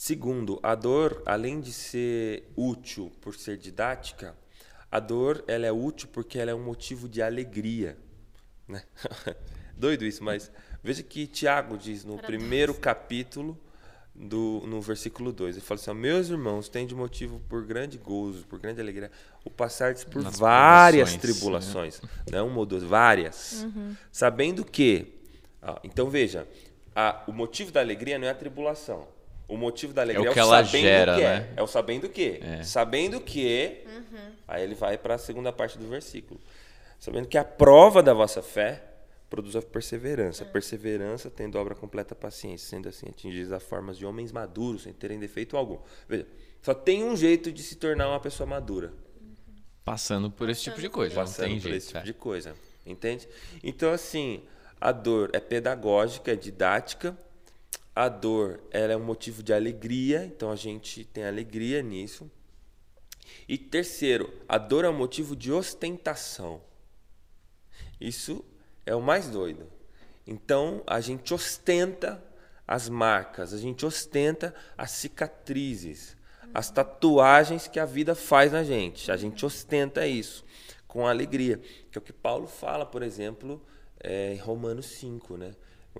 Segundo, 0.00 0.58
a 0.62 0.74
dor, 0.74 1.22
além 1.26 1.60
de 1.60 1.74
ser 1.74 2.50
útil 2.56 3.12
por 3.20 3.34
ser 3.34 3.58
didática, 3.58 4.34
a 4.90 4.98
dor 4.98 5.44
ela 5.46 5.66
é 5.66 5.70
útil 5.72 6.08
porque 6.10 6.38
ela 6.38 6.50
é 6.50 6.54
um 6.54 6.64
motivo 6.64 7.06
de 7.06 7.20
alegria. 7.20 7.98
Né? 8.66 8.82
Doido 9.76 10.06
isso, 10.06 10.24
mas 10.24 10.50
Veja 10.82 11.02
que 11.02 11.26
Tiago 11.26 11.76
diz 11.76 12.04
no 12.04 12.16
primeiro 12.16 12.72
capítulo, 12.72 13.58
do, 14.14 14.62
no 14.66 14.80
versículo 14.80 15.32
2. 15.32 15.56
Ele 15.56 15.64
fala 15.64 15.78
assim: 15.78 15.92
Meus 15.92 16.30
irmãos, 16.30 16.70
têm 16.70 16.86
de 16.86 16.94
motivo 16.94 17.38
por 17.50 17.66
grande 17.66 17.98
gozo, 17.98 18.46
por 18.46 18.58
grande 18.58 18.80
alegria, 18.80 19.10
o 19.44 19.50
passar 19.50 19.94
por 20.06 20.22
Nas 20.22 20.38
várias 20.38 21.14
tribulações. 21.16 22.00
Né? 22.00 22.08
Não 22.32 22.48
uma 22.48 22.60
ou 22.60 22.66
duas, 22.66 22.82
várias. 22.82 23.64
Uhum. 23.64 23.94
Sabendo 24.10 24.64
que. 24.64 25.20
Ó, 25.60 25.78
então 25.84 26.08
veja, 26.08 26.48
a, 26.96 27.22
o 27.26 27.32
motivo 27.32 27.70
da 27.70 27.80
alegria 27.80 28.18
não 28.18 28.26
é 28.26 28.30
a 28.30 28.34
tribulação. 28.34 29.06
O 29.50 29.56
motivo 29.56 29.92
da 29.92 30.02
alegria 30.02 30.28
é 30.28 30.30
o, 30.30 30.32
que 30.32 30.38
é 30.38 30.42
o 30.42 30.46
ela 30.46 30.64
sabendo 30.64 30.82
gera, 30.82 31.16
que 31.16 31.22
é. 31.22 31.40
Né? 31.40 31.52
É 31.56 31.62
o 31.62 31.66
sabendo 31.66 32.08
que. 32.08 32.40
É. 32.40 32.62
Sabendo 32.62 33.20
que. 33.20 33.84
Uhum. 33.86 34.32
Aí 34.46 34.62
ele 34.62 34.74
vai 34.74 34.96
para 34.96 35.16
a 35.16 35.18
segunda 35.18 35.52
parte 35.52 35.76
do 35.76 35.88
versículo. 35.88 36.40
Sabendo 37.00 37.26
que 37.26 37.36
a 37.36 37.44
prova 37.44 38.02
da 38.02 38.14
vossa 38.14 38.42
fé 38.42 38.82
produz 39.28 39.56
a 39.56 39.62
perseverança. 39.62 40.44
É. 40.44 40.46
Perseverança 40.46 41.28
tendo 41.30 41.58
obra 41.58 41.74
completa 41.74 42.14
paciência, 42.14 42.68
sendo 42.68 42.88
assim 42.88 43.08
atingidos 43.08 43.52
a 43.52 43.58
formas 43.58 43.98
de 43.98 44.06
homens 44.06 44.30
maduros, 44.30 44.82
sem 44.82 44.92
terem 44.92 45.18
defeito 45.18 45.56
algum. 45.56 45.78
Veja, 46.08 46.26
só 46.62 46.72
tem 46.72 47.02
um 47.04 47.16
jeito 47.16 47.50
de 47.50 47.62
se 47.62 47.74
tornar 47.76 48.08
uma 48.08 48.20
pessoa 48.20 48.46
madura. 48.46 48.92
Passando 49.84 50.30
por 50.30 50.48
esse 50.48 50.62
tipo 50.62 50.80
de 50.80 50.88
coisa. 50.88 51.14
Passando 51.14 51.54
por 51.54 51.60
jeito, 51.60 51.76
esse 51.76 51.86
tipo 51.88 51.98
é. 51.98 52.02
de 52.02 52.12
coisa. 52.12 52.54
Entende? 52.86 53.28
Então, 53.62 53.92
assim, 53.92 54.42
a 54.80 54.92
dor 54.92 55.30
é 55.32 55.40
pedagógica, 55.40 56.32
é 56.32 56.36
didática. 56.36 57.16
A 57.94 58.08
dor 58.08 58.60
ela 58.70 58.92
é 58.92 58.96
um 58.96 59.04
motivo 59.04 59.42
de 59.42 59.52
alegria, 59.52 60.24
então 60.24 60.50
a 60.50 60.56
gente 60.56 61.04
tem 61.04 61.24
alegria 61.24 61.82
nisso. 61.82 62.30
E 63.48 63.58
terceiro, 63.58 64.32
a 64.48 64.58
dor 64.58 64.84
é 64.84 64.88
um 64.88 64.96
motivo 64.96 65.34
de 65.34 65.52
ostentação. 65.52 66.60
Isso 68.00 68.44
é 68.86 68.94
o 68.94 69.02
mais 69.02 69.28
doido. 69.28 69.66
Então 70.26 70.82
a 70.86 71.00
gente 71.00 71.34
ostenta 71.34 72.22
as 72.66 72.88
marcas, 72.88 73.52
a 73.52 73.58
gente 73.58 73.84
ostenta 73.84 74.54
as 74.78 74.92
cicatrizes, 74.92 76.16
as 76.54 76.70
tatuagens 76.70 77.66
que 77.66 77.80
a 77.80 77.84
vida 77.84 78.14
faz 78.14 78.52
na 78.52 78.62
gente. 78.62 79.10
A 79.10 79.16
gente 79.16 79.44
ostenta 79.44 80.06
isso 80.06 80.44
com 80.86 81.06
alegria, 81.06 81.58
que 81.90 81.98
é 81.98 82.00
o 82.00 82.02
que 82.02 82.12
Paulo 82.12 82.46
fala, 82.46 82.84
por 82.86 83.02
exemplo, 83.02 83.60
é, 84.00 84.34
em 84.34 84.38
Romanos 84.38 84.86
5, 84.86 85.36
né? 85.36 85.54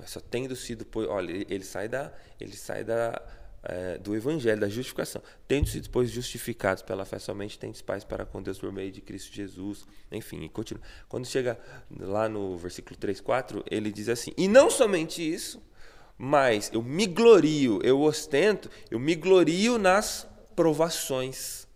Só 0.06 0.20
tendo 0.20 0.54
sido, 0.54 0.86
olha, 1.08 1.32
ele 1.48 1.64
sai 1.64 1.88
da, 1.88 2.12
ele 2.38 2.56
sai 2.56 2.84
da 2.84 3.20
é, 3.62 3.98
do 3.98 4.14
Evangelho, 4.14 4.60
da 4.60 4.68
justificação. 4.68 5.22
Tendo 5.46 5.68
sido, 5.68 5.84
depois, 5.84 6.10
justificados 6.10 6.82
pela 6.82 7.04
fé 7.04 7.18
somente, 7.18 7.58
tendes 7.58 7.82
paz 7.82 8.04
para 8.04 8.24
com 8.24 8.42
Deus 8.42 8.58
por 8.58 8.72
meio 8.72 8.90
de 8.90 9.00
Cristo 9.00 9.34
Jesus. 9.34 9.86
Enfim, 10.10 10.48
continua. 10.48 10.82
Quando 11.08 11.26
chega 11.26 11.58
lá 11.98 12.28
no 12.28 12.56
versículo 12.56 12.96
3, 12.96 13.20
4, 13.20 13.64
ele 13.70 13.92
diz 13.92 14.08
assim: 14.08 14.32
E 14.36 14.48
não 14.48 14.70
somente 14.70 15.22
isso, 15.22 15.62
mas 16.16 16.70
eu 16.72 16.82
me 16.82 17.06
glorio, 17.06 17.80
eu 17.82 18.00
ostento, 18.00 18.70
eu 18.90 18.98
me 18.98 19.14
glorio 19.14 19.78
nas 19.78 20.26
provações, 20.56 21.66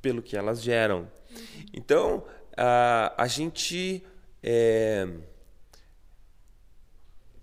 pelo 0.00 0.22
que 0.22 0.36
elas 0.36 0.62
geram. 0.62 1.10
Então, 1.72 2.24
a, 2.56 3.14
a 3.16 3.26
gente. 3.26 4.04
É, 4.40 5.08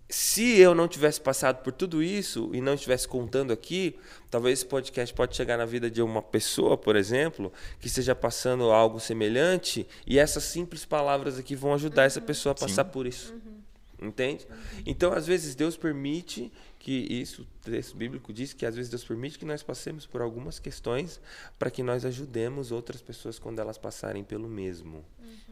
se 0.07 0.57
eu 0.59 0.75
não 0.75 0.87
tivesse 0.87 1.19
passado 1.19 1.63
por 1.63 1.73
tudo 1.73 2.03
isso 2.03 2.51
e 2.53 2.61
não 2.61 2.75
estivesse 2.75 3.07
contando 3.07 3.51
aqui, 3.51 3.97
talvez 4.29 4.59
esse 4.59 4.65
podcast 4.65 5.13
pode 5.13 5.35
chegar 5.35 5.57
na 5.57 5.65
vida 5.65 5.89
de 5.89 6.01
uma 6.01 6.21
pessoa, 6.21 6.77
por 6.77 6.95
exemplo, 6.95 7.51
que 7.79 7.87
esteja 7.87 8.13
passando 8.13 8.65
algo 8.65 8.99
semelhante 8.99 9.87
e 10.05 10.19
essas 10.19 10.43
simples 10.43 10.85
palavras 10.85 11.39
aqui 11.39 11.55
vão 11.55 11.73
ajudar 11.73 12.03
uhum. 12.03 12.07
essa 12.07 12.21
pessoa 12.21 12.51
a 12.51 12.55
passar 12.55 12.85
Sim. 12.85 12.91
por 12.91 13.07
isso. 13.07 13.33
Uhum. 13.33 14.07
Entende? 14.07 14.45
Uhum. 14.47 14.83
Então, 14.85 15.11
às 15.11 15.25
vezes 15.25 15.55
Deus 15.55 15.75
permite 15.75 16.51
que 16.77 16.91
isso, 16.91 17.41
o 17.41 17.69
texto 17.71 17.97
bíblico 17.97 18.31
diz 18.31 18.53
que 18.53 18.63
às 18.63 18.75
vezes 18.75 18.91
Deus 18.91 19.03
permite 19.03 19.39
que 19.39 19.45
nós 19.45 19.63
passemos 19.63 20.05
por 20.05 20.21
algumas 20.21 20.59
questões 20.59 21.19
para 21.57 21.71
que 21.71 21.81
nós 21.81 22.05
ajudemos 22.05 22.71
outras 22.71 23.01
pessoas 23.01 23.39
quando 23.39 23.57
elas 23.57 23.77
passarem 23.77 24.23
pelo 24.23 24.47
mesmo. 24.47 25.03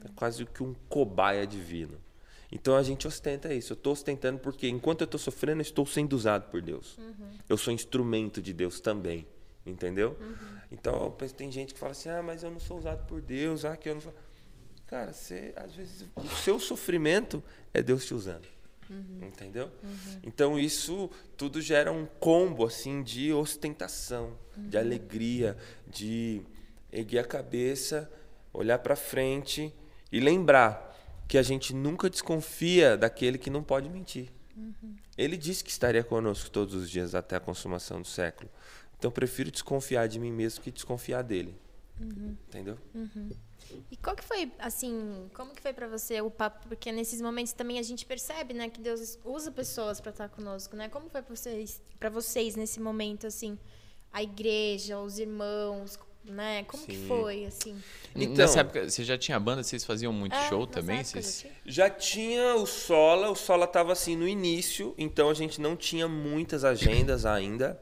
É 0.05 0.09
quase 0.15 0.45
que 0.45 0.61
um 0.61 0.75
cobaia 0.87 1.47
divino. 1.47 1.97
Então 2.53 2.75
a 2.75 2.83
gente 2.83 3.07
ostenta 3.07 3.51
isso. 3.51 3.73
Eu 3.73 3.75
estou 3.75 3.93
ostentando 3.93 4.37
porque 4.37 4.69
enquanto 4.69 5.01
eu 5.01 5.05
estou 5.05 5.19
sofrendo, 5.19 5.57
eu 5.57 5.63
estou 5.63 5.87
sendo 5.87 6.13
usado 6.13 6.51
por 6.51 6.61
Deus. 6.61 6.99
Uhum. 6.99 7.31
Eu 7.49 7.57
sou 7.57 7.73
instrumento 7.73 8.43
de 8.43 8.53
Deus 8.53 8.79
também. 8.79 9.25
Entendeu? 9.65 10.15
Uhum. 10.21 10.35
Então 10.71 11.09
tem 11.35 11.51
gente 11.51 11.73
que 11.73 11.79
fala 11.79 11.93
assim: 11.93 12.09
ah, 12.09 12.21
mas 12.21 12.43
eu 12.43 12.51
não 12.51 12.59
sou 12.59 12.77
usado 12.77 13.07
por 13.07 13.21
Deus. 13.21 13.65
Ah, 13.65 13.75
que 13.75 13.89
eu 13.89 13.95
não 13.95 14.01
sou. 14.01 14.13
Cara, 14.85 15.11
você, 15.11 15.51
às 15.55 15.73
vezes 15.73 16.05
o 16.15 16.27
seu 16.27 16.59
sofrimento 16.59 17.43
é 17.73 17.81
Deus 17.81 18.05
te 18.05 18.13
usando. 18.13 18.47
Uhum. 18.87 19.27
Entendeu? 19.27 19.71
Uhum. 19.81 20.19
Então 20.23 20.59
isso 20.59 21.09
tudo 21.35 21.59
gera 21.59 21.91
um 21.91 22.05
combo 22.05 22.65
assim 22.65 23.01
de 23.01 23.33
ostentação, 23.33 24.37
de 24.55 24.77
uhum. 24.77 24.83
alegria, 24.83 25.57
de 25.87 26.43
erguer 26.91 27.19
a 27.19 27.23
cabeça, 27.23 28.11
olhar 28.53 28.77
para 28.77 28.95
frente 28.95 29.73
e 30.11 30.19
lembrar 30.19 30.92
que 31.33 31.37
a 31.39 31.41
gente 31.41 31.73
nunca 31.73 32.11
desconfia 32.11 32.95
daquele 32.95 33.39
que 33.39 33.49
não 33.49 33.63
pode 33.63 33.89
mentir. 33.89 34.29
Uhum. 34.55 34.95
Ele 35.17 35.35
disse 35.35 35.63
que 35.63 35.71
estaria 35.71 36.03
conosco 36.03 36.47
todos 36.51 36.75
os 36.75 36.87
dias 36.87 37.15
até 37.15 37.35
a 37.35 37.39
consumação 37.39 37.99
do 37.99 38.07
século. 38.07 38.47
Então 38.99 39.09
prefiro 39.09 39.49
desconfiar 39.49 40.07
de 40.07 40.19
mim 40.19 40.31
mesmo 40.31 40.63
que 40.63 40.69
desconfiar 40.69 41.23
dele. 41.23 41.59
Uhum. 41.99 42.37
Entendeu? 42.47 42.77
Uhum. 42.93 43.31
E 43.89 43.97
qual 43.97 44.15
que 44.15 44.23
foi, 44.23 44.51
assim, 44.59 45.27
como 45.33 45.55
que 45.55 45.61
foi 45.63 45.73
para 45.73 45.87
você 45.87 46.21
o 46.21 46.29
papo? 46.29 46.67
Porque 46.67 46.91
nesses 46.91 47.19
momentos 47.19 47.51
também 47.51 47.79
a 47.79 47.83
gente 47.83 48.05
percebe, 48.05 48.53
né, 48.53 48.69
que 48.69 48.79
Deus 48.79 49.17
usa 49.25 49.51
pessoas 49.51 49.99
para 49.99 50.11
estar 50.11 50.29
conosco, 50.29 50.75
né? 50.75 50.87
Como 50.87 51.09
foi 51.09 51.23
para 51.23 51.35
vocês, 51.35 51.81
para 51.99 52.11
vocês 52.11 52.55
nesse 52.55 52.79
momento, 52.79 53.25
assim, 53.25 53.57
a 54.11 54.21
igreja, 54.21 54.99
os 54.99 55.17
irmãos, 55.17 55.97
né? 56.25 56.63
Como 56.63 56.83
Sim. 56.83 56.91
que 56.91 57.07
foi, 57.07 57.45
assim? 57.45 57.75
Então, 58.15 58.35
Nessa 58.35 58.61
época, 58.61 58.89
você 58.89 59.03
já 59.03 59.17
tinha 59.17 59.39
banda? 59.39 59.63
Vocês 59.63 59.83
faziam 59.83 60.13
muito 60.13 60.35
é, 60.35 60.49
show 60.49 60.65
também? 60.65 61.03
Vocês... 61.03 61.45
Já, 61.65 61.89
tinha 61.89 62.55
o 62.55 62.65
Sola, 62.65 63.29
o 63.29 63.35
Sola 63.35 63.65
estava 63.65 63.91
assim 63.91 64.15
no 64.15 64.27
início, 64.27 64.93
então 64.97 65.29
a 65.29 65.33
gente 65.33 65.59
não 65.59 65.75
tinha 65.75 66.07
muitas 66.07 66.63
agendas 66.63 67.25
ainda. 67.25 67.79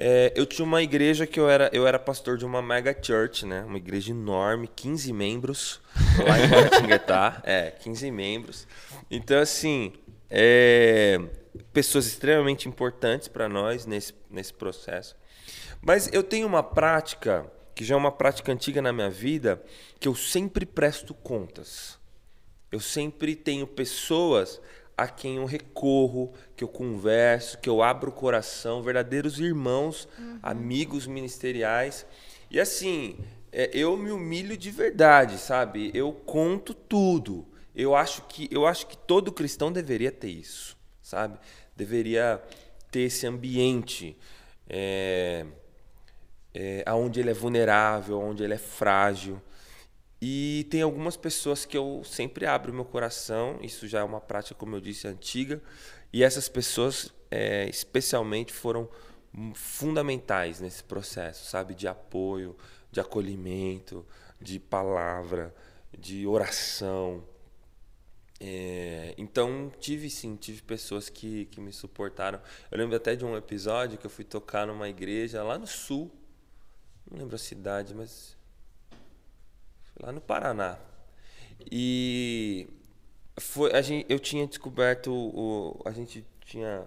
É, 0.00 0.32
eu 0.36 0.46
tinha 0.46 0.64
uma 0.64 0.80
igreja 0.80 1.26
que 1.26 1.40
eu 1.40 1.50
era, 1.50 1.68
eu 1.72 1.84
era 1.84 1.98
pastor 1.98 2.38
de 2.38 2.44
uma 2.44 2.62
mega 2.62 2.96
church, 3.02 3.44
né? 3.44 3.64
Uma 3.64 3.78
igreja 3.78 4.12
enorme, 4.12 4.68
15 4.68 5.12
membros, 5.12 5.80
lá 6.24 6.38
em 6.38 6.48
Guaratinguetá. 6.48 7.42
é, 7.44 7.72
15 7.72 8.10
membros. 8.12 8.66
Então, 9.10 9.40
assim, 9.40 9.92
é, 10.30 11.20
pessoas 11.72 12.06
extremamente 12.06 12.68
importantes 12.68 13.26
para 13.26 13.48
nós 13.48 13.86
nesse, 13.86 14.14
nesse 14.30 14.54
processo. 14.54 15.16
Mas 15.80 16.08
eu 16.12 16.22
tenho 16.22 16.46
uma 16.46 16.62
prática, 16.62 17.50
que 17.74 17.84
já 17.84 17.94
é 17.94 17.98
uma 17.98 18.12
prática 18.12 18.52
antiga 18.52 18.82
na 18.82 18.92
minha 18.92 19.10
vida, 19.10 19.62
que 19.98 20.08
eu 20.08 20.14
sempre 20.14 20.66
presto 20.66 21.14
contas. 21.14 21.98
Eu 22.70 22.80
sempre 22.80 23.34
tenho 23.34 23.66
pessoas 23.66 24.60
a 24.96 25.06
quem 25.06 25.36
eu 25.36 25.44
recorro, 25.44 26.32
que 26.56 26.64
eu 26.64 26.68
converso, 26.68 27.58
que 27.58 27.68
eu 27.68 27.82
abro 27.82 28.10
o 28.10 28.12
coração, 28.12 28.82
verdadeiros 28.82 29.38
irmãos, 29.38 30.08
uhum. 30.18 30.40
amigos 30.42 31.06
ministeriais. 31.06 32.04
E 32.50 32.58
assim, 32.58 33.16
é, 33.52 33.70
eu 33.72 33.96
me 33.96 34.10
humilho 34.10 34.56
de 34.56 34.70
verdade, 34.72 35.38
sabe? 35.38 35.92
Eu 35.94 36.12
conto 36.12 36.74
tudo. 36.74 37.46
Eu 37.74 37.94
acho 37.94 38.22
que 38.22 38.48
eu 38.50 38.66
acho 38.66 38.88
que 38.88 38.96
todo 38.96 39.30
cristão 39.30 39.70
deveria 39.70 40.10
ter 40.10 40.30
isso, 40.30 40.76
sabe? 41.00 41.38
Deveria 41.76 42.42
ter 42.90 43.02
esse 43.02 43.24
ambiente 43.24 44.16
é, 44.68 45.46
é, 46.58 46.84
onde 46.92 47.20
ele 47.20 47.30
é 47.30 47.34
vulnerável, 47.34 48.18
onde 48.18 48.42
ele 48.42 48.54
é 48.54 48.58
frágil. 48.58 49.40
E 50.20 50.66
tem 50.68 50.82
algumas 50.82 51.16
pessoas 51.16 51.64
que 51.64 51.76
eu 51.76 52.02
sempre 52.04 52.46
abro 52.46 52.74
meu 52.74 52.84
coração, 52.84 53.60
isso 53.62 53.86
já 53.86 54.00
é 54.00 54.02
uma 54.02 54.20
prática, 54.20 54.56
como 54.56 54.74
eu 54.74 54.80
disse, 54.80 55.06
antiga, 55.06 55.62
e 56.12 56.24
essas 56.24 56.48
pessoas, 56.48 57.14
é, 57.30 57.68
especialmente, 57.68 58.52
foram 58.52 58.88
fundamentais 59.54 60.58
nesse 60.58 60.82
processo, 60.82 61.48
sabe? 61.48 61.74
De 61.74 61.86
apoio, 61.86 62.56
de 62.90 62.98
acolhimento, 62.98 64.04
de 64.40 64.58
palavra, 64.58 65.54
de 65.96 66.26
oração. 66.26 67.22
É, 68.40 69.14
então, 69.16 69.70
tive 69.78 70.10
sim, 70.10 70.34
tive 70.34 70.62
pessoas 70.62 71.08
que, 71.08 71.44
que 71.46 71.60
me 71.60 71.72
suportaram. 71.72 72.40
Eu 72.68 72.78
lembro 72.78 72.96
até 72.96 73.14
de 73.14 73.24
um 73.24 73.36
episódio 73.36 73.96
que 73.96 74.06
eu 74.06 74.10
fui 74.10 74.24
tocar 74.24 74.66
numa 74.66 74.88
igreja 74.88 75.44
lá 75.44 75.56
no 75.56 75.66
sul, 75.66 76.10
não 77.10 77.18
lembro 77.18 77.36
a 77.36 77.38
cidade, 77.38 77.94
mas 77.94 78.36
foi 79.92 80.06
lá 80.06 80.12
no 80.12 80.20
Paraná. 80.20 80.78
E 81.70 82.68
foi, 83.38 83.72
a 83.72 83.82
gente, 83.82 84.06
eu 84.08 84.18
tinha 84.18 84.46
descoberto, 84.46 85.12
o, 85.12 85.80
a 85.84 85.90
gente 85.90 86.24
tinha, 86.44 86.84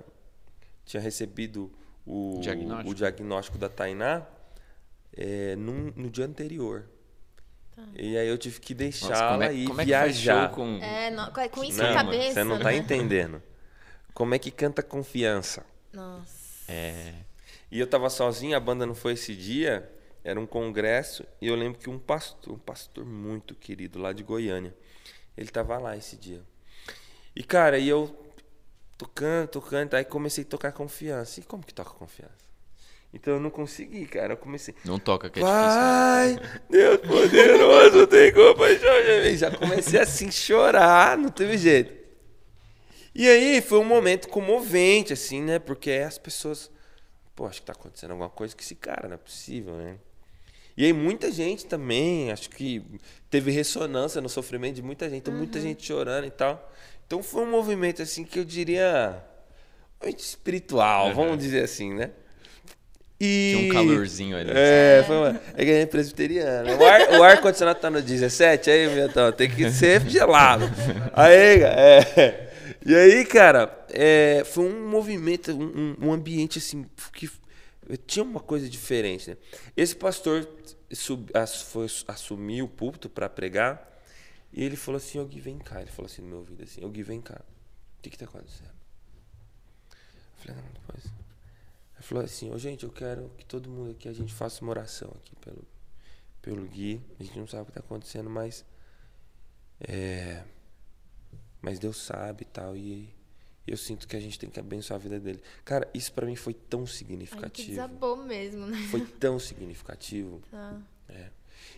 tinha 0.86 1.01
recebido 1.01 1.72
o 2.05 2.39
diagnóstico, 2.41 2.89
o 2.89 2.95
diagnóstico 2.95 3.57
da 3.57 3.69
Tainá 3.69 4.26
é, 5.15 5.55
no, 5.55 5.91
no 5.91 6.09
dia 6.09 6.26
anterior. 6.26 6.88
Tá. 7.76 7.84
E 7.95 8.17
aí 8.17 8.28
eu 8.28 8.38
tive 8.38 8.59
que 8.59 8.74
deixá-la 8.74 9.47
é, 9.47 9.53
e 9.53 9.65
é 9.65 9.86
viajar. 9.86 10.51
com... 10.51 10.78
É, 10.82 11.09
não, 11.11 11.32
com 11.32 11.63
isso 11.63 11.78
não, 11.78 11.89
na 11.89 11.93
cabeça. 11.93 12.34
Você 12.34 12.43
não 12.43 12.57
tá 12.57 12.65
né? 12.65 12.78
entendendo. 12.78 13.41
Como 14.13 14.36
é 14.36 14.39
que 14.39 14.51
canta 14.51 14.84
confiança? 14.84 15.65
Nossa. 15.93 16.72
É. 16.72 17.13
E 17.72 17.80
eu 17.80 17.88
tava 17.88 18.09
sozinho, 18.09 18.55
a 18.55 18.59
banda 18.59 18.86
não 18.86 18.93
foi 18.93 19.13
esse 19.13 19.34
dia, 19.34 19.89
era 20.24 20.39
um 20.39 20.45
congresso, 20.45 21.26
e 21.41 21.47
eu 21.47 21.55
lembro 21.55 21.80
que 21.80 21.89
um 21.89 21.97
pastor, 21.97 22.53
um 22.53 22.59
pastor 22.59 23.05
muito 23.05 23.55
querido 23.55 23.99
lá 23.99 24.13
de 24.13 24.24
Goiânia, 24.24 24.76
ele 25.36 25.49
tava 25.49 25.78
lá 25.78 25.97
esse 25.97 26.15
dia. 26.15 26.41
E 27.36 27.43
cara, 27.43 27.78
e 27.78 27.88
eu 27.88 28.15
tocando, 28.97 29.47
tocando, 29.47 29.93
aí 29.95 30.05
comecei 30.05 30.43
a 30.43 30.47
tocar 30.47 30.72
confiança. 30.72 31.39
E 31.39 31.43
como 31.43 31.63
que 31.63 31.74
toca 31.74 31.89
confiança? 31.91 32.51
Então 33.13 33.34
eu 33.34 33.39
não 33.39 33.49
consegui, 33.49 34.05
cara. 34.05 34.34
Eu 34.34 34.38
comecei. 34.38 34.76
Não 34.86 34.99
toca, 34.99 35.30
que 35.30 35.39
é 35.39 35.41
Pai, 35.41 36.36
difícil. 36.36 36.53
Né? 36.53 36.61
Deus 36.69 36.97
poderoso, 37.01 38.07
tem 38.07 38.34
compaixão. 38.34 39.38
Já 39.38 39.51
comecei 39.57 39.99
assim 39.99 40.32
chorar, 40.32 41.17
não 41.17 41.30
teve 41.30 41.57
jeito. 41.57 42.01
E 43.13 43.28
aí 43.28 43.61
foi 43.61 43.80
um 43.80 43.84
momento 43.84 44.30
comovente, 44.30 45.11
assim, 45.11 45.41
né? 45.41 45.59
Porque 45.59 45.91
as 45.91 46.17
pessoas. 46.17 46.72
Pô, 47.36 47.45
acho 47.47 47.59
que 47.59 47.65
tá 47.65 47.74
acontecendo 47.74 48.11
alguma 48.11 48.30
coisa 48.30 48.55
com 48.55 48.61
esse 48.61 48.76
cara, 48.76 49.07
não 49.07 49.15
é 49.15 49.17
possível, 49.17 49.76
né? 49.76 49.97
E 50.82 50.86
aí 50.86 50.93
muita 50.93 51.32
gente 51.32 51.67
também, 51.67 52.32
acho 52.32 52.49
que 52.49 52.82
teve 53.29 53.51
ressonância 53.51 54.19
no 54.19 54.27
sofrimento 54.27 54.77
de 54.77 54.82
muita 54.82 55.07
gente, 55.07 55.19
então, 55.19 55.32
uhum. 55.32 55.38
muita 55.41 55.61
gente 55.61 55.86
chorando 55.86 56.25
e 56.25 56.32
tal. 56.32 56.73
Então 57.05 57.21
foi 57.21 57.43
um 57.43 57.51
movimento 57.51 58.01
assim 58.01 58.23
que 58.23 58.39
eu 58.39 58.43
diria 58.43 59.23
muito 60.03 60.17
espiritual, 60.17 61.09
uhum. 61.09 61.13
vamos 61.13 61.38
dizer 61.38 61.65
assim, 61.65 61.93
né? 61.93 62.09
E... 63.19 63.53
Tinha 63.55 63.67
um 63.67 63.69
calorzinho 63.75 64.36
ali. 64.36 64.49
É, 64.51 65.03
foi 65.05 65.17
uma... 65.17 65.41
é 65.53 65.63
que 65.63 65.71
é 65.71 65.86
presbiteriana. 65.86 66.75
O 66.75 66.84
ar, 66.84 67.11
o 67.11 67.23
ar 67.23 67.41
condicionado 67.41 67.79
tá 67.79 67.91
no 67.91 68.01
17, 68.01 68.71
aí, 68.71 69.01
então, 69.01 69.32
tem 69.32 69.51
que 69.51 69.69
ser 69.69 70.01
gelado. 70.09 70.65
Aí, 71.13 71.61
é. 71.61 72.51
E 72.84 72.95
aí, 72.95 73.23
cara, 73.25 73.86
é, 73.93 74.41
foi 74.43 74.65
um 74.65 74.89
movimento, 74.89 75.51
um, 75.51 75.95
um 76.01 76.11
ambiente 76.11 76.57
assim, 76.57 76.88
que 77.13 77.29
tinha 78.07 78.23
uma 78.23 78.39
coisa 78.39 78.69
diferente, 78.69 79.29
né? 79.29 79.38
Esse 79.75 79.95
pastor 79.95 80.47
sub, 80.96 81.32
as, 81.34 81.62
foi, 81.62 81.88
assumiu 82.08 82.66
o 82.66 82.70
púlpito 82.70 83.10
para 83.10 83.30
pregar 83.30 83.92
e 84.54 84.64
ele 84.64 84.76
falou 84.76 84.98
assim, 84.98 85.26
Gui, 85.26 85.39
vem 85.39 85.58
cá. 85.58 85.82
Ele 85.82 85.92
falou 85.92 86.10
assim 86.12 86.22
no 86.22 86.28
meu 86.28 86.38
ouvido, 86.39 86.64
assim, 86.64 86.88
Gui, 86.89 87.04
vem 87.04 87.22
cá. 87.22 87.42
O 88.00 88.02
que 88.02 88.10
que 88.10 88.18
tá 88.18 88.26
acontecendo? 88.26 88.72
Eu 89.89 90.46
falei, 90.46 90.62
não, 90.62 90.72
depois... 90.74 91.06
Ele 91.06 92.04
falou 92.08 92.24
assim, 92.24 92.52
ô 92.52 92.58
gente, 92.58 92.84
eu 92.84 92.92
quero 92.92 93.30
que 93.38 93.46
todo 93.46 93.70
mundo 93.70 93.92
aqui, 93.92 94.10
a 94.10 94.14
gente 94.14 94.34
faça 94.34 94.62
uma 94.64 94.72
oração 94.72 95.14
aqui 95.18 95.36
pelo, 95.36 95.64
pelo 96.42 96.68
Gui. 96.68 97.02
A 97.20 97.24
gente 97.24 97.38
não 97.38 97.48
sabe 97.48 97.62
o 97.62 97.66
que 97.66 97.72
está 97.72 97.80
acontecendo, 97.80 98.30
mas. 98.30 98.66
É, 99.80 100.44
mas 101.62 101.78
Deus 101.78 101.98
sabe 101.98 102.42
e 102.42 102.46
tal. 102.46 102.76
E 102.76 103.14
eu 103.72 103.78
sinto 103.78 104.05
que 104.05 104.17
a 104.17 104.19
gente 104.19 104.38
tem 104.38 104.49
que 104.49 104.59
abençoar 104.59 104.99
a 104.99 105.01
vida 105.01 105.17
dele. 105.17 105.41
Cara, 105.63 105.88
isso 105.93 106.11
para 106.11 106.26
mim 106.26 106.36
foi 106.36 106.53
tão 106.53 106.86
significativo. 106.86 107.69
Ai, 107.69 107.88
desabou 107.88 108.17
mesmo, 108.17 108.65
né? 108.65 108.78
Foi 108.91 109.01
tão 109.01 109.39
significativo. 109.39 110.41
Ah. 110.53 110.78
É. 111.13 111.30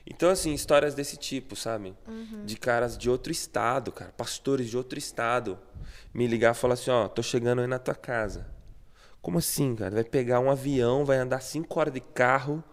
Então, 0.06 0.30
assim, 0.30 0.54
histórias 0.54 0.94
desse 0.94 1.18
tipo, 1.18 1.56
sabe? 1.56 1.96
Uhum. 2.08 2.46
De 2.46 2.56
caras 2.56 2.96
de 2.96 3.10
outro 3.10 3.32
estado, 3.32 3.92
cara, 3.92 4.12
pastores 4.12 4.70
de 4.70 4.78
outro 4.78 5.00
estado, 5.00 5.58
me 6.14 6.28
ligar 6.28 6.54
e 6.54 6.58
falar 6.58 6.76
assim: 6.76 6.92
ó, 6.92 7.08
tô 7.08 7.24
chegando 7.24 7.62
aí 7.62 7.68
na 7.68 7.80
tua 7.80 7.96
casa. 7.96 8.46
Como 9.24 9.40
assim, 9.40 9.76
cara? 9.76 9.96
Vai 9.96 10.04
pegar 10.04 10.40
um 10.40 10.52
avião, 10.52 11.04
vai 11.04 11.18
andar 11.18 11.42
cinco 11.42 11.80
horas 11.80 11.92
de 11.92 12.00
carro 12.00 12.64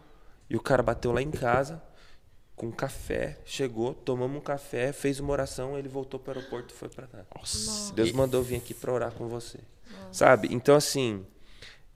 e 0.50 0.56
o 0.56 0.60
cara 0.60 0.82
bateu 0.82 1.12
lá 1.12 1.22
em 1.22 1.30
casa 1.30 1.82
com 2.60 2.70
café, 2.70 3.38
chegou, 3.42 3.94
tomamos 3.94 4.36
um 4.36 4.40
café, 4.40 4.92
fez 4.92 5.18
uma 5.18 5.32
oração, 5.32 5.78
ele 5.78 5.88
voltou 5.88 6.20
para 6.20 6.34
o 6.34 6.36
aeroporto 6.36 6.74
e 6.74 6.76
foi 6.76 6.90
para 6.90 7.06
cá. 7.06 7.24
Nossa. 7.34 7.90
Deus 7.94 8.12
mandou 8.12 8.42
vir 8.42 8.56
aqui 8.56 8.74
para 8.74 8.92
orar 8.92 9.12
com 9.12 9.28
você. 9.28 9.56
Nossa. 9.90 10.12
Sabe? 10.12 10.48
Então, 10.52 10.76
assim, 10.76 11.24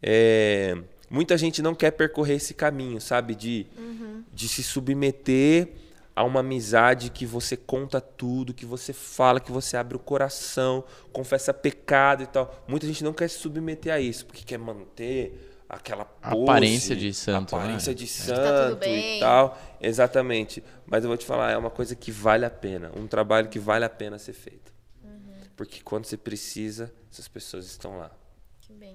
é, 0.03 0.75
muita 1.11 1.37
gente 1.37 1.61
não 1.61 1.75
quer 1.75 1.91
percorrer 1.91 2.37
esse 2.37 2.55
caminho, 2.55 2.99
sabe? 2.99 3.35
De, 3.35 3.67
uhum. 3.77 4.25
de 4.33 4.49
se 4.49 4.63
submeter 4.63 5.69
a 6.17 6.25
uma 6.25 6.41
amizade 6.41 7.11
que 7.11 7.27
você 7.27 7.59
conta 7.59 8.01
tudo, 8.01 8.55
que 8.55 8.65
você 8.65 8.95
fala, 8.95 9.41
que 9.41 9.53
você 9.53 9.77
abre 9.77 9.99
o 9.99 10.01
coração, 10.01 10.83
confessa 11.13 11.53
pecado 11.53 12.23
e 12.23 12.27
tal. 12.27 12.65
Muita 12.67 12.87
gente 12.87 13.05
não 13.05 13.13
quer 13.13 13.29
se 13.29 13.37
submeter 13.37 13.93
a 13.93 14.01
isso, 14.01 14.25
porque 14.25 14.43
quer 14.43 14.59
manter 14.59 15.54
aquela 15.69 16.05
pose, 16.05 16.43
aparência 16.43 16.97
de 16.97 17.13
santo, 17.13 17.57
aparência 17.57 17.91
né? 17.91 17.95
de 17.95 18.07
santo 18.07 18.79
tá 18.79 18.87
e 18.89 19.21
tal. 19.21 19.59
Exatamente. 19.81 20.63
Mas 20.87 21.05
eu 21.05 21.09
vou 21.09 21.17
te 21.17 21.27
falar, 21.27 21.51
é 21.51 21.57
uma 21.57 21.71
coisa 21.71 21.95
que 21.95 22.11
vale 22.11 22.45
a 22.45 22.51
pena, 22.51 22.91
um 22.97 23.07
trabalho 23.07 23.49
que 23.49 23.59
vale 23.59 23.85
a 23.85 23.91
pena 23.91 24.19
ser 24.19 24.33
feito. 24.33 24.73
Uhum. 25.03 25.35
Porque 25.57 25.81
quando 25.83 26.05
você 26.05 26.17
precisa, 26.17 26.93
essas 27.11 27.29
pessoas 27.29 27.67
estão 27.67 27.99
lá. 27.99 28.11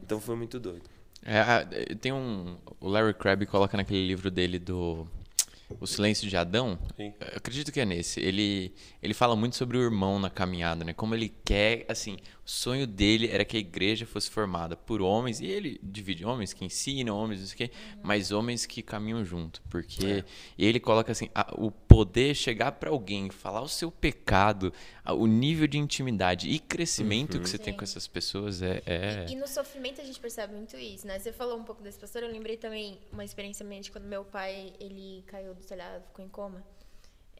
Então 0.02 0.20
foi 0.20 0.36
muito 0.36 0.60
doido. 0.60 0.90
É, 1.24 1.96
tem 1.96 2.12
um, 2.12 2.58
o 2.80 2.88
Larry 2.88 3.14
Crabb 3.14 3.46
coloca 3.46 3.76
naquele 3.76 4.08
livro 4.08 4.32
dele 4.32 4.58
do 4.58 5.08
o 5.80 5.86
Silêncio 5.86 6.28
de 6.28 6.36
Adão, 6.36 6.80
Sim. 6.98 7.14
acredito 7.36 7.72
que 7.72 7.80
é 7.80 7.86
nesse. 7.86 8.20
Ele, 8.20 8.74
ele 9.04 9.14
fala 9.14 9.36
muito 9.36 9.56
sobre 9.56 9.78
o 9.78 9.82
irmão 9.82 10.18
na 10.18 10.30
caminhada, 10.30 10.84
né? 10.84 10.94
Como 10.94 11.14
ele 11.14 11.30
quer, 11.46 11.86
assim, 11.88 12.18
o 12.50 12.52
sonho 12.52 12.88
dele 12.88 13.30
era 13.32 13.46
que 13.46 13.56
a 13.56 13.60
igreja 13.60 14.08
fosse 14.08 14.28
formada 14.28 14.76
por 14.76 15.04
homens, 15.04 15.40
e 15.40 15.46
ele 15.46 15.80
divide 15.84 16.26
homens 16.26 16.52
que 16.52 16.66
ensinam, 16.66 17.16
homens, 17.16 17.42
não 17.42 17.48
sei 17.48 17.54
o 17.54 17.58
quê, 17.58 17.72
uhum. 17.76 18.00
mas 18.02 18.32
homens 18.32 18.66
que 18.66 18.82
caminham 18.82 19.24
junto. 19.24 19.62
Porque 19.70 20.04
é. 20.04 20.26
ele 20.58 20.80
coloca 20.80 21.12
assim: 21.12 21.30
a, 21.36 21.54
o 21.56 21.70
poder 21.70 22.34
chegar 22.34 22.72
para 22.72 22.90
alguém, 22.90 23.30
falar 23.30 23.62
o 23.62 23.68
seu 23.68 23.92
pecado, 23.92 24.74
a, 25.06 25.14
o 25.14 25.28
nível 25.28 25.68
de 25.68 25.78
intimidade 25.78 26.50
e 26.50 26.58
crescimento 26.58 27.36
uhum. 27.36 27.44
que 27.44 27.50
você 27.50 27.58
Sim. 27.58 27.64
tem 27.66 27.74
com 27.78 27.84
essas 27.84 28.08
pessoas 28.08 28.64
é. 28.64 28.82
é... 28.84 29.26
E, 29.30 29.34
e, 29.34 29.36
no 29.36 29.48
sofrimento 29.48 30.02
a 30.02 30.04
gente 30.04 30.20
percebe 30.20 30.56
muito 30.56 30.76
isso, 30.76 31.06
né? 31.06 31.20
Você 31.20 31.32
falou 31.32 31.56
um 31.56 31.64
pouco 31.64 31.84
desse 31.84 32.00
pastor, 32.00 32.24
eu 32.24 32.32
lembrei 32.32 32.58
também 32.58 32.98
uma 33.14 33.24
experiência 33.24 33.64
minha 33.64 33.82
de 33.82 33.92
quando 33.92 34.06
meu 34.06 34.26
pai 34.26 34.74
ele 34.80 35.24
caiu 35.28 35.54
do 35.54 35.64
telhado, 35.64 36.04
ficou 36.08 36.26
em 36.26 36.30
coma. 36.30 36.66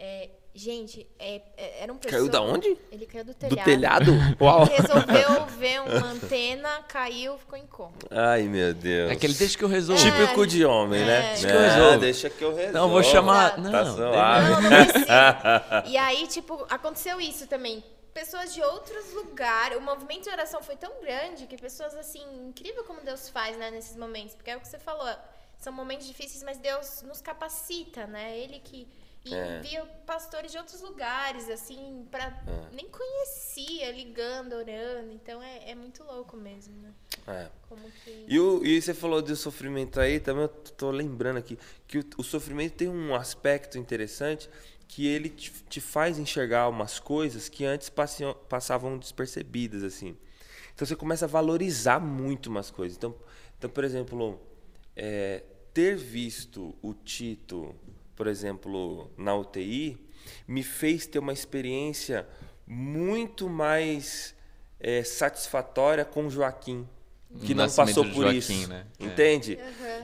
É, 0.02 0.30
gente, 0.56 1.06
é, 1.20 1.42
é, 1.58 1.84
era 1.84 1.92
um 1.92 1.98
pessoa... 1.98 2.22
Caiu 2.22 2.32
da 2.32 2.42
onde? 2.42 2.78
Ele 2.90 3.06
caiu 3.06 3.26
do 3.26 3.34
telhado. 3.34 3.58
Do 3.58 3.64
telhado? 3.66 4.12
Uau. 4.40 4.64
Resolveu 4.64 5.46
ver 5.58 5.82
uma 5.82 6.12
antena, 6.12 6.70
caiu, 6.88 7.38
ficou 7.38 7.60
em 7.60 7.68
coma. 7.68 7.92
Ai, 8.10 8.44
meu 8.44 8.74
Deus. 8.74 9.12
É 9.12 9.14
aquele 9.14 9.34
deixa 9.34 9.58
que 9.58 9.64
eu 9.64 9.68
resolvo. 9.68 10.02
Típico 10.02 10.48
de 10.48 10.64
homem, 10.64 11.04
né? 11.06 11.34
Deixa 11.34 11.48
que 11.48 11.54
eu 11.54 11.60
resolvo. 11.60 11.98
Deixa 12.00 12.30
que 12.30 12.42
eu 12.42 12.56
resolvo. 12.56 12.78
Não, 12.78 12.90
vou 12.90 13.04
chamar... 13.04 13.58
Não, 13.58 13.72
tá 13.72 13.84
não, 13.84 13.98
não, 13.98 14.12
não 14.12 15.86
E 15.86 15.98
aí, 15.98 16.26
tipo, 16.28 16.66
aconteceu 16.70 17.20
isso 17.20 17.46
também 17.46 17.84
pessoas 18.14 18.54
de 18.54 18.62
outros 18.62 19.14
lugares. 19.14 19.78
O 19.78 19.82
movimento 19.82 20.24
de 20.24 20.30
oração 20.30 20.62
foi 20.62 20.76
tão 20.76 21.00
grande 21.02 21.46
que 21.46 21.58
pessoas 21.58 21.96
assim, 21.96 22.24
incrível 22.48 22.84
como 22.84 23.02
Deus 23.02 23.30
faz, 23.30 23.58
né, 23.58 23.72
nesses 23.72 23.96
momentos, 23.96 24.36
porque 24.36 24.50
é 24.50 24.58
o 24.58 24.60
que 24.60 24.68
você 24.68 24.80
falou, 24.80 25.08
são 25.58 25.72
momentos 25.72 26.08
difíceis, 26.08 26.42
mas 26.44 26.58
Deus 26.58 27.02
nos 27.04 27.22
capacita, 27.22 28.08
né? 28.08 28.38
Ele 28.38 28.60
que 28.60 28.88
e 29.26 29.34
É. 29.34 29.60
envia 29.60 29.86
pastores 30.06 30.52
de 30.52 30.58
outros 30.58 30.82
lugares, 30.82 31.50
assim, 31.50 32.08
pra. 32.10 32.26
É. 32.48 32.76
Nem 32.76 32.88
conhecia, 32.90 33.92
ligando, 33.92 34.54
orando. 34.54 35.12
Então 35.12 35.42
é, 35.42 35.72
é 35.72 35.76
muito 35.76 36.04
louco 36.04 36.38
mesmo, 36.38 36.76
né? 36.82 36.94
É. 37.28 37.50
Como 37.68 37.82
que. 38.04 38.26
E, 38.28 38.40
o, 38.40 38.66
e 38.66 38.82
você 38.82 38.94
falou 38.94 39.22
do 39.22 39.36
sofrimento 39.36 40.00
aí, 40.00 40.20
também 40.20 40.44
eu 40.44 40.48
tô 40.50 40.90
lembrando 40.92 41.38
aqui 41.38 41.58
que 41.88 42.00
o, 42.00 42.06
o 42.18 42.24
sofrimento 42.24 42.76
tem 42.76 42.88
um 42.88 43.14
aspecto 43.14 43.78
interessante 43.78 44.50
que 44.88 45.06
ele 45.06 45.30
te, 45.30 45.52
te 45.70 45.80
faz 45.80 46.18
enxergar 46.18 46.68
umas 46.68 46.98
coisas 47.00 47.48
que 47.48 47.64
antes 47.66 47.90
passiam- 47.90 48.34
passavam 48.48 48.98
despercebidas, 48.98 49.84
assim. 49.84 50.18
Então 50.74 50.88
você 50.88 50.96
começa 50.96 51.26
a 51.26 51.28
valorizar 51.28 52.00
muito 52.00 52.48
umas 52.48 52.72
coisas. 52.72 52.98
Então, 52.98 53.14
então 53.58 53.70
por 53.70 53.84
exemplo, 53.84 54.42
é, 54.96 55.44
ter 55.74 55.96
visto 55.98 56.74
o 56.82 56.94
Tito, 56.94 57.76
por 58.20 58.28
exemplo, 58.28 59.10
na 59.18 59.34
UTI, 59.34 59.98
me 60.46 60.62
fez 60.62 61.08
ter 61.08 61.20
uma 61.20 61.32
experiência 61.32 62.28
muito 62.68 63.48
mais 63.48 64.36
é, 64.78 65.06
satisfatória 65.06 66.04
com 66.04 66.28
o 66.28 66.30
Joaquim, 66.30 66.86
que 67.46 67.54
O 67.54 67.56
não 67.56 67.70
passou 67.72 68.04
por 68.04 68.24
Joaquim, 68.24 68.38
isso. 68.38 68.68
né? 68.68 68.86
É. 69.00 69.06
Entende? 69.06 69.58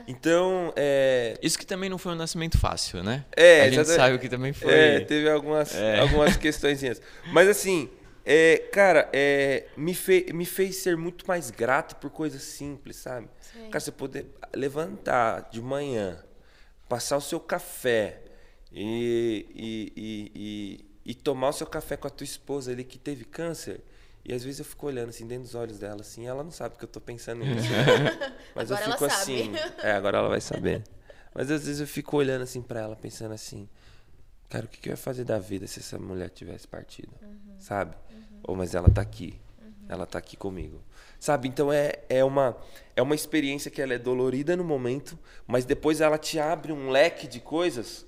Então, 0.08 0.72
é, 0.76 1.36
Isso 1.42 1.58
que 1.58 1.66
também 1.66 1.90
não 1.90 1.98
foi 1.98 2.12
um 2.12 2.14
nascimento 2.14 2.56
fácil, 2.56 3.02
né? 3.04 3.26
É, 3.36 3.60
a 3.60 3.64
gente 3.64 3.80
exatamente. 3.80 3.96
sabe 4.00 4.18
que 4.18 4.28
também 4.30 4.52
foi. 4.54 4.72
É, 4.72 5.00
teve 5.00 5.28
algumas, 5.28 5.74
É. 5.74 5.98
algumas 5.98 6.38
questõezinhas. 6.38 7.02
Mas 7.32 7.48
assim, 7.48 7.90
é, 8.24 8.56
cara, 8.72 9.10
é, 9.12 9.66
me, 9.76 9.92
fe, 9.92 10.32
me 10.32 10.46
fez 10.46 10.76
ser 10.76 10.96
muito 10.96 11.26
mais 11.28 11.50
grato 11.50 11.96
por 11.96 12.08
coisas 12.08 12.40
simples, 12.42 12.96
sabe? 12.96 13.28
Sim. 13.52 13.68
Cara, 13.68 13.80
você 13.80 13.92
poder 13.92 14.26
levantar 14.54 15.50
de 15.50 15.60
manhã, 15.60 16.24
passar 16.88 17.16
o 17.16 17.20
seu 17.20 17.40
café 17.40 18.22
e, 18.72 19.46
e, 19.54 19.92
e, 20.34 20.84
e, 21.04 21.14
tomar 21.14 21.48
o 21.48 21.52
seu 21.52 21.66
café 21.66 21.96
com 21.96 22.06
a 22.06 22.10
tua 22.10 22.24
esposa 22.24 22.72
ali 22.72 22.84
que 22.84 22.98
teve 22.98 23.24
câncer. 23.24 23.80
E 24.24 24.32
às 24.34 24.42
vezes 24.42 24.58
eu 24.58 24.64
fico 24.64 24.86
olhando 24.86 25.10
assim 25.10 25.26
dentro 25.26 25.44
dos 25.44 25.54
olhos 25.54 25.78
dela, 25.78 26.00
assim, 26.00 26.26
ela 26.26 26.42
não 26.42 26.50
sabe 26.50 26.76
que 26.76 26.84
eu 26.84 26.88
tô 26.88 27.00
pensando 27.00 27.44
nisso. 27.44 27.68
Mas 28.54 28.70
Agora 28.70 28.86
eu 28.86 28.92
fico 28.92 29.04
assim. 29.04 29.52
É, 29.82 29.92
agora 29.92 30.18
ela 30.18 30.28
vai 30.28 30.40
saber. 30.40 30.82
Mas 31.32 31.50
às 31.50 31.64
vezes 31.64 31.80
eu 31.80 31.86
fico 31.86 32.16
olhando 32.16 32.42
assim 32.42 32.60
pra 32.60 32.80
ela, 32.80 32.96
pensando 32.96 33.32
assim, 33.32 33.68
cara, 34.48 34.64
o 34.64 34.68
que, 34.68 34.80
que 34.80 34.88
eu 34.88 34.92
ia 34.92 34.96
fazer 34.96 35.24
da 35.24 35.38
vida 35.38 35.66
se 35.66 35.78
essa 35.78 35.98
mulher 35.98 36.30
tivesse 36.30 36.66
partido? 36.66 37.12
Sabe? 37.58 37.94
Ou 38.42 38.56
mas 38.56 38.74
ela 38.74 38.88
tá 38.88 39.00
aqui. 39.00 39.38
Ela 39.88 40.06
tá 40.06 40.18
aqui 40.18 40.36
comigo. 40.36 40.82
Sabe? 41.18 41.48
Então 41.48 41.72
é, 41.72 41.92
é, 42.08 42.22
uma, 42.24 42.56
é 42.94 43.02
uma 43.02 43.14
experiência 43.14 43.70
que 43.70 43.80
ela 43.80 43.94
é 43.94 43.98
dolorida 43.98 44.56
no 44.56 44.64
momento, 44.64 45.18
mas 45.46 45.64
depois 45.64 46.00
ela 46.00 46.18
te 46.18 46.38
abre 46.38 46.72
um 46.72 46.90
leque 46.90 47.26
de 47.26 47.40
coisas 47.40 48.06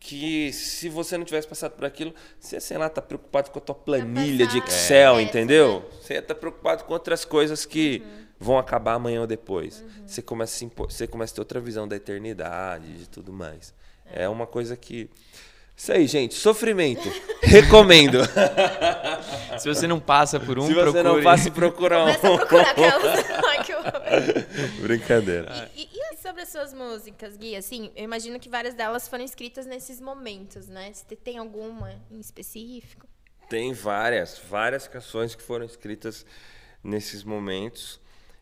que 0.00 0.52
se 0.52 0.90
você 0.90 1.16
não 1.16 1.24
tivesse 1.24 1.48
passado 1.48 1.72
por 1.72 1.84
aquilo, 1.86 2.14
você, 2.38 2.60
sei 2.60 2.76
lá, 2.76 2.90
tá 2.90 3.00
preocupado 3.00 3.50
com 3.50 3.58
a 3.58 3.62
tua 3.62 3.74
planilha 3.74 4.46
de 4.46 4.58
Excel, 4.58 5.16
é, 5.16 5.22
entendeu? 5.22 5.88
Você 6.00 6.20
tá 6.20 6.34
preocupado 6.34 6.84
com 6.84 6.92
outras 6.92 7.24
coisas 7.24 7.64
que 7.64 8.02
vão 8.38 8.58
acabar 8.58 8.94
amanhã 8.94 9.22
ou 9.22 9.26
depois. 9.26 9.82
Você, 10.06 10.20
começa 10.20 10.54
a 10.54 10.58
se 10.58 10.64
impor- 10.66 10.92
você 10.92 11.06
começa 11.06 11.32
a 11.32 11.34
ter 11.36 11.40
outra 11.40 11.58
visão 11.60 11.88
da 11.88 11.96
eternidade, 11.96 12.92
de 12.98 13.08
tudo 13.08 13.32
mais. 13.32 13.72
É 14.12 14.28
uma 14.28 14.46
coisa 14.46 14.76
que. 14.76 15.08
Isso 15.76 15.92
aí, 15.92 16.06
gente. 16.06 16.34
Sofrimento. 16.34 17.02
Recomendo. 17.42 18.18
Se 19.58 19.68
você 19.68 19.86
não 19.86 19.98
passa 20.00 20.38
por 20.38 20.58
um, 20.58 20.66
Se 20.66 20.74
você 20.74 21.02
não 21.02 21.02
procure. 21.02 21.24
passa, 21.24 21.50
procura 21.50 21.98
um. 21.98 22.14
Começa 22.14 22.26
a 22.26 22.36
procurar 22.38 22.70
aquelas. 22.70 23.24
Ai, 23.48 23.64
que 23.64 23.74
horror. 23.74 23.92
Brincadeira. 24.82 25.70
E, 25.74 25.82
e- 25.82 25.88
e 26.12 26.16
sobre 26.18 26.42
as 26.42 26.48
suas 26.48 26.72
músicas, 26.72 27.36
Gui? 27.36 27.56
Assim, 27.56 27.90
eu 27.96 28.04
imagino 28.04 28.38
que 28.38 28.48
várias 28.48 28.74
delas 28.74 29.08
foram 29.08 29.24
escritas 29.24 29.66
nesses 29.66 30.00
momentos, 30.00 30.68
né? 30.68 30.92
Você 30.92 31.16
tem 31.16 31.38
alguma 31.38 31.92
em 32.10 32.20
específico? 32.20 33.06
Tem 33.48 33.72
várias, 33.72 34.40
várias 34.48 34.86
canções 34.88 35.34
que 35.34 35.42
foram 35.42 35.64
escritas 35.66 36.24
nesses 36.82 37.22
momentos. 37.24 38.00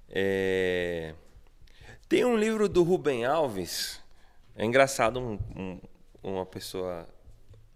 É, 0.09 1.15
Tem 2.09 2.25
um 2.27 2.37
livro 2.37 2.69
do 2.69 2.83
Rubem 2.83 3.25
Alves. 3.25 4.01
É 4.55 4.65
engraçado 4.65 5.19
um- 5.19 5.39
um- 5.57 5.81
uma 6.23 6.45
pessoa 6.47 7.09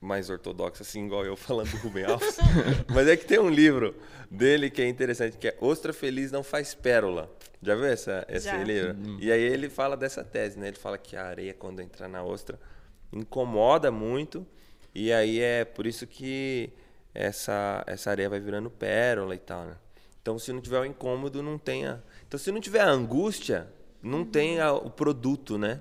mais 0.00 0.28
ortodoxa, 0.30 0.82
assim, 0.82 1.06
igual 1.06 1.24
eu 1.24 1.36
falando 1.36 1.70
do 1.70 1.76
Rubem 1.78 2.04
Alves. 2.04 2.36
Mas 2.94 3.08
é 3.08 3.16
que 3.16 3.24
tem 3.24 3.38
um 3.38 3.48
livro 3.48 3.94
dele 4.30 4.70
que 4.70 4.82
é 4.82 4.88
interessante, 4.88 5.36
que 5.38 5.48
é 5.48 5.56
Ostra 5.60 5.92
Feliz 5.92 6.30
Não 6.30 6.42
Faz 6.42 6.74
Pérola. 6.74 7.30
Já 7.62 7.74
viu 7.74 7.86
essa, 7.86 8.24
esse 8.28 8.44
Já. 8.46 8.62
livro? 8.62 8.96
E 9.18 9.32
aí 9.32 9.40
ele 9.42 9.68
fala 9.68 9.96
dessa 9.96 10.22
tese, 10.22 10.58
né? 10.58 10.68
Ele 10.68 10.76
fala 10.76 10.98
que 10.98 11.16
a 11.16 11.24
areia, 11.26 11.54
quando 11.54 11.80
entra 11.80 12.06
na 12.06 12.22
ostra, 12.22 12.60
incomoda 13.12 13.90
muito. 13.90 14.46
E 14.94 15.12
aí 15.12 15.40
é 15.40 15.64
por 15.64 15.86
isso 15.86 16.06
que 16.06 16.70
essa, 17.14 17.82
essa 17.86 18.10
areia 18.10 18.28
vai 18.28 18.38
virando 18.40 18.70
pérola 18.70 19.34
e 19.34 19.38
tal, 19.38 19.64
né? 19.64 19.74
Então, 20.20 20.38
se 20.38 20.52
não 20.52 20.60
tiver 20.60 20.80
o 20.80 20.84
incômodo, 20.84 21.42
não 21.42 21.56
tenha. 21.58 22.02
Então, 22.26 22.38
se 22.38 22.50
não 22.52 22.60
tiver 22.60 22.80
a 22.80 22.90
angústia, 22.90 23.68
não 24.02 24.24
tem 24.24 24.60
a- 24.60 24.72
o 24.72 24.90
produto, 24.90 25.56
né? 25.56 25.80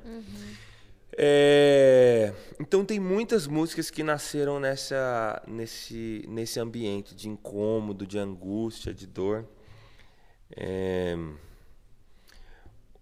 É, 1.18 2.34
Então, 2.60 2.84
tem 2.86 3.00
muitas 3.00 3.48
músicas 3.48 3.90
que 3.90 4.04
nasceram 4.04 4.60
nessa, 4.60 5.42
nesse, 5.48 6.24
nesse 6.28 6.60
ambiente 6.60 7.16
de 7.16 7.30
incômodo, 7.30 8.06
de 8.06 8.18
angústia, 8.20 8.94
de 8.94 9.08
dor. 9.08 9.46
É, 10.56 11.16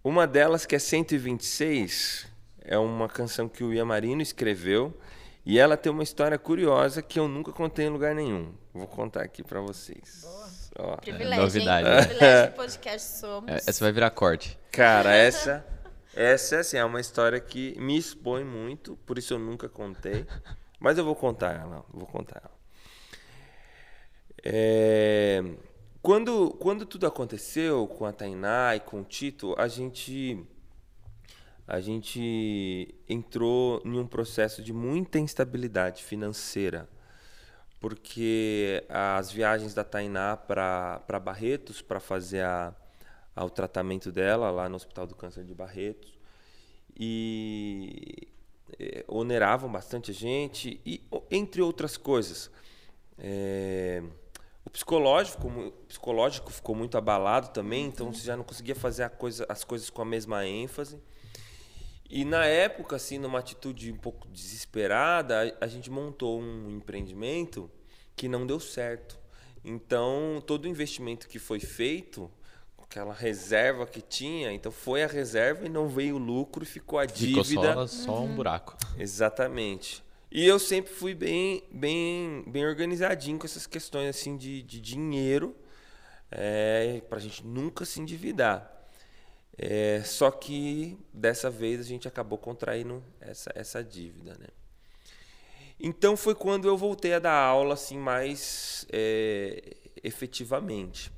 Uma 0.03 0.27
delas, 0.27 0.65
que 0.65 0.75
é 0.75 0.79
126, 0.79 2.27
é 2.61 2.77
uma 2.77 3.07
canção 3.07 3.47
que 3.49 3.63
o 3.63 3.73
Ian 3.73 3.85
Marino 3.85 4.21
escreveu. 4.21 4.93
E 5.45 5.59
ela 5.59 5.75
tem 5.75 5.91
uma 5.91 6.03
história 6.03 6.37
curiosa 6.37 7.01
que 7.01 7.19
eu 7.19 7.27
nunca 7.27 7.51
contei 7.51 7.85
em 7.85 7.89
lugar 7.89 8.15
nenhum. 8.15 8.53
Vou 8.73 8.87
contar 8.87 9.23
aqui 9.23 9.43
pra 9.43 9.59
vocês. 9.59 10.25
Ó. 10.79 10.95
Privilégio, 10.97 11.43
novidade. 11.43 11.87
hein? 11.87 11.95
Privilégio 12.07 12.53
podcast 12.53 13.11
somos. 13.19 13.51
É, 13.51 13.55
Essa 13.67 13.83
vai 13.83 13.91
virar 13.91 14.09
corte. 14.11 14.57
Cara, 14.71 15.13
essa, 15.13 15.65
essa 16.15 16.59
assim, 16.59 16.77
é 16.77 16.85
uma 16.85 17.01
história 17.01 17.39
que 17.39 17.79
me 17.79 17.97
expõe 17.97 18.43
muito, 18.43 18.95
por 19.05 19.17
isso 19.17 19.33
eu 19.33 19.39
nunca 19.39 19.67
contei. 19.67 20.25
Mas 20.79 20.97
eu 20.97 21.05
vou 21.05 21.15
contar 21.15 21.53
ela, 21.53 21.85
vou 21.91 22.05
contar 22.05 22.41
ela. 22.43 22.63
É, 24.43 25.41
quando, 26.01 26.51
quando 26.59 26.85
tudo 26.85 27.07
aconteceu 27.07 27.87
com 27.87 28.05
a 28.05 28.11
Tainá 28.11 28.75
e 28.75 28.81
com 28.81 28.99
o 28.99 29.03
Tito, 29.05 29.55
a 29.57 29.69
gente 29.69 30.45
a 31.65 31.79
gente 31.79 32.93
entrou 33.07 33.81
em 33.85 33.97
um 33.97 34.05
processo 34.05 34.61
de 34.61 34.73
muita 34.73 35.17
instabilidade 35.17 36.03
financeira, 36.03 36.89
porque 37.79 38.83
as 38.89 39.31
viagens 39.31 39.73
da 39.73 39.85
Tainá 39.85 40.35
para 40.35 41.19
Barretos 41.23 41.81
para 41.81 42.01
fazer 42.01 42.41
a, 42.41 42.75
a- 43.35 43.45
o 43.45 43.49
tratamento 43.49 44.11
dela 44.11 44.51
lá 44.51 44.69
no 44.69 44.75
Hospital 44.75 45.07
do 45.07 45.15
Câncer 45.15 45.43
de 45.43 45.53
Barretos 45.53 46.17
e 46.99 48.27
eh, 48.79 49.03
oneravam 49.07 49.71
bastante 49.71 50.11
a 50.11 50.13
gente 50.13 50.79
e 50.85 51.03
entre 51.31 51.61
outras 51.61 51.97
coisas 51.97 52.51
é, 53.17 54.01
o 54.65 54.69
psicológico 54.69 55.47
o 55.47 55.71
psicológico 55.87 56.51
ficou 56.51 56.75
muito 56.75 56.97
abalado 56.97 57.49
também 57.49 57.85
então 57.85 58.11
você 58.13 58.25
já 58.25 58.35
não 58.37 58.43
conseguia 58.43 58.75
fazer 58.75 59.09
coisa, 59.11 59.45
as 59.49 59.63
coisas 59.63 59.89
com 59.89 60.01
a 60.01 60.05
mesma 60.05 60.45
ênfase 60.45 60.99
e 62.09 62.23
na 62.25 62.45
época, 62.45 62.95
assim, 62.95 63.17
numa 63.17 63.39
atitude 63.39 63.91
um 63.91 63.97
pouco 63.97 64.27
desesperada, 64.27 65.55
a, 65.59 65.65
a 65.65 65.67
gente 65.67 65.89
montou 65.89 66.39
um 66.39 66.69
empreendimento 66.69 67.71
que 68.15 68.27
não 68.27 68.45
deu 68.45 68.59
certo. 68.59 69.17
Então, 69.65 70.43
todo 70.45 70.65
o 70.65 70.67
investimento 70.67 71.27
que 71.27 71.39
foi 71.39 71.59
feito, 71.59 72.29
aquela 72.93 73.13
reserva 73.13 73.87
que 73.87 74.01
tinha, 74.01 74.51
então 74.51 74.71
foi 74.71 75.03
a 75.03 75.07
reserva 75.07 75.65
e 75.65 75.69
não 75.69 75.87
veio 75.89 76.15
o 76.15 76.19
lucro 76.19 76.61
e 76.63 76.65
ficou 76.65 76.99
a 76.99 77.07
Ficou 77.07 77.43
dívida. 77.43 77.73
só, 77.73 77.87
só 77.87 78.21
um 78.21 78.35
buraco. 78.35 78.77
Exatamente. 78.99 80.03
E 80.31 80.45
eu 80.45 80.59
sempre 80.59 80.93
fui 80.93 81.15
bem, 81.15 81.63
bem, 81.71 82.43
bem 82.45 82.65
organizadinho 82.65 83.39
com 83.39 83.45
essas 83.47 83.65
questões 83.65 84.09
assim 84.09 84.37
de, 84.37 84.61
de 84.61 84.79
dinheiro, 84.79 85.55
é, 86.29 87.01
para 87.09 87.17
a 87.17 87.21
gente 87.21 87.43
nunca 87.43 87.83
se 87.83 87.99
endividar. 87.99 88.71
É, 89.57 90.01
só 90.05 90.29
que 90.29 90.97
dessa 91.11 91.49
vez 91.49 91.79
a 91.79 91.83
gente 91.83 92.07
acabou 92.07 92.37
contraindo 92.37 93.03
essa, 93.19 93.51
essa 93.55 93.83
dívida, 93.83 94.35
né? 94.39 94.47
Então 95.79 96.15
foi 96.15 96.35
quando 96.35 96.67
eu 96.67 96.77
voltei 96.77 97.13
a 97.13 97.19
dar 97.19 97.33
aula 97.33 97.73
assim 97.73 97.97
mais 97.97 98.85
é, 98.91 99.75
efetivamente. 100.03 101.11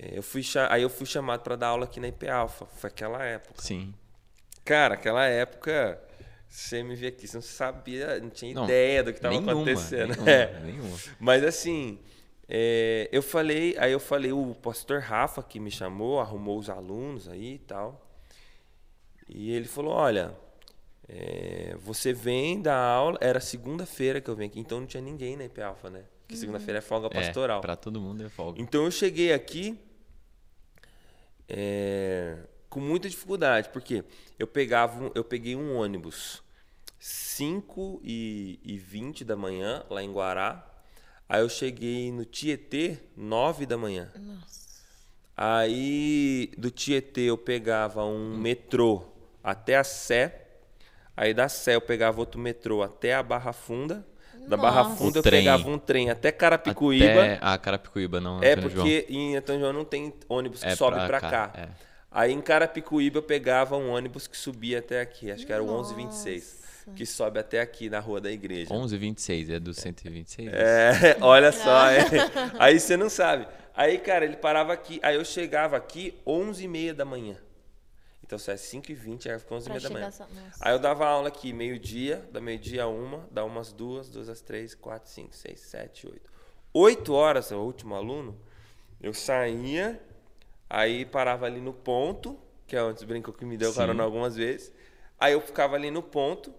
É, 0.00 0.16
eu 0.18 0.22
fui 0.22 0.42
aí 0.70 0.82
eu 0.82 0.88
fui 0.90 1.06
chamado 1.06 1.40
para 1.42 1.56
dar 1.56 1.68
aula 1.68 1.84
aqui 1.84 1.98
na 2.00 2.08
IP 2.08 2.28
Alpha, 2.28 2.66
foi 2.66 2.88
aquela 2.88 3.24
época. 3.24 3.60
Sim. 3.62 3.92
Cara, 4.64 4.94
aquela 4.94 5.24
época 5.26 6.00
Você 6.48 6.82
me 6.82 6.94
vê 6.94 7.08
aqui, 7.08 7.26
você 7.28 7.36
não 7.36 7.42
sabia, 7.42 8.18
não 8.20 8.30
tinha 8.30 8.54
Não, 8.54 8.64
ideia 8.64 9.02
do 9.02 9.12
que 9.12 9.18
estava 9.18 9.36
acontecendo. 9.38 10.10
nenhuma, 10.14 10.30
É. 10.30 10.60
nenhuma. 10.60 10.96
Mas 11.20 11.44
assim, 11.44 11.98
é, 12.48 13.06
eu 13.12 13.22
falei, 13.22 13.76
aí 13.78 13.92
eu 13.92 14.00
falei, 14.00 14.32
o 14.32 14.54
pastor 14.54 15.00
Rafa 15.00 15.42
que 15.42 15.60
me 15.60 15.70
chamou, 15.70 16.20
arrumou 16.20 16.58
os 16.58 16.70
alunos 16.70 17.28
aí 17.28 17.54
e 17.54 17.58
tal. 17.58 18.02
E 19.28 19.52
ele 19.52 19.66
falou, 19.66 19.92
olha, 19.92 20.34
é, 21.06 21.76
você 21.80 22.12
vem 22.14 22.62
da 22.62 22.74
aula, 22.76 23.18
era 23.20 23.40
segunda-feira 23.40 24.18
que 24.20 24.30
eu 24.30 24.34
vim 24.36 24.46
aqui, 24.46 24.58
então 24.60 24.80
não 24.80 24.86
tinha 24.86 25.02
ninguém 25.02 25.36
na 25.36 25.44
IP 25.44 25.60
Alpha, 25.60 25.90
né? 25.90 26.04
Porque 26.20 26.36
segunda-feira 26.36 26.78
é 26.78 26.82
folga 26.82 27.10
pastoral. 27.10 27.58
É, 27.58 27.62
pra 27.62 27.76
todo 27.76 28.00
mundo 28.00 28.24
é 28.24 28.28
folga. 28.30 28.60
Então 28.60 28.84
eu 28.84 28.90
cheguei 28.90 29.32
aqui 29.32 29.78
é, 31.48 32.36
com 32.68 32.80
muita 32.80 33.08
dificuldade, 33.08 33.70
porque 33.70 34.04
eu 34.38 34.46
pegava, 34.46 35.10
eu 35.14 35.24
peguei 35.24 35.56
um 35.56 35.76
ônibus 35.76 36.42
5 36.98 38.00
e, 38.04 38.58
e 38.62 38.76
20 38.76 39.24
da 39.24 39.36
manhã 39.36 39.84
lá 39.88 40.02
em 40.02 40.12
Guará. 40.12 40.64
Aí 41.28 41.40
eu 41.40 41.48
cheguei 41.48 42.10
no 42.10 42.24
Tietê 42.24 42.98
9 43.16 43.66
da 43.66 43.76
manhã. 43.76 44.10
Nossa. 44.16 44.68
Aí 45.36 46.50
do 46.58 46.70
Tietê 46.70 47.22
eu 47.22 47.38
pegava 47.38 48.04
um 48.04 48.36
metrô 48.36 49.04
até 49.42 49.76
a 49.76 49.84
Sé. 49.84 50.46
Aí 51.16 51.32
da 51.32 51.48
Sé 51.48 51.76
eu 51.76 51.80
pegava 51.80 52.18
outro 52.18 52.40
metrô 52.40 52.82
até 52.82 53.14
a 53.14 53.22
Barra 53.22 53.52
Funda. 53.52 54.06
Da 54.48 54.56
Barra. 54.56 54.84
Funda 54.96 55.18
O 55.18 55.18
eu 55.18 55.22
trem. 55.22 55.40
pegava 55.40 55.68
um 55.68 55.78
trem 55.78 56.10
até 56.10 56.32
Carapicuíba. 56.32 57.06
Até 57.06 57.38
a 57.40 57.58
Carapicuíba, 57.58 58.20
não 58.20 58.42
É 58.42 58.56
João. 58.56 58.70
porque 58.70 59.06
em 59.08 59.36
Antônio 59.36 59.60
João 59.60 59.72
não 59.72 59.84
tem 59.84 60.12
ônibus 60.28 60.60
que 60.62 60.68
É 60.68 60.74
sobe 60.76 60.96
pra 60.96 61.06
pra 61.06 61.20
cá, 61.20 61.28
cá. 61.48 61.52
é. 61.60 61.68
Aí 62.10 62.32
em 62.32 62.40
Carapicuíba 62.40 63.18
eu 63.18 63.22
pegava 63.22 63.76
um 63.76 63.90
ônibus 63.90 64.26
que 64.26 64.36
subia 64.36 64.78
até 64.78 65.00
aqui, 65.00 65.30
acho 65.30 65.44
que 65.46 65.52
era 65.52 65.62
o 65.62 65.66
1126, 65.66 66.58
que 66.96 67.04
sobe 67.04 67.38
até 67.38 67.60
aqui 67.60 67.90
na 67.90 68.00
rua 68.00 68.20
da 68.20 68.30
igreja. 68.32 68.72
11h26, 68.74 69.50
é 69.50 69.60
do 69.60 69.74
126? 69.74 70.50
É, 70.52 71.16
olha 71.20 71.52
só, 71.52 71.90
é. 71.90 72.06
aí 72.58 72.80
você 72.80 72.96
não 72.96 73.10
sabe. 73.10 73.46
Aí, 73.76 73.98
cara, 73.98 74.24
ele 74.24 74.36
parava 74.36 74.72
aqui, 74.72 74.98
aí 75.02 75.14
eu 75.16 75.24
chegava 75.24 75.76
aqui 75.76 76.14
11h30 76.26 76.94
da 76.94 77.04
manhã. 77.04 77.36
Então, 78.28 78.38
se 78.38 78.50
é 78.50 78.56
5h20, 78.56 79.30
aí 79.30 79.38
ficou 79.38 79.56
11h30 79.56 79.72
da 79.72 79.80
Pra 79.80 79.90
manhã. 79.90 80.10
chegar 80.10 80.12
só-. 80.12 80.26
Aí 80.60 80.74
eu 80.74 80.78
dava 80.78 81.06
aula 81.06 81.28
aqui 81.28 81.50
meio-dia, 81.50 82.22
da 82.30 82.42
meio-dia 82.42 82.82
a 82.82 82.86
uma, 82.86 83.26
dá 83.30 83.42
umas 83.42 83.72
duas, 83.72 84.10
duas 84.10 84.28
às 84.28 84.42
três, 84.42 84.74
quatro, 84.74 85.10
cinco, 85.10 85.34
seis, 85.34 85.60
sete, 85.60 86.06
oito. 86.06 86.30
Oito 86.74 87.14
horas, 87.14 87.50
o 87.52 87.56
último 87.56 87.94
aluno, 87.94 88.38
eu 89.00 89.14
saía, 89.14 89.98
aí 90.68 91.06
parava 91.06 91.46
ali 91.46 91.58
no 91.58 91.72
ponto, 91.72 92.38
que 92.66 92.76
é 92.76 92.82
onde 92.82 93.06
brincou 93.06 93.32
que 93.32 93.46
me 93.46 93.56
deu 93.56 93.70
Sim. 93.70 93.78
carona 93.78 94.02
algumas 94.02 94.36
vezes. 94.36 94.70
Aí 95.18 95.32
eu 95.32 95.40
ficava 95.40 95.74
ali 95.76 95.90
no 95.90 96.02
ponto, 96.02 96.52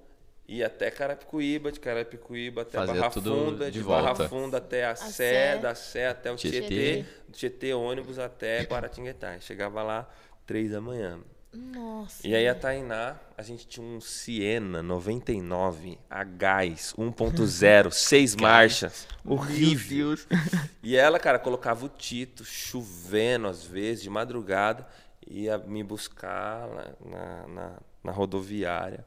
ia 0.48 0.66
até 0.66 0.90
Carapicuíba, 0.90 1.72
de 1.72 1.80
Carapicuíba 1.80 2.64
até 2.64 2.80
Fazia 2.80 2.96
Barra 2.96 3.10
tudo 3.12 3.36
Funda, 3.36 3.66
de 3.66 3.72
de, 3.74 3.82
volta. 3.84 4.14
Barra 4.16 4.28
Funda 4.28 4.58
até 4.58 4.86
a, 4.86 4.96
Sé, 4.96 5.12
Sé. 5.54 5.58
da 5.60 5.76
Sé 5.76 6.08
até 6.08 6.32
o 6.32 6.36
Tietê. 6.36 6.62
Tietê, 6.68 7.06
do 7.28 7.32
Tietê 7.38 7.74
ônibus 7.76 8.18
até 8.18 8.64
Guaratinguetá. 8.64 9.40
Chegava 9.40 9.84
lá 9.84 10.10
três 10.48 10.72
da 10.72 10.82
manhã. 10.82 11.20
Nossa. 11.52 12.28
E 12.28 12.36
aí 12.36 12.48
a 12.48 12.54
Tainá, 12.54 13.20
a 13.36 13.42
gente 13.42 13.68
tinha 13.68 13.86
um 13.86 14.00
Siena 14.00 14.84
99 14.84 15.98
a 16.08 16.24
gás 16.24 16.94
1.0, 16.98 17.92
seis 17.92 18.36
marchas, 18.36 19.08
horrível. 19.26 20.16
E 20.82 20.96
ela, 20.96 21.20
cara, 21.20 21.38
colocava 21.38 21.86
o 21.86 21.90
Tito 21.90 22.46
chovendo 22.46 23.48
às 23.48 23.66
vezes 23.66 24.04
de 24.04 24.10
madrugada, 24.10 24.88
ia 25.28 25.58
me 25.58 25.84
buscar 25.84 26.66
lá 26.68 26.96
na, 27.04 27.48
na, 27.48 27.80
na 28.04 28.12
rodoviária. 28.12 29.06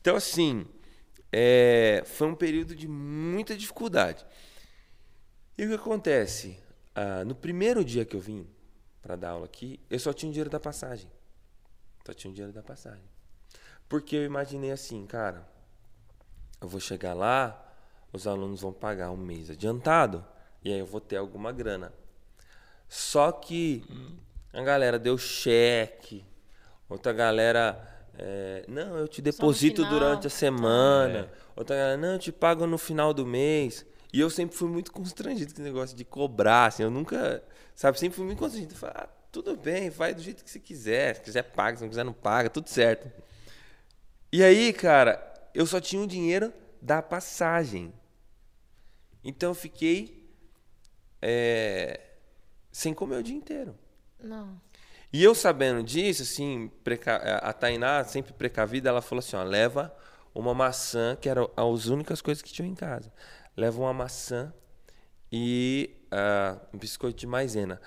Então 0.00 0.16
assim, 0.16 0.66
é, 1.32 2.02
foi 2.06 2.26
um 2.26 2.34
período 2.34 2.74
de 2.74 2.88
muita 2.88 3.56
dificuldade. 3.56 4.24
E 5.56 5.64
o 5.64 5.68
que 5.68 5.74
acontece? 5.74 6.58
Ah, 6.94 7.24
no 7.24 7.34
primeiro 7.34 7.84
dia 7.84 8.04
que 8.04 8.16
eu 8.16 8.20
vim 8.20 8.46
para 9.00 9.16
dar 9.16 9.30
aula 9.30 9.44
aqui, 9.44 9.78
eu 9.90 9.98
só 9.98 10.12
tinha 10.12 10.28
o 10.28 10.32
dinheiro 10.32 10.50
da 10.50 10.58
passagem. 10.58 11.08
Só 12.06 12.12
tinha 12.12 12.30
o 12.30 12.34
dinheiro 12.34 12.52
da 12.52 12.62
passagem. 12.62 13.04
Porque 13.88 14.16
eu 14.16 14.24
imaginei 14.24 14.70
assim, 14.70 15.06
cara, 15.06 15.46
eu 16.60 16.68
vou 16.68 16.80
chegar 16.80 17.14
lá, 17.14 17.60
os 18.12 18.26
alunos 18.26 18.60
vão 18.60 18.72
pagar 18.72 19.10
um 19.10 19.16
mês 19.16 19.50
adiantado, 19.50 20.24
e 20.62 20.72
aí 20.72 20.78
eu 20.78 20.86
vou 20.86 21.00
ter 21.00 21.16
alguma 21.16 21.52
grana. 21.52 21.92
Só 22.88 23.32
que 23.32 23.84
a 24.52 24.62
galera 24.62 24.98
deu 24.98 25.16
cheque, 25.18 26.24
outra 26.88 27.12
galera. 27.12 28.06
é, 28.18 28.64
não, 28.68 28.96
eu 28.96 29.08
te 29.08 29.20
deposito 29.20 29.82
final. 29.82 29.90
durante 29.90 30.26
a 30.26 30.30
semana. 30.30 31.30
Outra 31.56 31.76
galera, 31.76 31.96
não, 31.96 32.12
eu 32.12 32.18
te 32.18 32.32
pago 32.32 32.66
no 32.66 32.78
final 32.78 33.12
do 33.12 33.26
mês. 33.26 33.84
E 34.12 34.20
eu 34.20 34.30
sempre 34.30 34.56
fui 34.56 34.68
muito 34.68 34.92
constrangido 34.92 35.52
com 35.52 35.60
esse 35.60 35.62
negócio 35.62 35.96
de 35.96 36.04
cobrar, 36.04 36.66
assim, 36.66 36.84
eu 36.84 36.90
nunca, 36.90 37.42
sabe, 37.74 37.98
sempre 37.98 38.16
fui 38.16 38.24
muito 38.24 38.38
constrangido. 38.38 38.72
Eu 38.72 38.78
falei, 38.78 38.94
ah, 38.98 39.08
tudo 39.34 39.56
bem, 39.56 39.90
vai 39.90 40.14
do 40.14 40.22
jeito 40.22 40.44
que 40.44 40.50
você 40.50 40.60
quiser, 40.60 41.16
se 41.16 41.22
quiser 41.22 41.42
paga, 41.42 41.76
se 41.76 41.82
não 41.82 41.88
quiser 41.88 42.04
não 42.04 42.12
paga, 42.12 42.48
tudo 42.48 42.68
certo. 42.70 43.10
E 44.30 44.44
aí, 44.44 44.72
cara, 44.72 45.20
eu 45.52 45.66
só 45.66 45.80
tinha 45.80 46.00
o 46.00 46.06
dinheiro 46.06 46.54
da 46.80 47.02
passagem. 47.02 47.92
Então 49.24 49.50
eu 49.50 49.54
fiquei 49.54 50.30
é, 51.20 52.00
sem 52.70 52.94
comer 52.94 53.16
o 53.16 53.22
dia 53.24 53.34
inteiro. 53.34 53.76
Não. 54.22 54.60
E 55.12 55.22
eu 55.22 55.34
sabendo 55.34 55.82
disso, 55.82 56.22
assim, 56.22 56.70
a 57.42 57.52
Tainá, 57.52 58.04
sempre 58.04 58.32
precavida, 58.32 58.88
ela 58.88 59.02
falou 59.02 59.18
assim, 59.18 59.34
ó, 59.34 59.42
leva 59.42 59.92
uma 60.32 60.54
maçã, 60.54 61.16
que 61.20 61.28
eram 61.28 61.50
as 61.56 61.86
únicas 61.86 62.22
coisas 62.22 62.40
que 62.40 62.52
tinham 62.52 62.70
em 62.70 62.74
casa. 62.74 63.12
Leva 63.56 63.80
uma 63.80 63.92
maçã 63.92 64.54
e 65.30 65.90
ah, 66.08 66.56
um 66.72 66.78
biscoito 66.78 67.18
de 67.18 67.26
maisena. 67.26 67.80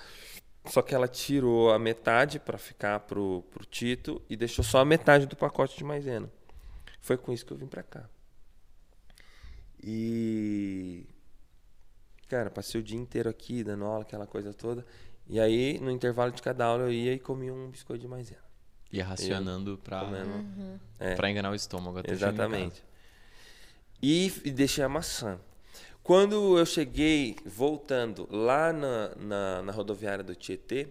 Só 0.70 0.82
que 0.82 0.94
ela 0.94 1.08
tirou 1.08 1.72
a 1.72 1.80
metade 1.80 2.40
para 2.40 2.58
ficar 2.58 3.00
pro, 3.02 3.44
pro 3.52 3.66
Tito 3.66 4.22
e 4.30 4.36
deixou 4.36 4.64
só 4.64 4.80
a 4.80 4.86
metade 4.86 5.26
do 5.26 5.36
pacote 5.36 5.78
de 5.78 5.84
maisena. 5.84 6.30
Foi 7.00 7.18
com 7.18 7.32
isso 7.32 7.46
que 7.46 7.54
eu 7.54 7.58
vim 7.58 7.68
pra 7.68 7.84
cá. 7.84 8.10
E 9.82 11.06
Cara, 12.28 12.50
passei 12.50 12.82
o 12.82 12.84
dia 12.84 12.98
inteiro 12.98 13.30
aqui, 13.30 13.64
dando 13.64 13.86
aula, 13.86 14.02
aquela 14.02 14.28
coisa 14.28 14.54
toda. 14.54 14.86
E 15.28 15.40
aí, 15.40 15.80
no 15.80 15.90
intervalo 15.90 16.32
de 16.32 16.42
cada 16.42 16.66
aula, 16.66 16.84
eu 16.84 16.92
ia 16.92 17.14
e 17.14 17.20
comia 17.20 17.54
um 17.54 17.70
biscoito 17.70 18.02
de 18.02 18.08
maisena. 18.08 18.42
Ia 18.92 19.06
racionando 19.06 19.78
pra, 19.78 20.02
Comendo. 20.02 20.80
É. 21.00 21.16
pra 21.16 21.30
enganar 21.30 21.52
o 21.52 21.56
estômago. 21.56 22.00
até 22.00 22.12
Exatamente. 22.12 22.84
E, 24.02 24.32
e 24.44 24.52
deixei 24.52 24.84
a 24.84 24.90
maçã. 24.90 25.40
Quando 26.08 26.58
eu 26.58 26.66
cheguei, 26.66 27.36
voltando 27.46 28.28
lá 28.32 28.74
na, 28.74 29.14
na, 29.16 29.62
na 29.62 29.72
rodoviária 29.72 30.24
do 30.24 30.34
Tietê, 30.36 30.88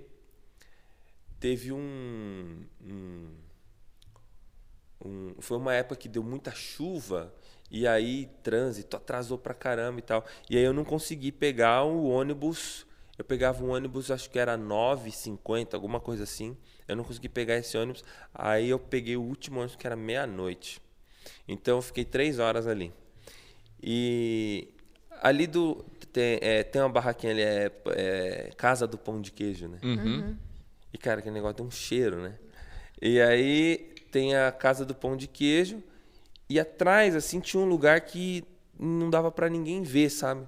teve 1.40 1.72
um, 1.72 2.64
um, 2.82 3.26
um- 5.04 5.34
Foi 5.40 5.56
uma 5.56 5.74
época 5.74 5.96
que 5.96 6.08
deu 6.08 6.22
muita 6.22 6.50
chuva 6.52 7.32
e 7.70 7.86
aí 7.86 8.26
trânsito 8.42 8.96
atrasou 8.96 9.38
pra 9.38 9.54
caramba 9.54 9.98
e 9.98 10.02
tal. 10.02 10.24
E 10.48 10.56
aí 10.56 10.62
eu 10.64 10.72
não 10.72 10.84
consegui 10.84 11.32
pegar 11.32 11.84
o 11.84 12.06
ônibus. 12.08 12.86
Eu 13.18 13.24
pegava 13.24 13.64
um 13.64 13.70
ônibus, 13.70 14.10
acho 14.10 14.28
que 14.30 14.38
era 14.38 14.56
9h50, 14.56 15.74
alguma 15.74 15.98
coisa 16.00 16.24
assim. 16.24 16.56
Eu 16.86 16.96
não 16.96 17.04
consegui 17.04 17.28
pegar 17.28 17.56
esse 17.56 17.76
ônibus. 17.76 18.04
Aí 18.34 18.68
eu 18.68 18.78
peguei 18.78 19.16
o 19.16 19.22
último 19.22 19.58
ônibus 19.60 19.76
que 19.76 19.86
era 19.86 19.96
meia-noite. 19.96 20.80
Então 21.48 21.76
eu 21.78 21.82
fiquei 21.82 22.04
três 22.04 22.38
horas 22.38 22.66
ali. 22.66 22.92
E 23.82 24.68
ali 25.22 25.46
do. 25.46 25.84
Tem, 26.12 26.38
é, 26.40 26.62
tem 26.62 26.80
uma 26.80 26.88
barraquinha 26.88 27.32
ali, 27.32 27.42
é, 27.42 27.72
é 27.88 28.50
Casa 28.56 28.86
do 28.86 28.96
Pão 28.96 29.20
de 29.20 29.30
Queijo, 29.30 29.68
né? 29.68 29.78
Uhum. 29.82 30.36
E, 30.92 30.98
cara, 30.98 31.20
aquele 31.20 31.34
negócio 31.34 31.56
tem 31.56 31.66
um 31.66 31.70
cheiro, 31.70 32.22
né? 32.22 32.38
E 33.00 33.20
aí 33.20 33.94
tem 34.10 34.34
a 34.34 34.50
Casa 34.50 34.84
do 34.84 34.94
Pão 34.94 35.16
de 35.16 35.28
Queijo. 35.28 35.82
E 36.48 36.58
atrás, 36.60 37.14
assim, 37.14 37.40
tinha 37.40 37.62
um 37.62 37.66
lugar 37.68 38.00
que 38.00 38.44
não 38.78 39.10
dava 39.10 39.30
pra 39.30 39.48
ninguém 39.48 39.82
ver, 39.82 40.10
sabe? 40.10 40.46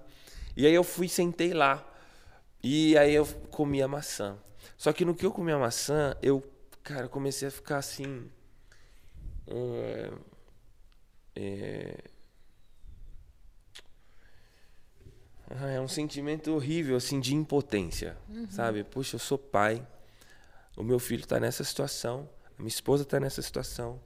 E 0.57 0.67
aí 0.67 0.75
eu 0.75 0.85
fui 0.85 1.07
e 1.07 1.09
sentei 1.09 1.53
lá. 1.53 1.87
E 2.63 2.97
aí 2.97 3.15
eu 3.15 3.27
comi 3.51 3.83
a 3.83 3.89
maçã. 3.89 4.39
Só 4.77 4.93
que 4.93 5.05
no 5.05 5.15
que 5.15 5.27
eu 5.27 5.33
comi 5.33 5.53
a 5.53 5.59
maçã, 5.59 6.17
eu, 6.23 6.43
cara, 6.83 7.09
comecei 7.09 7.49
a 7.49 7.51
ficar 7.51 7.79
assim. 7.79 8.31
é, 9.47 10.11
é, 11.37 12.05
ah, 15.38 15.38
é 15.51 15.81
um 15.81 15.89
sentimento 15.89 16.53
horrível, 16.55 16.97
assim, 16.97 17.21
de 17.21 17.35
impotência, 17.35 18.17
sabe? 18.51 18.85
Puxa, 18.85 19.17
eu 19.17 19.21
sou 19.21 19.39
pai, 19.39 19.87
o 20.77 20.83
meu 20.83 20.99
filho 20.99 21.23
está 21.23 21.41
nessa 21.41 21.65
situação, 21.65 22.29
a 22.59 22.63
minha 22.63 22.69
esposa 22.69 23.03
está 23.03 23.19
nessa 23.19 23.41
situação, 23.43 24.01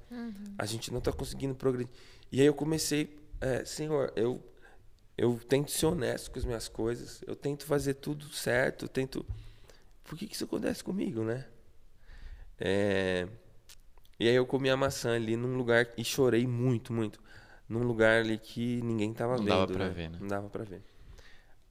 a 0.59 0.67
gente 0.67 0.91
não 0.91 0.99
está 0.99 1.13
conseguindo 1.13 1.55
progredir. 1.55 1.93
E 2.31 2.41
aí 2.41 2.47
eu 2.47 2.55
comecei, 2.55 3.19
é, 3.41 3.65
Senhor, 3.65 4.13
eu, 4.15 4.43
eu 5.19 5.39
tento 5.49 5.71
ser 5.71 5.87
honesto 5.87 6.31
com 6.31 6.39
as 6.39 6.45
minhas 6.45 6.69
coisas, 6.69 7.23
eu 7.27 7.35
tento 7.35 7.65
fazer 7.65 7.95
tudo 7.95 8.29
certo, 8.33 8.85
eu 8.85 8.89
tento... 8.89 9.25
Por 10.05 10.17
que, 10.19 10.27
que 10.27 10.35
isso 10.35 10.45
acontece 10.45 10.83
comigo, 10.85 11.23
né? 11.25 11.47
É, 12.59 13.27
E 14.19 14.29
aí 14.29 14.35
eu 14.35 14.47
comi 14.47 14.71
a 14.71 14.77
maçã 14.77 15.15
ali 15.17 15.37
num 15.37 15.57
lugar 15.57 15.89
e 15.97 16.05
chorei 16.05 16.47
muito, 16.47 16.93
muito. 16.93 17.21
Num 17.69 17.83
lugar 17.83 18.21
ali 18.21 18.39
que 18.39 18.81
ninguém 18.83 19.13
tava 19.13 19.37
Não 19.37 19.45
vendo. 19.45 19.49
dava 19.49 19.73
pra 19.73 19.85
né? 19.89 19.91
ver, 19.95 20.11
né? 20.11 20.19
Não 20.21 20.29
dava 20.29 20.49
pra 20.49 20.65
ver. 20.65 20.83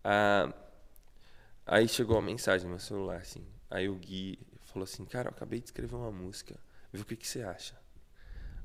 Ah, 0.04 0.54
aí 1.66 1.88
chegou 1.88 2.18
a 2.18 2.22
mensagem 2.22 2.66
no 2.66 2.72
meu 2.72 2.80
celular, 2.80 3.18
assim. 3.18 3.46
Aí 3.70 3.88
o 3.88 3.96
Gui 3.96 4.40
falou 4.66 4.84
assim, 4.84 5.06
cara, 5.06 5.30
eu 5.30 5.32
acabei 5.32 5.60
de 5.60 5.66
escrever 5.66 5.96
uma 5.96 6.12
música. 6.12 6.58
Vê 6.92 7.02
o 7.02 7.06
que, 7.06 7.16
que 7.16 7.28
você 7.28 7.42
acha. 7.44 7.76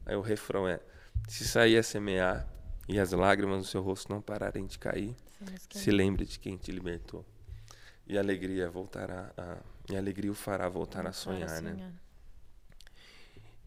Aí 0.04 0.16
o 0.16 0.20
refrão 0.20 0.68
é, 0.68 0.80
se 1.28 1.46
sair 1.46 1.76
a 1.76 1.82
semear 1.82 2.48
e 2.88 2.98
as 2.98 3.12
lágrimas 3.12 3.58
no 3.58 3.64
seu 3.64 3.82
rosto 3.82 4.10
não 4.10 4.20
pararem 4.20 4.66
de 4.66 4.78
cair, 4.78 5.16
é 5.40 5.78
se 5.78 5.90
lembre 5.90 6.24
de 6.24 6.38
quem 6.38 6.56
te 6.56 6.70
libertou. 6.70 7.24
E 8.06 8.16
a 8.16 8.20
alegria 8.20 8.70
voltará 8.70 9.32
a, 9.36 9.58
e 9.90 9.96
a 9.96 9.98
alegria 9.98 10.30
o 10.30 10.34
fará 10.34 10.68
voltar 10.68 11.06
a 11.06 11.12
sonhar, 11.12 11.60
né? 11.60 11.72
sonhar. 11.72 11.92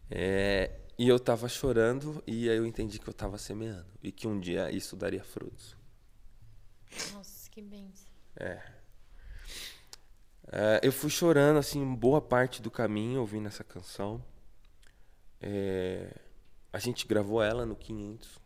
É, 0.10 0.72
e 0.98 1.08
eu 1.08 1.20
tava 1.20 1.48
chorando 1.48 2.24
e 2.26 2.50
aí 2.50 2.58
eu 2.58 2.66
entendi 2.66 3.00
que 3.00 3.08
eu 3.08 3.14
tava 3.14 3.38
semeando 3.38 3.86
e 4.02 4.12
que 4.12 4.28
um 4.28 4.40
dia 4.40 4.72
isso 4.72 4.96
daria 4.96 5.24
frutos. 5.24 5.78
Nossa, 7.14 7.39
que 7.60 7.62
bênção. 7.62 8.08
É. 8.36 8.62
É, 10.52 10.80
eu 10.82 10.92
fui 10.92 11.10
chorando 11.10 11.58
assim 11.58 11.94
boa 11.94 12.22
parte 12.22 12.62
do 12.62 12.72
caminho 12.72 13.20
ouvindo 13.20 13.48
essa 13.48 13.64
canção. 13.64 14.24
É, 15.42 16.14
a 16.72 16.80
gente 16.80 17.06
gravou 17.06 17.42
ela 17.44 17.66
no 17.66 17.76
500. 17.76 18.40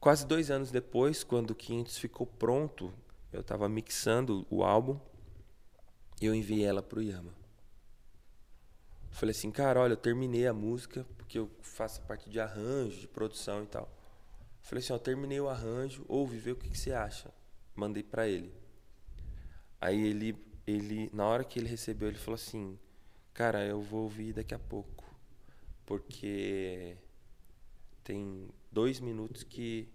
Quase 0.00 0.26
dois 0.26 0.50
anos 0.50 0.70
depois, 0.70 1.22
quando 1.22 1.50
o 1.50 1.54
500 1.54 1.98
ficou 1.98 2.26
pronto, 2.26 2.92
eu 3.32 3.40
estava 3.40 3.68
mixando 3.68 4.46
o 4.50 4.62
álbum 4.62 4.98
eu 6.18 6.34
enviei 6.34 6.64
ela 6.64 6.82
pro 6.82 7.02
Yama. 7.02 7.34
Falei 9.10 9.34
assim, 9.34 9.50
cara, 9.50 9.80
olha, 9.80 9.92
eu 9.92 9.98
terminei 9.98 10.46
a 10.46 10.52
música 10.54 11.06
porque 11.18 11.38
eu 11.38 11.50
faço 11.60 12.00
parte 12.02 12.30
de 12.30 12.40
arranjo, 12.40 13.00
de 13.00 13.06
produção 13.06 13.62
e 13.62 13.66
tal. 13.66 13.86
Falei 14.62 14.82
assim, 14.82 14.94
ó, 14.94 14.98
terminei 14.98 15.38
o 15.38 15.48
arranjo, 15.48 16.06
ouve, 16.08 16.38
vê 16.38 16.52
o 16.52 16.56
que, 16.56 16.70
que 16.70 16.78
você 16.78 16.92
acha. 16.92 17.30
Mandei 17.76 18.02
pra 18.02 18.26
ele. 18.26 18.52
Aí 19.80 20.00
ele, 20.06 20.36
ele, 20.66 21.10
na 21.12 21.26
hora 21.26 21.44
que 21.44 21.58
ele 21.58 21.68
recebeu, 21.68 22.08
ele 22.08 22.18
falou 22.18 22.36
assim, 22.36 22.78
cara, 23.34 23.64
eu 23.64 23.80
vou 23.80 24.04
ouvir 24.04 24.32
daqui 24.32 24.54
a 24.54 24.58
pouco, 24.58 25.04
porque 25.84 26.96
tem 28.02 28.48
dois 28.72 28.98
minutos 28.98 29.42
que, 29.42 29.88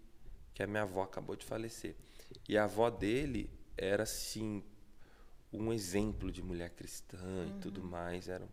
que 0.53 0.61
a 0.61 0.67
minha 0.67 0.83
avó 0.83 1.01
acabou 1.01 1.35
de 1.35 1.45
falecer. 1.45 1.95
E 2.47 2.57
a 2.57 2.65
avó 2.65 2.89
dele 2.89 3.49
era, 3.75 4.03
assim, 4.03 4.63
um 5.51 5.73
exemplo 5.73 6.31
de 6.31 6.41
mulher 6.41 6.69
cristã 6.69 7.47
e 7.49 7.59
tudo 7.59 7.83
mais, 7.83 8.29
era 8.29 8.47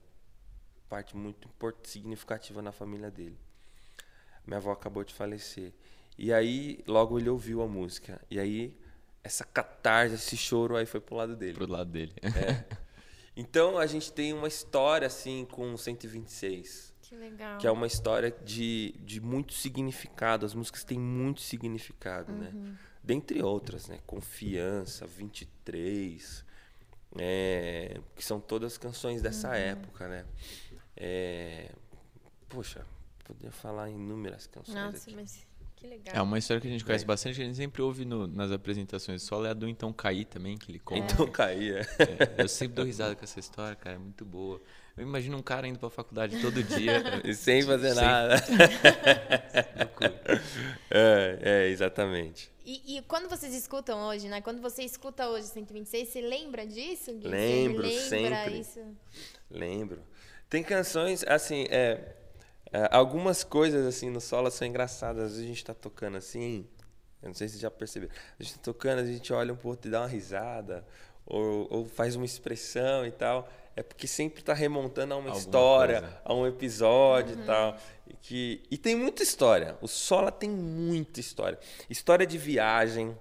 parte 0.89 1.17
muito 1.17 1.49
significativa 1.85 2.63
na 2.63 2.73
família 2.73 3.11
dele. 3.11 3.39
Minha 4.47 4.57
avó 4.57 4.73
acabou 4.73 5.05
de 5.05 5.13
falecer. 5.13 5.75
E 6.17 6.33
aí, 6.33 6.83
logo 6.87 7.19
ele 7.19 7.29
ouviu 7.29 7.61
a 7.63 7.69
música. 7.69 8.21
E 8.31 8.41
aí, 8.41 8.77
essa 9.29 9.45
catarse, 9.45 10.15
esse 10.15 10.37
choro 10.37 10.75
aí 10.77 10.87
foi 10.87 11.01
pro 11.01 11.15
lado 11.15 11.37
dele. 11.37 11.55
Pro 11.55 11.71
lado 11.71 11.91
dele. 11.91 12.15
Então, 13.41 13.79
a 13.79 13.87
gente 13.87 14.13
tem 14.13 14.33
uma 14.33 14.49
história, 14.49 15.07
assim, 15.07 15.47
com 15.49 15.77
126. 15.77 16.93
Que 17.03 17.15
legal. 17.15 17.57
Que 17.59 17.69
é 17.69 17.71
uma 17.71 17.87
história 17.87 18.33
de, 18.45 18.97
de 18.99 19.21
muito 19.21 19.53
significado. 19.55 20.45
As 20.45 20.55
músicas 20.55 20.83
têm 20.83 20.99
muito 20.99 21.41
significado, 21.41 22.33
né? 22.33 22.53
Dentre 23.01 23.41
outras, 23.41 23.87
né? 23.87 24.01
Confiança, 24.05 25.07
23, 25.07 26.45
é, 27.17 28.01
que 28.17 28.25
são 28.25 28.41
todas 28.41 28.77
canções 28.77 29.23
dessa 29.23 29.55
época, 29.57 30.09
né? 30.09 30.27
É, 30.97 31.71
poxa, 32.49 32.85
podia 33.25 33.53
falar 33.53 33.89
inúmeras 33.89 34.49
canções 34.49 34.75
Nossa, 34.75 35.05
aqui. 35.05 35.15
mas 35.15 35.47
que 35.79 35.87
legal. 35.87 36.15
É 36.17 36.21
uma 36.23 36.39
história 36.39 36.61
que 36.61 36.67
a 36.67 36.71
gente 36.71 36.85
conhece 36.85 37.05
É. 37.05 37.07
bastante, 37.07 37.37
que 37.37 37.43
a 37.43 37.45
gente 37.45 37.57
sempre 37.57 37.81
ouve 37.83 38.05
no- 38.05 38.27
nas 38.27 38.51
apresentações. 38.51 39.23
Só 39.23 39.45
é 39.47 39.51
a 39.51 39.55
do 39.55 39.69
Então 39.69 39.93
Caí 39.93 40.25
também, 40.25 40.57
que 40.57 40.71
ele 40.71 40.79
conta. 40.79 41.13
Então 41.15 41.27
caía. 41.31 41.87
É, 41.99 42.43
eu 42.43 42.49
sempre 42.49 42.75
dou 42.75 42.85
risada 42.85 43.15
com 43.15 43.23
essa 43.25 43.39
história, 43.39 43.77
cara, 43.77 43.97
é 43.97 43.99
muito 43.99 44.25
boa. 44.25 44.61
Eu 44.97 45.05
imagino 45.05 45.37
um 45.39 45.43
cara 45.43 45.69
indo 45.69 45.79
pra 45.79 45.89
faculdade 45.89 46.41
todo 46.41 46.61
dia. 46.63 47.01
E 47.25 47.33
sem 47.33 47.63
fazer 47.63 47.95
Sem- 47.95 48.03
nada. 48.05 48.35
É, 50.91 51.39
é, 51.41 51.69
exatamente. 51.69 52.51
E, 52.65 52.99
e 52.99 53.03
quando 53.03 53.29
vocês 53.29 53.55
escutam 53.55 54.01
hoje, 54.09 54.29
né? 54.29 54.41
Quando 54.41 54.61
você 54.61 54.83
escuta 54.83 55.29
hoje 55.29 55.47
126, 55.47 56.09
você 56.09 56.21
lembra 56.21 56.67
disso? 56.67 57.13
Gui? 57.15 57.29
Lembro, 57.29 57.83
lembra 57.83 57.99
sempre. 58.09 58.59
isso? 58.59 58.81
Lembro. 59.51 60.03
Tem 60.51 60.63
canções, 60.63 61.25
assim, 61.27 61.67
é, 61.71 62.15
é, 62.73 62.89
algumas 62.91 63.43
coisas 63.43 63.87
assim 63.87 64.11
no 64.11 64.21
solo 64.21 64.51
são 64.51 64.67
engraçadas. 64.67 65.25
Às 65.25 65.31
vezes 65.33 65.45
a 65.45 65.49
gente 65.49 65.65
tá 65.65 65.75
tocando 65.75 66.17
assim, 66.17 66.67
eu 67.23 67.29
não 67.29 67.35
sei 67.35 67.49
se 67.49 67.55
você 67.55 67.61
já 67.61 67.71
percebeu. 67.71 68.11
A 68.39 68.43
gente 68.43 68.55
tá 68.57 68.61
tocando, 68.63 69.01
a 69.01 69.05
gente 69.07 69.33
olha 69.33 69.53
um 69.53 69.57
pro 69.57 69.69
outro 69.71 69.89
e 69.89 69.91
dá 69.91 70.01
uma 70.01 70.09
risada, 70.09 70.87
ou, 71.27 71.67
ou 71.71 71.85
faz 71.87 72.15
uma 72.17 72.25
expressão 72.25 73.07
e 73.07 73.11
tal. 73.11 73.49
É 73.75 73.83
porque 73.83 74.09
sempre 74.09 74.43
tá 74.43 74.53
remontando 74.53 75.15
a 75.15 75.17
uma 75.17 75.29
Alguma 75.29 75.39
história, 75.39 76.01
coisa. 76.01 76.21
a 76.25 76.35
um 76.35 76.47
episódio 76.47 77.39
e 77.41 77.45
tal. 77.47 77.77
E, 78.09 78.15
que, 78.15 78.63
e 78.71 78.77
tem 78.77 78.97
muita 78.97 79.23
história. 79.23 79.77
O 79.81 79.87
Sola 79.87 80.33
tem 80.33 80.51
muita 80.51 81.21
história. 81.21 81.59
História 81.89 82.27
de 82.27 82.37
viagem, 82.37 83.17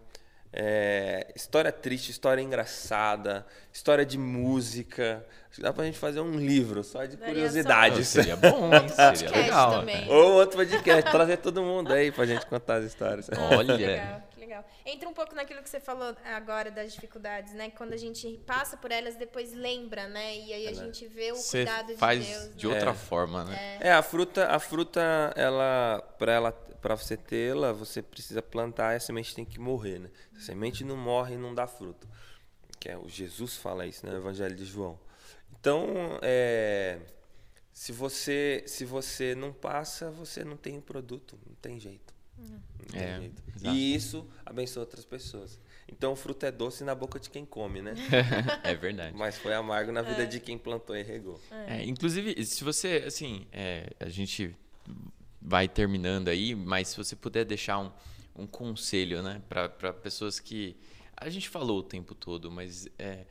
é, 0.54 1.28
história 1.36 1.72
triste, 1.72 2.10
história 2.10 2.42
engraçada, 2.42 3.46
história 3.72 4.06
de 4.06 4.18
música. 4.18 5.26
Acho 5.50 5.56
que 5.58 5.62
dá 5.62 5.74
pra 5.74 5.86
gente 5.86 5.98
fazer 5.98 6.20
um 6.22 6.36
livro 6.36 6.84
só 6.84 7.06
de 7.06 7.18
Daria 7.18 7.34
curiosidades. 7.34 8.08
seria 8.08 8.36
bom, 8.36 8.74
hein? 8.74 8.88
Seria 9.16 9.36
legal. 9.36 9.80
também. 9.80 10.10
Ou 10.10 10.34
outro 10.34 10.58
podcast, 10.58 11.12
trazer 11.12 11.38
todo 11.38 11.62
mundo 11.62 11.92
aí 11.94 12.12
pra 12.12 12.26
gente 12.26 12.46
contar 12.46 12.76
as 12.76 12.86
histórias. 12.86 13.30
Olha. 13.52 14.24
Legal. 14.58 14.66
Entra 14.86 15.10
um 15.10 15.14
pouco 15.14 15.36
naquilo 15.36 15.62
que 15.62 15.70
você 15.70 15.80
falou 15.80 16.16
agora 16.24 16.72
das 16.72 16.94
dificuldades, 16.94 17.54
né? 17.54 17.70
Quando 17.72 17.94
a 17.94 17.98
gente 17.98 18.38
passa 18.46 18.78
por 18.78 18.92
elas, 18.92 19.16
depois 19.16 19.54
lembra, 19.54 20.08
né? 20.08 20.38
E 20.38 20.54
aí 20.54 20.68
a 20.68 20.74
gente 20.74 21.08
vê 21.08 21.32
o 21.32 21.36
Você 21.36 21.66
cuidado 21.66 21.98
faz 21.98 22.26
de 22.26 22.32
Deus. 22.32 22.56
de 22.56 22.68
né? 22.68 22.74
outra 22.74 22.94
forma, 22.94 23.44
né? 23.44 23.78
É, 23.82 23.92
a 23.92 24.02
fruta, 24.02 24.48
a 24.48 24.60
fruta, 24.60 25.34
ela, 25.36 26.02
para 26.18 26.32
ela, 26.32 26.52
para 26.52 26.96
você 26.96 27.16
tê-la, 27.16 27.72
você 27.72 28.02
precisa 28.02 28.42
plantar 28.42 28.94
e 28.94 28.98
a 28.98 29.00
semente 29.00 29.36
tem 29.36 29.46
que 29.46 29.60
morrer, 29.60 30.00
né? 30.00 30.10
Se 30.34 30.40
a 30.40 30.42
semente 30.42 30.84
não 30.84 30.98
morre, 30.98 31.38
não 31.38 31.54
dá 31.54 31.68
fruto. 31.68 32.08
Que 32.80 32.90
é 32.90 32.98
o 32.98 33.08
Jesus 33.08 33.58
fala 33.58 33.86
isso, 33.86 34.06
né? 34.06 34.12
No 34.12 34.20
Evangelho 34.20 34.56
de 34.56 34.66
João. 34.66 35.00
Então, 35.60 36.20
é, 36.22 37.00
se 37.74 37.92
você, 37.92 38.64
se 38.68 38.86
você 38.86 39.36
não 39.36 39.52
passa, 39.52 40.12
você 40.12 40.44
não 40.44 40.56
tem 40.56 40.78
o 40.78 40.82
produto, 40.82 41.40
não 41.46 41.56
tem 41.56 41.80
jeito. 41.80 42.17
É, 42.94 43.20
jeito. 43.20 43.44
E 43.64 43.96
isso 43.96 44.26
abençoa 44.46 44.84
outras 44.84 45.06
pessoas. 45.06 45.60
Então, 45.88 46.14
o 46.14 46.16
fruto 46.16 46.46
é 46.46 46.52
doce 46.52 46.84
na 46.84 46.94
boca 46.94 47.20
de 47.20 47.30
quem 47.30 47.46
come, 47.46 47.82
né? 47.82 47.94
É 48.64 48.76
verdade. 48.76 49.16
Mas 49.18 49.38
foi 49.38 49.54
amargo 49.54 49.92
na 49.92 50.02
vida 50.02 50.26
de 50.26 50.40
quem 50.40 50.58
plantou 50.58 50.96
e 50.96 51.04
regou. 51.04 51.40
É, 51.68 51.84
inclusive, 51.86 52.44
se 52.46 52.64
você, 52.64 53.04
assim, 53.06 53.48
é, 53.52 53.90
a 54.00 54.10
gente 54.10 54.56
vai 55.42 55.68
terminando 55.68 56.28
aí, 56.28 56.54
mas 56.54 56.90
se 56.90 56.98
você 56.98 57.16
puder 57.16 57.46
deixar 57.46 57.80
um, 57.80 57.92
um 58.36 58.48
conselho, 58.48 59.22
né, 59.24 59.42
para 59.48 59.94
pessoas 59.94 60.40
que 60.40 60.76
a 61.16 61.30
gente 61.30 61.50
falou 61.50 61.80
o 61.80 61.84
tempo 61.84 62.14
todo, 62.14 62.52
mas 62.52 62.88
é, 63.00 63.26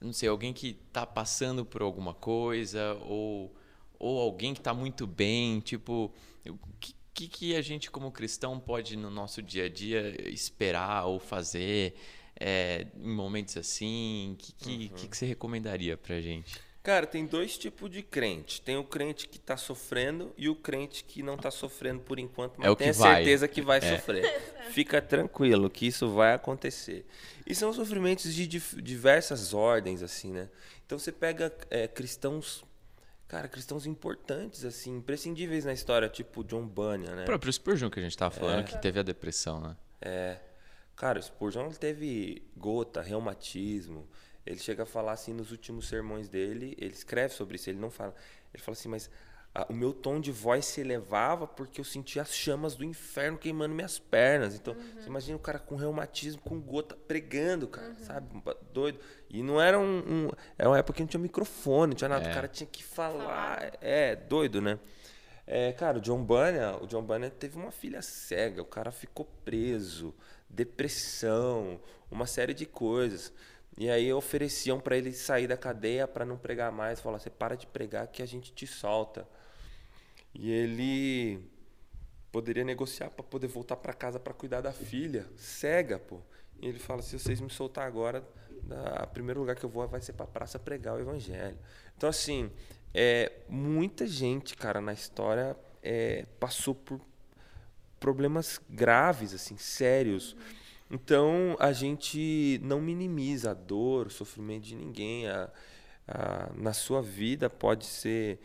não 0.00 0.12
sei, 0.12 0.28
alguém 0.28 0.52
que 0.52 0.74
tá 0.92 1.06
passando 1.06 1.64
por 1.64 1.82
alguma 1.82 2.14
coisa 2.14 2.94
ou 3.02 3.54
ou 3.98 4.20
alguém 4.20 4.52
que 4.52 4.60
tá 4.60 4.74
muito 4.74 5.06
bem, 5.06 5.60
tipo, 5.60 6.12
o 6.46 6.58
que, 6.78 6.94
que 7.14 7.28
que 7.28 7.56
a 7.56 7.62
gente 7.62 7.90
como 7.90 8.10
cristão 8.10 8.58
pode 8.58 8.96
no 8.96 9.10
nosso 9.10 9.40
dia 9.40 9.66
a 9.66 9.68
dia 9.68 10.14
esperar 10.28 11.06
ou 11.06 11.18
fazer 11.18 11.94
é, 12.38 12.86
em 12.96 13.10
momentos 13.14 13.56
assim? 13.56 14.32
O 14.32 14.36
que, 14.36 14.52
que, 14.52 14.88
que, 14.88 15.08
que 15.08 15.16
você 15.16 15.26
recomendaria 15.26 15.96
pra 15.96 16.20
gente? 16.20 16.60
Cara, 16.82 17.06
tem 17.06 17.24
dois 17.24 17.56
tipos 17.56 17.90
de 17.90 18.02
crente. 18.02 18.60
Tem 18.60 18.76
o 18.76 18.84
crente 18.84 19.26
que 19.26 19.38
tá 19.38 19.56
sofrendo 19.56 20.34
e 20.36 20.50
o 20.50 20.54
crente 20.54 21.02
que 21.02 21.22
não 21.22 21.34
tá 21.34 21.50
sofrendo 21.50 22.00
por 22.00 22.18
enquanto, 22.18 22.56
mas 22.58 22.66
É 22.66 22.70
o 22.70 22.76
tem 22.76 22.92
que 22.92 22.98
a 22.98 23.02
certeza 23.14 23.48
que 23.48 23.62
vai 23.62 23.78
É. 23.78 23.96
sofrer. 23.96 24.22
Fica 24.70 25.00
tranquilo 25.00 25.70
que 25.70 25.86
isso 25.86 26.10
vai 26.10 26.34
acontecer. 26.34 27.06
E 27.46 27.54
são 27.54 27.72
sofrimentos 27.72 28.34
de 28.34 28.46
diversas 28.46 29.54
ordens, 29.54 30.02
assim, 30.02 30.30
né? 30.30 30.50
Então 30.84 30.98
você 30.98 31.10
pega 31.10 31.50
é, 31.70 31.88
cristãos, 31.88 32.62
cara, 33.28 33.48
cristãos 33.48 33.86
importantes, 33.86 34.64
assim, 34.64 34.96
imprescindíveis 34.96 35.64
na 35.64 35.72
história, 35.72 36.08
tipo 36.08 36.44
John 36.44 36.66
Bunyan, 36.66 37.14
né? 37.16 37.22
O 37.22 37.26
próprio 37.26 37.52
Spurgeon 37.52 37.90
que 37.90 37.98
a 38.00 38.02
gente 38.02 38.16
tava 38.16 38.30
falando, 38.34 38.60
É. 38.60 38.62
que 38.64 38.80
teve 38.80 38.98
a 39.00 39.02
depressão, 39.02 39.60
né? 39.60 39.76
É. 40.00 40.38
Cara, 40.96 41.18
o 41.18 41.22
Spurgeon 41.22 41.66
ele 41.66 41.74
teve 41.76 42.42
gota, 42.56 43.00
reumatismo. 43.02 44.08
Ele 44.46 44.58
chega 44.58 44.82
a 44.82 44.86
falar 44.86 45.12
assim 45.12 45.32
nos 45.32 45.50
últimos 45.50 45.88
sermões 45.88 46.28
dele, 46.28 46.76
ele 46.78 46.92
escreve 46.92 47.34
sobre 47.34 47.56
isso, 47.56 47.70
ele 47.70 47.78
não 47.78 47.90
fala. 47.90 48.14
Ele 48.52 48.62
fala 48.62 48.76
assim, 48.76 48.88
mas 48.88 49.10
o 49.68 49.72
meu 49.72 49.92
tom 49.92 50.20
de 50.20 50.32
voz 50.32 50.64
se 50.64 50.80
elevava 50.80 51.46
porque 51.46 51.80
eu 51.80 51.84
sentia 51.84 52.22
as 52.22 52.34
chamas 52.34 52.74
do 52.74 52.84
inferno 52.84 53.38
queimando 53.38 53.74
minhas 53.74 53.98
pernas. 53.98 54.54
Então, 54.56 54.74
você 54.74 55.06
imagina 55.06 55.36
o 55.36 55.40
cara 55.40 55.58
com 55.60 55.76
reumatismo, 55.76 56.40
com 56.42 56.60
gota, 56.60 56.96
pregando, 56.96 57.68
cara, 57.68 57.94
sabe? 58.02 58.28
Doido. 58.72 58.98
E 59.30 59.42
não 59.42 59.60
era 59.60 59.78
um, 59.78 59.98
um- 60.26 60.30
Era 60.58 60.68
uma 60.68 60.78
época 60.78 60.96
que 60.96 61.02
não 61.02 61.08
tinha 61.08 61.20
microfone, 61.20 61.90
não 61.90 61.96
tinha 61.96 62.08
nada. 62.08 62.26
É. 62.26 62.30
O 62.30 62.34
cara 62.34 62.48
tinha 62.48 62.66
que 62.66 62.82
falar. 62.82 63.72
É, 63.80 64.16
doido, 64.16 64.60
né? 64.60 64.78
É, 65.46 65.72
cara, 65.72 65.98
o 65.98 66.00
John 66.00 66.24
Bunyan, 66.24 66.78
o 66.80 66.86
John 66.86 67.02
Bunyan 67.02 67.28
teve 67.30 67.56
uma 67.56 67.70
filha 67.70 68.00
cega, 68.02 68.62
o 68.62 68.64
cara 68.64 68.90
ficou 68.90 69.26
preso, 69.44 70.14
depressão, 70.48 71.80
uma 72.10 72.26
série 72.26 72.54
de 72.54 72.66
coisas. 72.66 73.32
E 73.76 73.90
aí 73.90 74.12
ofereciam 74.12 74.78
para 74.80 74.96
ele 74.96 75.12
sair 75.12 75.46
da 75.46 75.56
cadeia 75.56 76.06
para 76.06 76.24
não 76.24 76.36
pregar 76.36 76.70
mais, 76.72 77.00
falar, 77.00 77.18
você 77.18 77.28
para 77.30 77.56
de 77.56 77.66
pregar 77.66 78.06
que 78.08 78.22
a 78.22 78.26
gente 78.26 78.52
te 78.52 78.66
solta. 78.66 79.26
E 80.34 80.50
ele 80.50 81.40
poderia 82.32 82.64
negociar 82.64 83.10
para 83.10 83.22
poder 83.22 83.46
voltar 83.46 83.76
para 83.76 83.92
casa 83.92 84.18
para 84.18 84.34
cuidar 84.34 84.60
da 84.60 84.72
filha, 84.72 85.26
cega, 85.36 85.98
pô. 85.98 86.18
E 86.60 86.66
ele 86.66 86.78
fala: 86.78 87.00
se 87.02 87.18
vocês 87.18 87.40
me 87.40 87.50
soltar 87.50 87.86
agora, 87.86 88.24
o 89.02 89.06
primeiro 89.08 89.40
lugar 89.40 89.54
que 89.54 89.64
eu 89.64 89.70
vou 89.70 89.86
vai 89.86 90.00
ser 90.00 90.14
para 90.14 90.26
praça 90.26 90.58
pregar 90.58 90.96
o 90.96 91.00
evangelho. 91.00 91.56
Então, 91.96 92.08
assim, 92.08 92.50
é, 92.92 93.32
muita 93.48 94.06
gente, 94.06 94.56
cara, 94.56 94.80
na 94.80 94.92
história 94.92 95.56
é, 95.82 96.26
passou 96.40 96.74
por 96.74 97.00
problemas 98.00 98.60
graves, 98.68 99.32
assim, 99.32 99.56
sérios. 99.56 100.36
Então, 100.90 101.56
a 101.58 101.72
gente 101.72 102.60
não 102.62 102.80
minimiza 102.80 103.52
a 103.52 103.54
dor, 103.54 104.08
o 104.08 104.10
sofrimento 104.10 104.64
de 104.64 104.76
ninguém. 104.76 105.28
A, 105.28 105.50
a, 106.06 106.50
na 106.56 106.72
sua 106.72 107.00
vida 107.00 107.48
pode 107.48 107.86
ser 107.86 108.40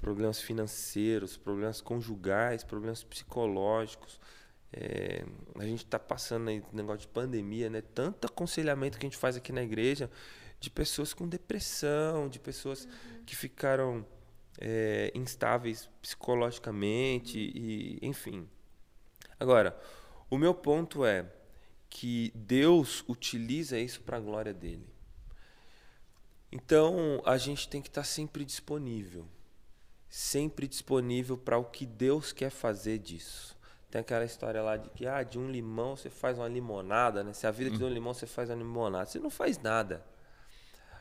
problemas 0.00 0.40
financeiros, 0.40 1.36
problemas 1.36 1.80
conjugais, 1.80 2.64
problemas 2.64 3.04
psicológicos. 3.04 4.18
É, 4.72 5.24
a 5.58 5.64
gente 5.64 5.84
está 5.84 5.98
passando 5.98 6.48
aí 6.48 6.62
negócio 6.72 7.00
de 7.00 7.08
pandemia, 7.08 7.68
né? 7.68 7.82
Tanto 7.82 8.26
aconselhamento 8.26 8.98
que 8.98 9.04
a 9.04 9.08
gente 9.08 9.18
faz 9.18 9.36
aqui 9.36 9.52
na 9.52 9.62
igreja 9.62 10.10
de 10.58 10.70
pessoas 10.70 11.12
com 11.12 11.28
depressão, 11.28 12.28
de 12.28 12.38
pessoas 12.38 12.88
que 13.26 13.36
ficaram 13.36 14.06
é, 14.58 15.12
instáveis 15.14 15.88
psicologicamente 16.00 17.38
e 17.38 17.98
enfim. 18.00 18.48
Agora, 19.38 19.78
o 20.30 20.38
meu 20.38 20.54
ponto 20.54 21.04
é 21.04 21.26
que 21.90 22.32
Deus 22.34 23.04
utiliza 23.08 23.78
isso 23.78 24.00
para 24.02 24.16
a 24.16 24.20
glória 24.20 24.54
dele. 24.54 24.86
Então, 26.52 27.20
a 27.24 27.36
gente 27.36 27.68
tem 27.68 27.82
que 27.82 27.88
estar 27.88 28.04
sempre 28.04 28.44
disponível. 28.44 29.26
Sempre 30.10 30.66
disponível 30.66 31.38
para 31.38 31.56
o 31.56 31.64
que 31.64 31.86
Deus 31.86 32.32
quer 32.32 32.50
fazer 32.50 32.98
disso. 32.98 33.56
Tem 33.88 34.00
aquela 34.00 34.24
história 34.24 34.60
lá 34.60 34.76
de 34.76 34.90
que 34.90 35.06
ah, 35.06 35.22
de 35.22 35.38
um 35.38 35.48
limão 35.48 35.96
você 35.96 36.10
faz 36.10 36.36
uma 36.36 36.48
limonada, 36.48 37.22
né? 37.22 37.32
Se 37.32 37.46
a 37.46 37.50
vida 37.52 37.70
te 37.70 37.78
deu 37.78 37.86
um 37.86 37.92
limão, 37.92 38.12
você 38.12 38.26
faz 38.26 38.50
uma 38.50 38.56
limonada. 38.56 39.06
Você 39.06 39.20
não 39.20 39.30
faz 39.30 39.56
nada. 39.58 40.04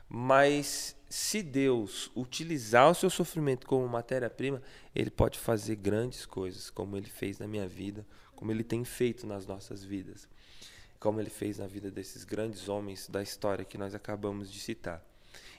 Mas 0.07 0.95
se 1.09 1.41
Deus 1.41 2.11
utilizar 2.15 2.89
o 2.89 2.95
seu 2.95 3.09
sofrimento 3.09 3.65
como 3.65 3.87
matéria-prima, 3.87 4.61
ele 4.93 5.09
pode 5.09 5.39
fazer 5.39 5.75
grandes 5.75 6.25
coisas, 6.25 6.69
como 6.69 6.95
ele 6.95 7.09
fez 7.09 7.39
na 7.39 7.47
minha 7.47 7.67
vida, 7.67 8.05
como 8.35 8.51
ele 8.51 8.63
tem 8.63 8.83
feito 8.83 9.25
nas 9.25 9.45
nossas 9.45 9.83
vidas, 9.83 10.27
como 10.99 11.19
ele 11.19 11.29
fez 11.29 11.57
na 11.57 11.65
vida 11.65 11.89
desses 11.89 12.23
grandes 12.23 12.69
homens 12.69 13.07
da 13.07 13.23
história 13.23 13.65
que 13.65 13.77
nós 13.77 13.93
acabamos 13.93 14.51
de 14.51 14.59
citar. 14.59 15.03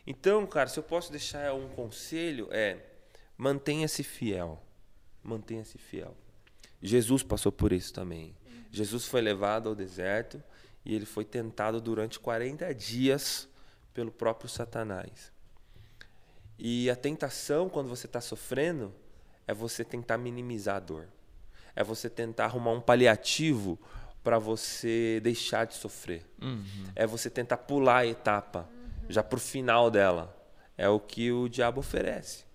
Então, 0.05 0.44
cara, 0.46 0.68
se 0.68 0.78
eu 0.78 0.82
posso 0.82 1.12
deixar 1.12 1.53
um 1.55 1.68
conselho 1.68 2.48
é 2.51 2.89
mantenha-se 3.41 4.03
fiel. 4.03 4.62
Mantenha-se 5.24 5.78
fiel. 5.78 6.14
Jesus 6.82 7.22
passou 7.22 7.51
por 7.51 7.72
isso 7.72 7.91
também. 7.91 8.36
Jesus 8.70 9.07
foi 9.07 9.22
levado 9.22 9.70
ao 9.70 9.74
deserto 9.74 10.43
e 10.84 10.95
ele 10.95 11.07
foi 11.07 11.24
tentado 11.24 11.80
durante 11.80 12.20
40 12.20 12.74
dias 12.74 13.49
pelo 13.95 14.11
próprio 14.11 14.49
Satanás. 14.49 15.32
E 16.59 16.91
a 16.91 16.97
tentação, 16.97 17.70
quando 17.70 17.88
você 17.88 18.07
está 18.07 18.20
sofrendo, 18.20 18.95
é 19.47 19.55
você 19.55 19.84
tentar 19.84 20.18
minimizar 20.18 20.76
a 20.76 20.80
dor. 20.80 21.09
É 21.74 21.82
você 21.82 22.11
tentar 22.11 22.45
arrumar 22.45 22.72
um 22.72 22.80
paliativo 22.80 23.78
para 24.22 24.38
você 24.38 25.18
deixar 25.22 25.64
de 25.64 25.74
sofrer. 25.74 26.26
Uhum. 26.43 26.84
É 26.95 27.07
você 27.07 27.30
tentar 27.30 27.57
pular 27.57 28.01
a 28.01 28.07
etapa, 28.07 28.68
já 29.09 29.22
para 29.22 29.38
o 29.38 29.41
final 29.41 29.91
dela. 29.91 30.36
É 30.76 30.91
o 30.91 31.01
que 31.01 31.32
o 31.32 31.49
diabo 31.49 31.80
oferece. 31.80 32.49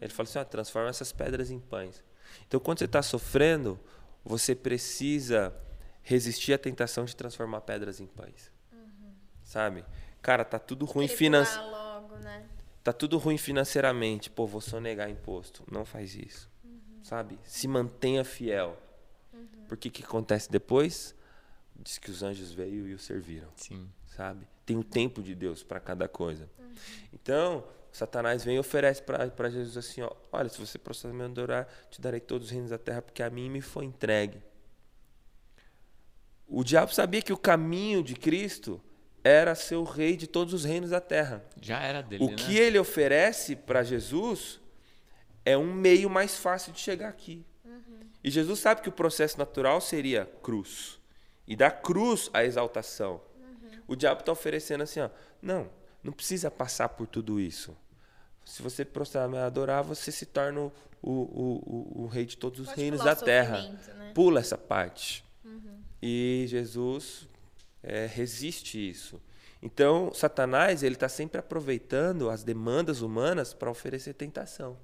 Ele 0.00 0.12
fala 0.12 0.28
assim: 0.28 0.38
ó, 0.38 0.44
transforma 0.44 0.88
essas 0.88 1.12
pedras 1.12 1.50
em 1.50 1.58
pães. 1.58 2.02
Então, 2.46 2.58
quando 2.60 2.78
você 2.78 2.84
está 2.84 3.02
sofrendo, 3.02 3.78
você 4.24 4.54
precisa 4.54 5.54
resistir 6.02 6.52
à 6.52 6.58
tentação 6.58 7.04
de 7.04 7.14
transformar 7.14 7.60
pedras 7.62 8.00
em 8.00 8.06
pães. 8.06 8.50
Sabe? 9.42 9.84
Cara, 10.22 10.44
tá 10.44 10.58
tudo 10.58 10.84
ruim 10.84 11.08
financeiramente. 11.08 12.24
né? 12.24 12.46
Tá 12.82 12.92
tudo 12.92 13.18
ruim 13.18 13.36
financeiramente. 13.36 14.30
Pô, 14.30 14.46
vou 14.46 14.60
sonegar 14.60 15.10
imposto. 15.10 15.64
Não 15.70 15.84
faz 15.84 16.14
isso. 16.14 16.48
Sabe? 17.02 17.38
Se 17.44 17.66
mantenha 17.66 18.24
fiel. 18.24 18.78
Porque 19.68 19.88
o 19.88 19.90
que 19.90 20.02
acontece 20.02 20.50
depois? 20.50 21.14
Diz 21.76 21.98
que 21.98 22.10
os 22.10 22.22
anjos 22.22 22.52
veio 22.52 22.86
e 22.86 22.94
o 22.94 22.98
serviram. 22.98 23.48
Sim. 23.56 23.88
Sabe? 24.06 24.46
Tem 24.66 24.76
o 24.76 24.84
tempo 24.84 25.22
de 25.22 25.34
Deus 25.34 25.62
para 25.62 25.80
cada 25.80 26.08
coisa. 26.08 26.48
Então, 27.12 27.64
Satanás 27.92 28.44
vem 28.44 28.56
e 28.56 28.58
oferece 28.58 29.02
para 29.02 29.50
Jesus 29.50 29.76
assim: 29.76 30.02
ó, 30.02 30.10
olha, 30.32 30.48
se 30.48 30.58
você 30.58 30.78
processar 30.78 31.12
me 31.12 31.22
adorar, 31.24 31.68
te 31.90 32.00
darei 32.00 32.20
todos 32.20 32.48
os 32.48 32.52
reinos 32.52 32.70
da 32.70 32.78
terra, 32.78 33.02
porque 33.02 33.22
a 33.22 33.30
mim 33.30 33.50
me 33.50 33.60
foi 33.60 33.84
entregue. 33.84 34.42
O 36.46 36.64
diabo 36.64 36.92
sabia 36.92 37.22
que 37.22 37.32
o 37.32 37.36
caminho 37.36 38.02
de 38.02 38.14
Cristo 38.14 38.80
era 39.22 39.54
ser 39.54 39.76
o 39.76 39.84
rei 39.84 40.16
de 40.16 40.26
todos 40.26 40.52
os 40.52 40.64
reinos 40.64 40.90
da 40.90 41.00
terra. 41.00 41.44
Já 41.60 41.80
era 41.80 42.02
dele, 42.02 42.24
O 42.24 42.30
né? 42.30 42.36
que 42.36 42.56
ele 42.56 42.78
oferece 42.78 43.54
para 43.54 43.82
Jesus 43.82 44.60
é 45.44 45.56
um 45.56 45.72
meio 45.72 46.10
mais 46.10 46.36
fácil 46.36 46.72
de 46.72 46.80
chegar 46.80 47.08
aqui. 47.08 47.44
E 48.22 48.30
Jesus 48.30 48.58
sabe 48.58 48.82
que 48.82 48.88
o 48.88 48.92
processo 48.92 49.38
natural 49.38 49.80
seria 49.80 50.26
cruz. 50.42 50.98
E 51.46 51.56
da 51.56 51.70
cruz 51.70 52.30
a 52.32 52.44
exaltação. 52.44 53.20
O 53.86 53.96
diabo 53.96 54.20
está 54.20 54.30
oferecendo 54.32 54.82
assim, 54.82 55.00
ó, 55.00 55.10
não, 55.42 55.68
não 56.02 56.12
precisa 56.12 56.50
passar 56.50 56.88
por 56.90 57.06
tudo 57.06 57.38
isso. 57.40 57.76
Se 58.44 58.62
você 58.62 58.84
prostrar 58.84 59.28
me 59.28 59.38
adorar, 59.38 59.82
você 59.82 60.10
se 60.10 60.26
torna 60.26 60.60
o, 60.60 60.72
o, 61.02 61.12
o, 61.12 62.02
o 62.04 62.06
rei 62.06 62.24
de 62.24 62.36
todos 62.36 62.60
os 62.60 62.66
Pode 62.66 62.80
reinos 62.80 63.04
da 63.04 63.14
terra. 63.14 63.62
né? 63.94 64.12
Pula 64.14 64.40
essa 64.40 64.58
parte. 64.58 65.24
E 66.02 66.46
Jesus 66.48 67.28
é, 67.82 68.06
resiste 68.06 68.78
isso. 68.78 69.20
Então, 69.62 70.12
Satanás 70.14 70.82
ele 70.82 70.94
está 70.94 71.08
sempre 71.08 71.38
aproveitando 71.38 72.30
as 72.30 72.42
demandas 72.42 73.02
humanas 73.02 73.52
para 73.52 73.70
oferecer 73.70 74.14
tentação. 74.14 74.78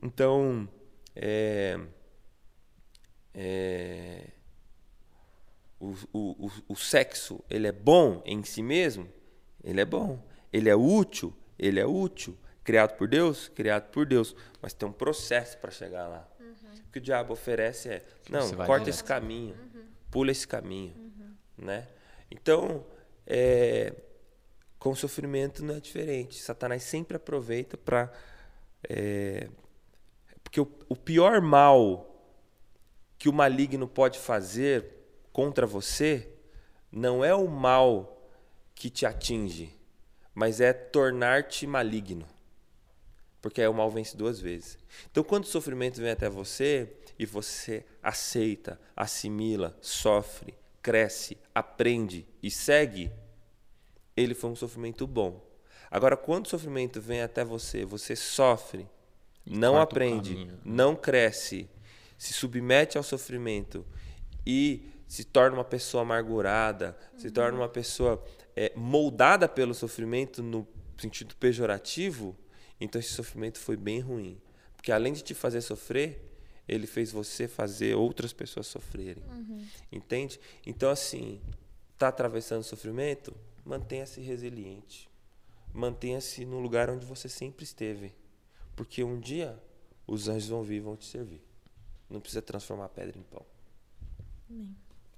Então, 0.00 0.68
é, 1.16 1.78
é, 3.34 4.30
o, 5.80 5.94
o, 6.12 6.46
o, 6.46 6.50
o 6.68 6.76
sexo 6.76 7.44
ele 7.50 7.66
é 7.66 7.72
bom 7.72 8.22
em 8.24 8.44
si 8.44 8.62
mesmo? 8.62 9.08
Ele 9.62 9.80
é 9.80 9.84
bom. 9.84 10.22
Ele 10.52 10.68
é 10.68 10.76
útil? 10.76 11.34
Ele 11.58 11.80
é 11.80 11.86
útil. 11.86 12.36
Criado 12.64 12.96
por 12.96 13.08
Deus? 13.08 13.48
Criado 13.48 13.90
por 13.90 14.06
Deus. 14.06 14.34
Mas 14.60 14.72
tem 14.72 14.88
um 14.88 14.92
processo 14.92 15.58
para 15.58 15.70
chegar 15.70 16.06
lá. 16.06 16.28
O 16.86 16.92
que 16.92 16.98
o 16.98 17.00
diabo 17.00 17.32
oferece 17.32 17.88
é: 17.88 18.04
não, 18.30 18.42
você 18.42 18.54
vai 18.54 18.66
corta 18.66 18.84
direto. 18.84 18.96
esse 18.96 19.04
caminho, 19.04 19.56
pula 20.10 20.30
esse 20.30 20.46
caminho. 20.46 20.94
Né? 21.56 21.86
Então, 22.30 22.84
é, 23.26 23.94
com 24.78 24.90
o 24.90 24.96
sofrimento 24.96 25.64
não 25.64 25.76
é 25.76 25.80
diferente. 25.80 26.40
Satanás 26.40 26.82
sempre 26.82 27.16
aproveita 27.16 27.76
para. 27.76 28.12
porque 30.42 30.60
o, 30.60 30.70
o 30.88 30.96
pior 30.96 31.40
mal 31.40 32.08
que 33.18 33.28
o 33.28 33.32
maligno 33.32 33.88
pode 33.88 34.18
fazer 34.18 34.98
contra 35.32 35.66
você 35.66 36.28
não 36.90 37.24
é 37.24 37.34
o 37.34 37.48
mal 37.48 38.17
que 38.78 38.88
te 38.88 39.04
atinge, 39.04 39.76
mas 40.32 40.60
é 40.60 40.72
tornar-te 40.72 41.66
maligno. 41.66 42.24
Porque 43.42 43.60
aí 43.60 43.66
o 43.66 43.74
mal 43.74 43.90
vence 43.90 44.16
duas 44.16 44.40
vezes. 44.40 44.78
Então, 45.10 45.24
quando 45.24 45.44
o 45.44 45.48
sofrimento 45.48 46.00
vem 46.00 46.10
até 46.10 46.28
você 46.28 46.92
e 47.18 47.26
você 47.26 47.84
aceita, 48.00 48.80
assimila, 48.94 49.76
sofre, 49.82 50.54
cresce, 50.80 51.36
aprende 51.52 52.24
e 52.40 52.52
segue, 52.52 53.10
ele 54.16 54.32
foi 54.32 54.50
um 54.50 54.56
sofrimento 54.56 55.08
bom. 55.08 55.44
Agora, 55.90 56.16
quando 56.16 56.46
o 56.46 56.48
sofrimento 56.48 57.00
vem 57.00 57.20
até 57.20 57.44
você, 57.44 57.84
você 57.84 58.14
sofre, 58.14 58.88
não 59.44 59.76
aprende, 59.76 60.34
caminho. 60.34 60.60
não 60.64 60.94
cresce, 60.94 61.68
se 62.16 62.32
submete 62.32 62.96
ao 62.96 63.02
sofrimento 63.02 63.84
e 64.46 64.88
se 65.08 65.24
torna 65.24 65.56
uma 65.56 65.64
pessoa 65.64 66.02
amargurada, 66.02 66.96
se 67.16 67.30
torna 67.30 67.58
uma 67.58 67.68
pessoa 67.68 68.22
é, 68.54 68.70
moldada 68.76 69.48
pelo 69.48 69.74
sofrimento 69.74 70.42
no 70.42 70.68
sentido 70.98 71.34
pejorativo, 71.36 72.36
então 72.78 73.00
esse 73.00 73.14
sofrimento 73.14 73.58
foi 73.58 73.76
bem 73.76 74.00
ruim. 74.00 74.38
Porque 74.76 74.92
além 74.92 75.14
de 75.14 75.22
te 75.22 75.34
fazer 75.34 75.62
sofrer, 75.62 76.22
ele 76.68 76.86
fez 76.86 77.10
você 77.10 77.48
fazer 77.48 77.94
outras 77.96 78.34
pessoas 78.34 78.66
sofrerem. 78.66 79.24
Entende? 79.90 80.38
Então, 80.66 80.90
assim, 80.90 81.40
tá 81.96 82.08
atravessando 82.08 82.62
sofrimento? 82.62 83.34
Mantenha-se 83.64 84.20
resiliente. 84.20 85.08
Mantenha-se 85.72 86.44
no 86.44 86.60
lugar 86.60 86.90
onde 86.90 87.06
você 87.06 87.28
sempre 87.28 87.64
esteve. 87.64 88.14
Porque 88.76 89.02
um 89.02 89.18
dia 89.18 89.58
os 90.06 90.28
anjos 90.28 90.48
vão 90.48 90.62
vir 90.62 90.76
e 90.76 90.80
vão 90.80 90.96
te 90.96 91.06
servir. 91.06 91.42
Não 92.08 92.20
precisa 92.20 92.42
transformar 92.42 92.84
a 92.84 92.88
pedra 92.90 93.18
em 93.18 93.22
pão. 93.22 93.44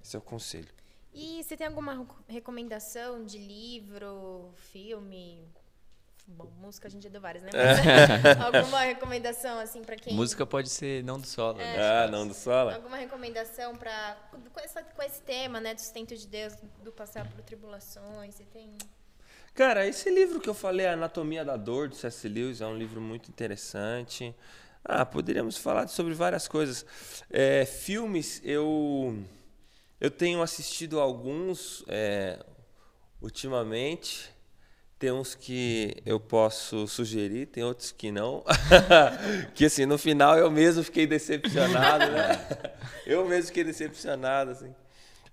Esse 0.02 0.16
é 0.16 0.18
o 0.18 0.22
conselho. 0.22 0.68
E 1.12 1.42
você 1.42 1.56
tem 1.56 1.66
alguma 1.66 1.92
reco- 1.94 2.24
recomendação 2.28 3.24
de 3.24 3.38
livro, 3.38 4.52
filme? 4.56 5.44
Bom, 6.26 6.48
música 6.60 6.86
a 6.86 6.90
gente 6.90 7.02
já 7.02 7.08
deu 7.08 7.20
várias, 7.20 7.42
né? 7.42 7.50
Mas, 7.52 8.38
alguma 8.54 8.80
recomendação, 8.82 9.58
assim, 9.58 9.82
pra 9.82 9.96
quem... 9.96 10.14
Música 10.14 10.46
pode 10.46 10.68
ser 10.68 11.02
não 11.02 11.18
do 11.18 11.26
solo. 11.26 11.58
né? 11.58 11.76
Ah, 11.76 12.06
não 12.08 12.28
do 12.28 12.34
sola? 12.34 12.74
Alguma 12.76 12.96
recomendação 12.96 13.74
pra... 13.74 14.16
Com, 14.52 14.60
essa- 14.60 14.82
com 14.84 15.02
esse 15.02 15.20
tema, 15.22 15.60
né? 15.60 15.74
Do 15.74 15.80
sustento 15.80 16.16
de 16.16 16.26
Deus, 16.28 16.54
do 16.84 16.92
passar 16.92 17.26
por 17.28 17.42
tribulações, 17.42 18.36
você 18.36 18.44
tem... 18.44 18.70
Cara, 19.54 19.84
esse 19.84 20.08
livro 20.08 20.38
que 20.38 20.48
eu 20.48 20.54
falei, 20.54 20.86
Anatomia 20.86 21.44
da 21.44 21.56
Dor, 21.56 21.88
do 21.88 21.96
C.S. 21.96 22.28
Lewis, 22.28 22.60
é 22.60 22.66
um 22.66 22.76
livro 22.78 23.00
muito 23.00 23.28
interessante. 23.28 24.32
Ah, 24.84 25.04
poderíamos 25.04 25.56
falar 25.58 25.88
sobre 25.88 26.14
várias 26.14 26.46
coisas. 26.46 26.86
É, 27.28 27.66
filmes, 27.66 28.40
eu, 28.44 29.18
eu 30.00 30.10
tenho 30.10 30.40
assistido 30.42 30.98
alguns 30.98 31.84
é, 31.86 32.38
ultimamente. 33.20 34.30
Tem 34.98 35.10
uns 35.10 35.34
que 35.34 35.96
eu 36.04 36.20
posso 36.20 36.86
sugerir, 36.86 37.46
tem 37.46 37.64
outros 37.64 37.90
que 37.90 38.12
não. 38.12 38.44
que 39.54 39.64
assim, 39.64 39.86
no 39.86 39.96
final 39.96 40.36
eu 40.36 40.50
mesmo 40.50 40.82
fiquei 40.82 41.06
decepcionado, 41.06 42.10
né? 42.10 42.38
Eu 43.06 43.26
mesmo 43.26 43.46
fiquei 43.46 43.64
decepcionado, 43.64 44.52
assim. 44.52 44.72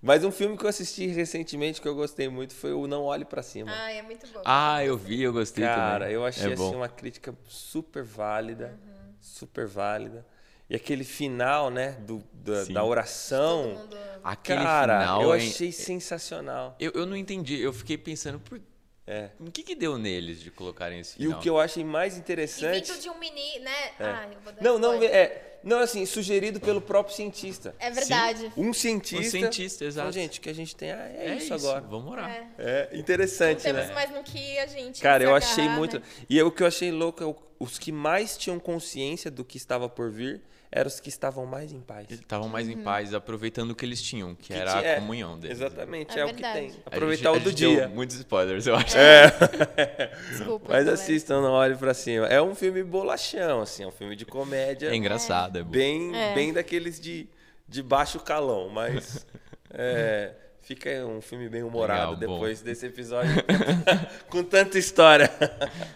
Mas 0.00 0.24
um 0.24 0.32
filme 0.32 0.56
que 0.56 0.64
eu 0.64 0.68
assisti 0.68 1.06
recentemente 1.06 1.80
que 1.80 1.86
eu 1.86 1.94
gostei 1.94 2.28
muito 2.28 2.54
foi 2.54 2.72
o 2.72 2.86
Não 2.86 3.04
Olhe 3.04 3.24
Pra 3.24 3.42
Cima. 3.42 3.70
Ah, 3.72 3.92
é 3.92 4.02
muito 4.02 4.26
bom. 4.28 4.42
Ah, 4.44 4.84
eu 4.84 4.96
vi, 4.96 5.22
eu 5.22 5.32
gostei 5.32 5.64
Cara, 5.64 6.06
também. 6.06 6.14
eu 6.14 6.24
achei 6.24 6.50
é 6.50 6.54
assim 6.54 6.74
uma 6.74 6.88
crítica 6.88 7.32
super 7.46 8.02
válida, 8.02 8.76
super 9.20 9.66
válida. 9.66 10.24
E 10.70 10.76
aquele 10.76 11.04
final, 11.04 11.70
né, 11.70 11.92
do, 12.00 12.22
da, 12.32 12.64
Sim. 12.66 12.72
da 12.74 12.84
oração, 12.84 13.68
mundo... 13.68 13.96
Aquele 14.22 14.62
cara, 14.62 15.00
final, 15.00 15.22
eu 15.22 15.34
hein? 15.34 15.48
achei 15.48 15.72
sensacional. 15.72 16.76
Eu, 16.78 16.92
eu 16.94 17.06
não 17.06 17.16
entendi, 17.16 17.58
eu 17.58 17.72
fiquei 17.72 17.96
pensando, 17.96 18.38
por... 18.38 18.60
É. 19.06 19.30
o 19.40 19.50
que 19.50 19.62
que 19.62 19.74
deu 19.74 19.96
neles 19.96 20.38
de 20.38 20.50
colocarem 20.50 21.00
esse 21.00 21.14
E 21.14 21.22
final? 21.22 21.38
o 21.38 21.42
que 21.42 21.48
eu 21.48 21.58
achei 21.58 21.82
mais 21.82 22.16
E 22.16 22.18
interessante... 22.18 22.92
vindo 22.92 23.00
de 23.00 23.08
um 23.08 23.18
menino, 23.18 23.64
né? 23.64 23.92
Ah, 23.98 24.28
eu 24.30 24.40
vou 24.40 24.52
dar 24.52 24.62
Não, 24.62 24.78
não, 24.78 25.02
é, 25.02 25.58
não 25.64 25.78
assim, 25.78 26.04
sugerido 26.04 26.60
pelo 26.60 26.78
próprio 26.82 27.16
cientista. 27.16 27.74
É 27.78 27.90
verdade. 27.90 28.52
Um 28.54 28.74
cientista. 28.74 29.26
Um 29.26 29.30
cientista, 29.30 29.84
exato. 29.86 30.12
Falou, 30.12 30.12
gente, 30.12 30.38
o 30.38 30.42
que 30.42 30.50
a 30.50 30.54
gente 30.54 30.76
tem 30.76 30.90
é, 30.90 31.16
é 31.16 31.28
É 31.30 31.36
isso, 31.36 31.54
agora. 31.54 31.80
Vamos 31.80 32.12
orar. 32.12 32.30
É. 32.58 32.90
É 32.92 32.98
interessante, 32.98 33.62
Temos 33.62 33.86
né? 33.86 33.94
mais 33.94 34.10
no 34.10 34.22
que 34.22 34.58
a 34.58 34.66
gente 34.66 35.00
Cara, 35.00 35.24
eu 35.24 35.34
agarrar, 35.34 35.52
achei 35.52 35.68
muito. 35.70 35.98
né? 35.98 36.04
E 36.28 36.42
o 36.42 36.50
que 36.52 36.62
eu 36.62 36.66
achei 36.66 36.90
louco 36.92 37.24
é 37.24 37.34
os 37.58 37.78
que 37.78 37.90
mais 37.90 38.36
tinham 38.36 38.60
consciência 38.60 39.30
do 39.30 39.42
que 39.42 39.56
estava 39.56 39.88
por 39.88 40.10
vir 40.10 40.42
eram 40.70 40.86
os 40.88 41.00
que 41.00 41.08
estavam 41.08 41.46
mais 41.46 41.72
em 41.72 41.80
paz. 41.80 42.06
Eles 42.08 42.20
estavam 42.20 42.48
mais 42.48 42.66
Uhum. 42.66 42.74
em 42.74 42.82
paz, 42.82 43.14
aproveitando 43.14 43.70
o 43.70 43.74
que 43.74 43.84
eles 43.86 44.02
tinham, 44.02 44.34
que, 44.34 44.48
Que 44.48 44.52
era 44.54 44.78
a 44.78 44.82
é, 44.82 44.94
comunhão 44.96 45.38
deles. 45.38 45.56
Exatamente, 45.58 46.18
É 46.18 46.20
é, 46.20 46.24
o 46.26 46.28
que 46.34 46.42
tem. 46.42 46.50
A 46.50 46.54
gente- 46.60 46.82
Aproveitar 46.86 47.28
a 47.30 47.32
o 47.32 47.40
do 47.40 47.50
gente 47.50 47.60
deu 47.60 47.70
dia. 47.70 47.88
Muitos 47.88 48.16
spoilers, 48.16 48.66
eu 48.66 48.74
acho. 48.76 48.94
Desculpa. 50.30 50.66
Mas 50.68 50.86
assistam, 50.88 51.40
não 51.40 51.52
olhe 51.52 51.74
pra 51.76 51.94
cima. 51.94 52.26
É 52.26 52.40
um 52.40 52.54
filme 52.54 52.82
bolachão, 52.82 53.62
assim, 53.62 53.82
é 53.82 53.86
um 53.86 53.90
filme 53.92 54.14
de 54.16 54.24
comédia. 54.24 54.88
É 54.90 54.94
engraçado, 54.94 55.58
é 55.58 55.62
bom. 55.62 55.70
Bem, 55.70 56.14
É. 56.14 56.34
bem 56.34 56.52
daqueles 56.52 57.00
de, 57.00 57.26
de 57.68 57.82
baixo 57.82 58.20
calão, 58.20 58.68
mas 58.68 59.26
é, 59.72 60.32
fica 60.62 60.90
um 61.06 61.20
filme 61.20 61.48
bem 61.48 61.62
humorado 61.62 62.12
Legal, 62.12 62.28
bom. 62.28 62.34
depois 62.34 62.60
desse 62.60 62.86
episódio 62.86 63.32
com 64.28 64.42
tanta 64.44 64.78
história. 64.78 65.30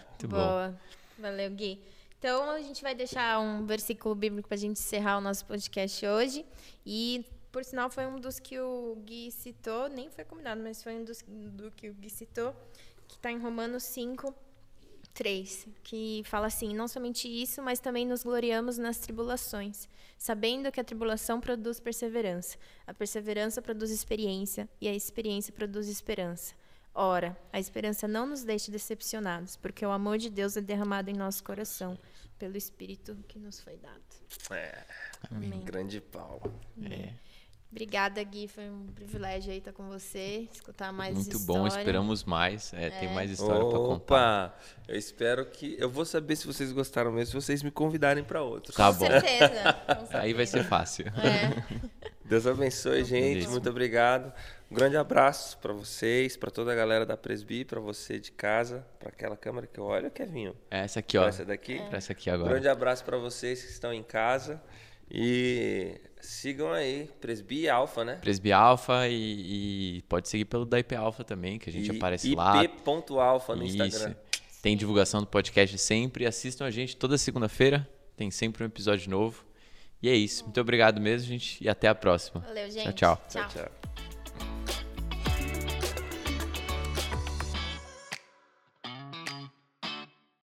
Muito 0.09 0.27
bom. 0.27 0.37
Boa. 0.37 0.73
Valeu, 1.19 1.49
Gui. 1.51 1.79
Então, 2.23 2.49
a 2.51 2.61
gente 2.61 2.81
vai 2.81 2.95
deixar 2.95 3.37
um 3.41 3.65
versículo 3.65 4.15
bíblico 4.15 4.47
para 4.47 4.55
a 4.55 4.57
gente 4.57 4.79
encerrar 4.79 5.17
o 5.17 5.21
nosso 5.21 5.45
podcast 5.45 6.07
hoje. 6.07 6.45
E, 6.85 7.25
por 7.51 7.65
sinal, 7.65 7.89
foi 7.89 8.05
um 8.05 8.17
dos 8.17 8.39
que 8.39 8.57
o 8.57 8.95
Gui 9.05 9.29
citou, 9.29 9.89
nem 9.89 10.09
foi 10.09 10.23
combinado, 10.23 10.61
mas 10.63 10.81
foi 10.81 10.95
um 10.95 11.03
dos 11.03 11.21
do 11.27 11.69
que 11.71 11.89
o 11.89 11.93
Gui 11.93 12.09
citou, 12.09 12.55
que 13.09 13.17
está 13.17 13.29
em 13.29 13.39
Romanos 13.39 13.83
5, 13.83 14.33
3, 15.13 15.67
que 15.83 16.23
fala 16.23 16.47
assim: 16.47 16.73
Não 16.73 16.87
somente 16.87 17.27
isso, 17.27 17.61
mas 17.61 17.81
também 17.81 18.05
nos 18.05 18.23
gloriamos 18.23 18.77
nas 18.77 18.99
tribulações, 18.99 19.89
sabendo 20.17 20.71
que 20.71 20.79
a 20.79 20.83
tribulação 20.85 21.41
produz 21.41 21.81
perseverança, 21.81 22.57
a 22.87 22.93
perseverança 22.93 23.61
produz 23.61 23.91
experiência, 23.91 24.69
e 24.79 24.87
a 24.87 24.95
experiência 24.95 25.51
produz 25.51 25.89
esperança. 25.89 26.55
Ora, 26.95 27.35
a 27.51 27.59
esperança 27.59 28.07
não 28.07 28.27
nos 28.27 28.43
deixe 28.43 28.71
decepcionados, 28.71 29.57
porque 29.57 29.85
o 29.85 29.91
amor 29.91 30.19
de 30.19 30.29
Deus 30.29 30.55
é 30.55 30.61
derramado 30.61 31.09
em 31.09 31.15
nosso 31.15 31.43
coração 31.43 31.97
pelo 32.43 32.57
Espírito 32.57 33.15
que 33.25 33.39
nos 33.39 33.61
foi 33.61 33.77
dado. 33.77 34.01
É, 34.51 34.83
Amém. 35.31 35.61
grande 35.63 36.01
pau. 36.01 36.41
É, 36.91 37.13
Obrigada, 37.71 38.21
Gui. 38.21 38.49
Foi 38.49 38.69
um 38.69 38.87
privilégio 38.87 39.49
aí 39.49 39.59
estar 39.59 39.71
com 39.71 39.87
você, 39.87 40.49
escutar 40.51 40.91
mais 40.91 41.15
muito 41.15 41.37
história. 41.37 41.61
bom, 41.61 41.67
esperamos 41.67 42.25
mais. 42.25 42.73
É, 42.73 42.89
Tem 42.89 43.13
mais 43.13 43.31
história 43.31 43.65
pra 43.65 43.79
contar. 43.79 44.47
Opa! 44.47 44.57
Eu 44.89 44.97
espero 44.97 45.45
que. 45.45 45.77
Eu 45.79 45.89
vou 45.89 46.03
saber 46.03 46.35
se 46.35 46.45
vocês 46.45 46.73
gostaram 46.73 47.13
mesmo, 47.13 47.27
se 47.39 47.47
vocês 47.47 47.63
me 47.63 47.71
convidarem 47.71 48.25
para 48.25 48.43
outros. 48.43 48.75
Tá 48.75 48.91
Com 48.91 48.99
bom. 48.99 49.07
certeza. 49.07 49.73
com 49.73 50.17
Aí 50.17 50.33
vai 50.33 50.45
certeza. 50.45 50.63
ser 50.63 50.63
fácil. 50.65 51.05
É. 51.07 51.81
Deus 52.25 52.45
abençoe, 52.45 53.05
gente. 53.05 53.47
Muito 53.47 53.69
obrigado. 53.69 54.33
Um 54.73 54.75
grande 54.75 54.97
abraço 54.97 55.55
para 55.59 55.71
vocês, 55.71 56.35
para 56.35 56.49
toda 56.49 56.71
a 56.71 56.75
galera 56.75 57.05
da 57.05 57.15
Presbi, 57.15 57.63
para 57.63 57.79
você 57.79 58.19
de 58.19 58.31
casa, 58.31 58.83
para 58.99 59.09
aquela 59.09 59.37
câmera 59.37 59.67
que 59.67 59.79
eu 59.79 59.83
olho, 59.83 60.09
Kevinho. 60.09 60.55
É 60.71 60.79
Essa 60.79 60.99
aqui, 60.99 61.15
ó. 61.15 61.21
Pra 61.21 61.29
essa 61.29 61.45
daqui. 61.45 61.79
Pra 61.89 61.97
essa 61.99 62.11
aqui 62.11 62.31
Um 62.31 62.33
agora. 62.33 62.49
grande 62.49 62.67
abraço 62.67 63.05
para 63.05 63.15
vocês 63.17 63.61
que 63.63 63.69
estão 63.69 63.93
em 63.93 64.01
casa 64.01 64.59
e 65.11 66.01
sigam 66.19 66.71
aí 66.71 67.07
Presbi 67.21 67.69
Alfa, 67.69 68.03
né? 68.03 68.15
Presbi 68.15 68.51
Alpha 68.51 69.07
e, 69.07 69.97
e 69.97 70.01
pode 70.09 70.27
seguir 70.27 70.45
pelo 70.45 70.65
da 70.65 70.79
IP 70.79 70.95
Alpha 70.95 71.23
também, 71.23 71.59
que 71.59 71.69
a 71.69 71.73
gente 71.73 71.91
E 71.93 71.95
aparece 71.95 72.33
lá. 72.33 72.63
ip.alfa 72.63 73.55
no 73.55 73.63
Isso. 73.63 73.77
Instagram. 73.79 74.15
Tem 74.63 74.75
divulgação 74.75 75.21
do 75.21 75.27
podcast 75.27 75.77
sempre. 75.77 76.25
Assistam 76.25 76.65
a 76.65 76.71
gente 76.71 76.97
toda 76.97 77.15
segunda-feira. 77.15 77.87
Tem 78.17 78.31
sempre 78.31 78.63
um 78.63 78.65
episódio 78.65 79.07
novo. 79.11 79.45
E 80.01 80.09
é 80.09 80.15
isso. 80.15 80.45
Muito 80.45 80.59
obrigado 80.59 80.99
mesmo, 80.99 81.27
gente. 81.27 81.63
E 81.63 81.69
até 81.69 81.87
a 81.87 81.93
próxima. 81.93 82.41
Valeu, 82.41 82.71
gente. 82.71 82.91
Tchau, 82.95 83.15
tchau. 83.15 83.27
Tchau, 83.29 83.47
tchau. 83.49 83.82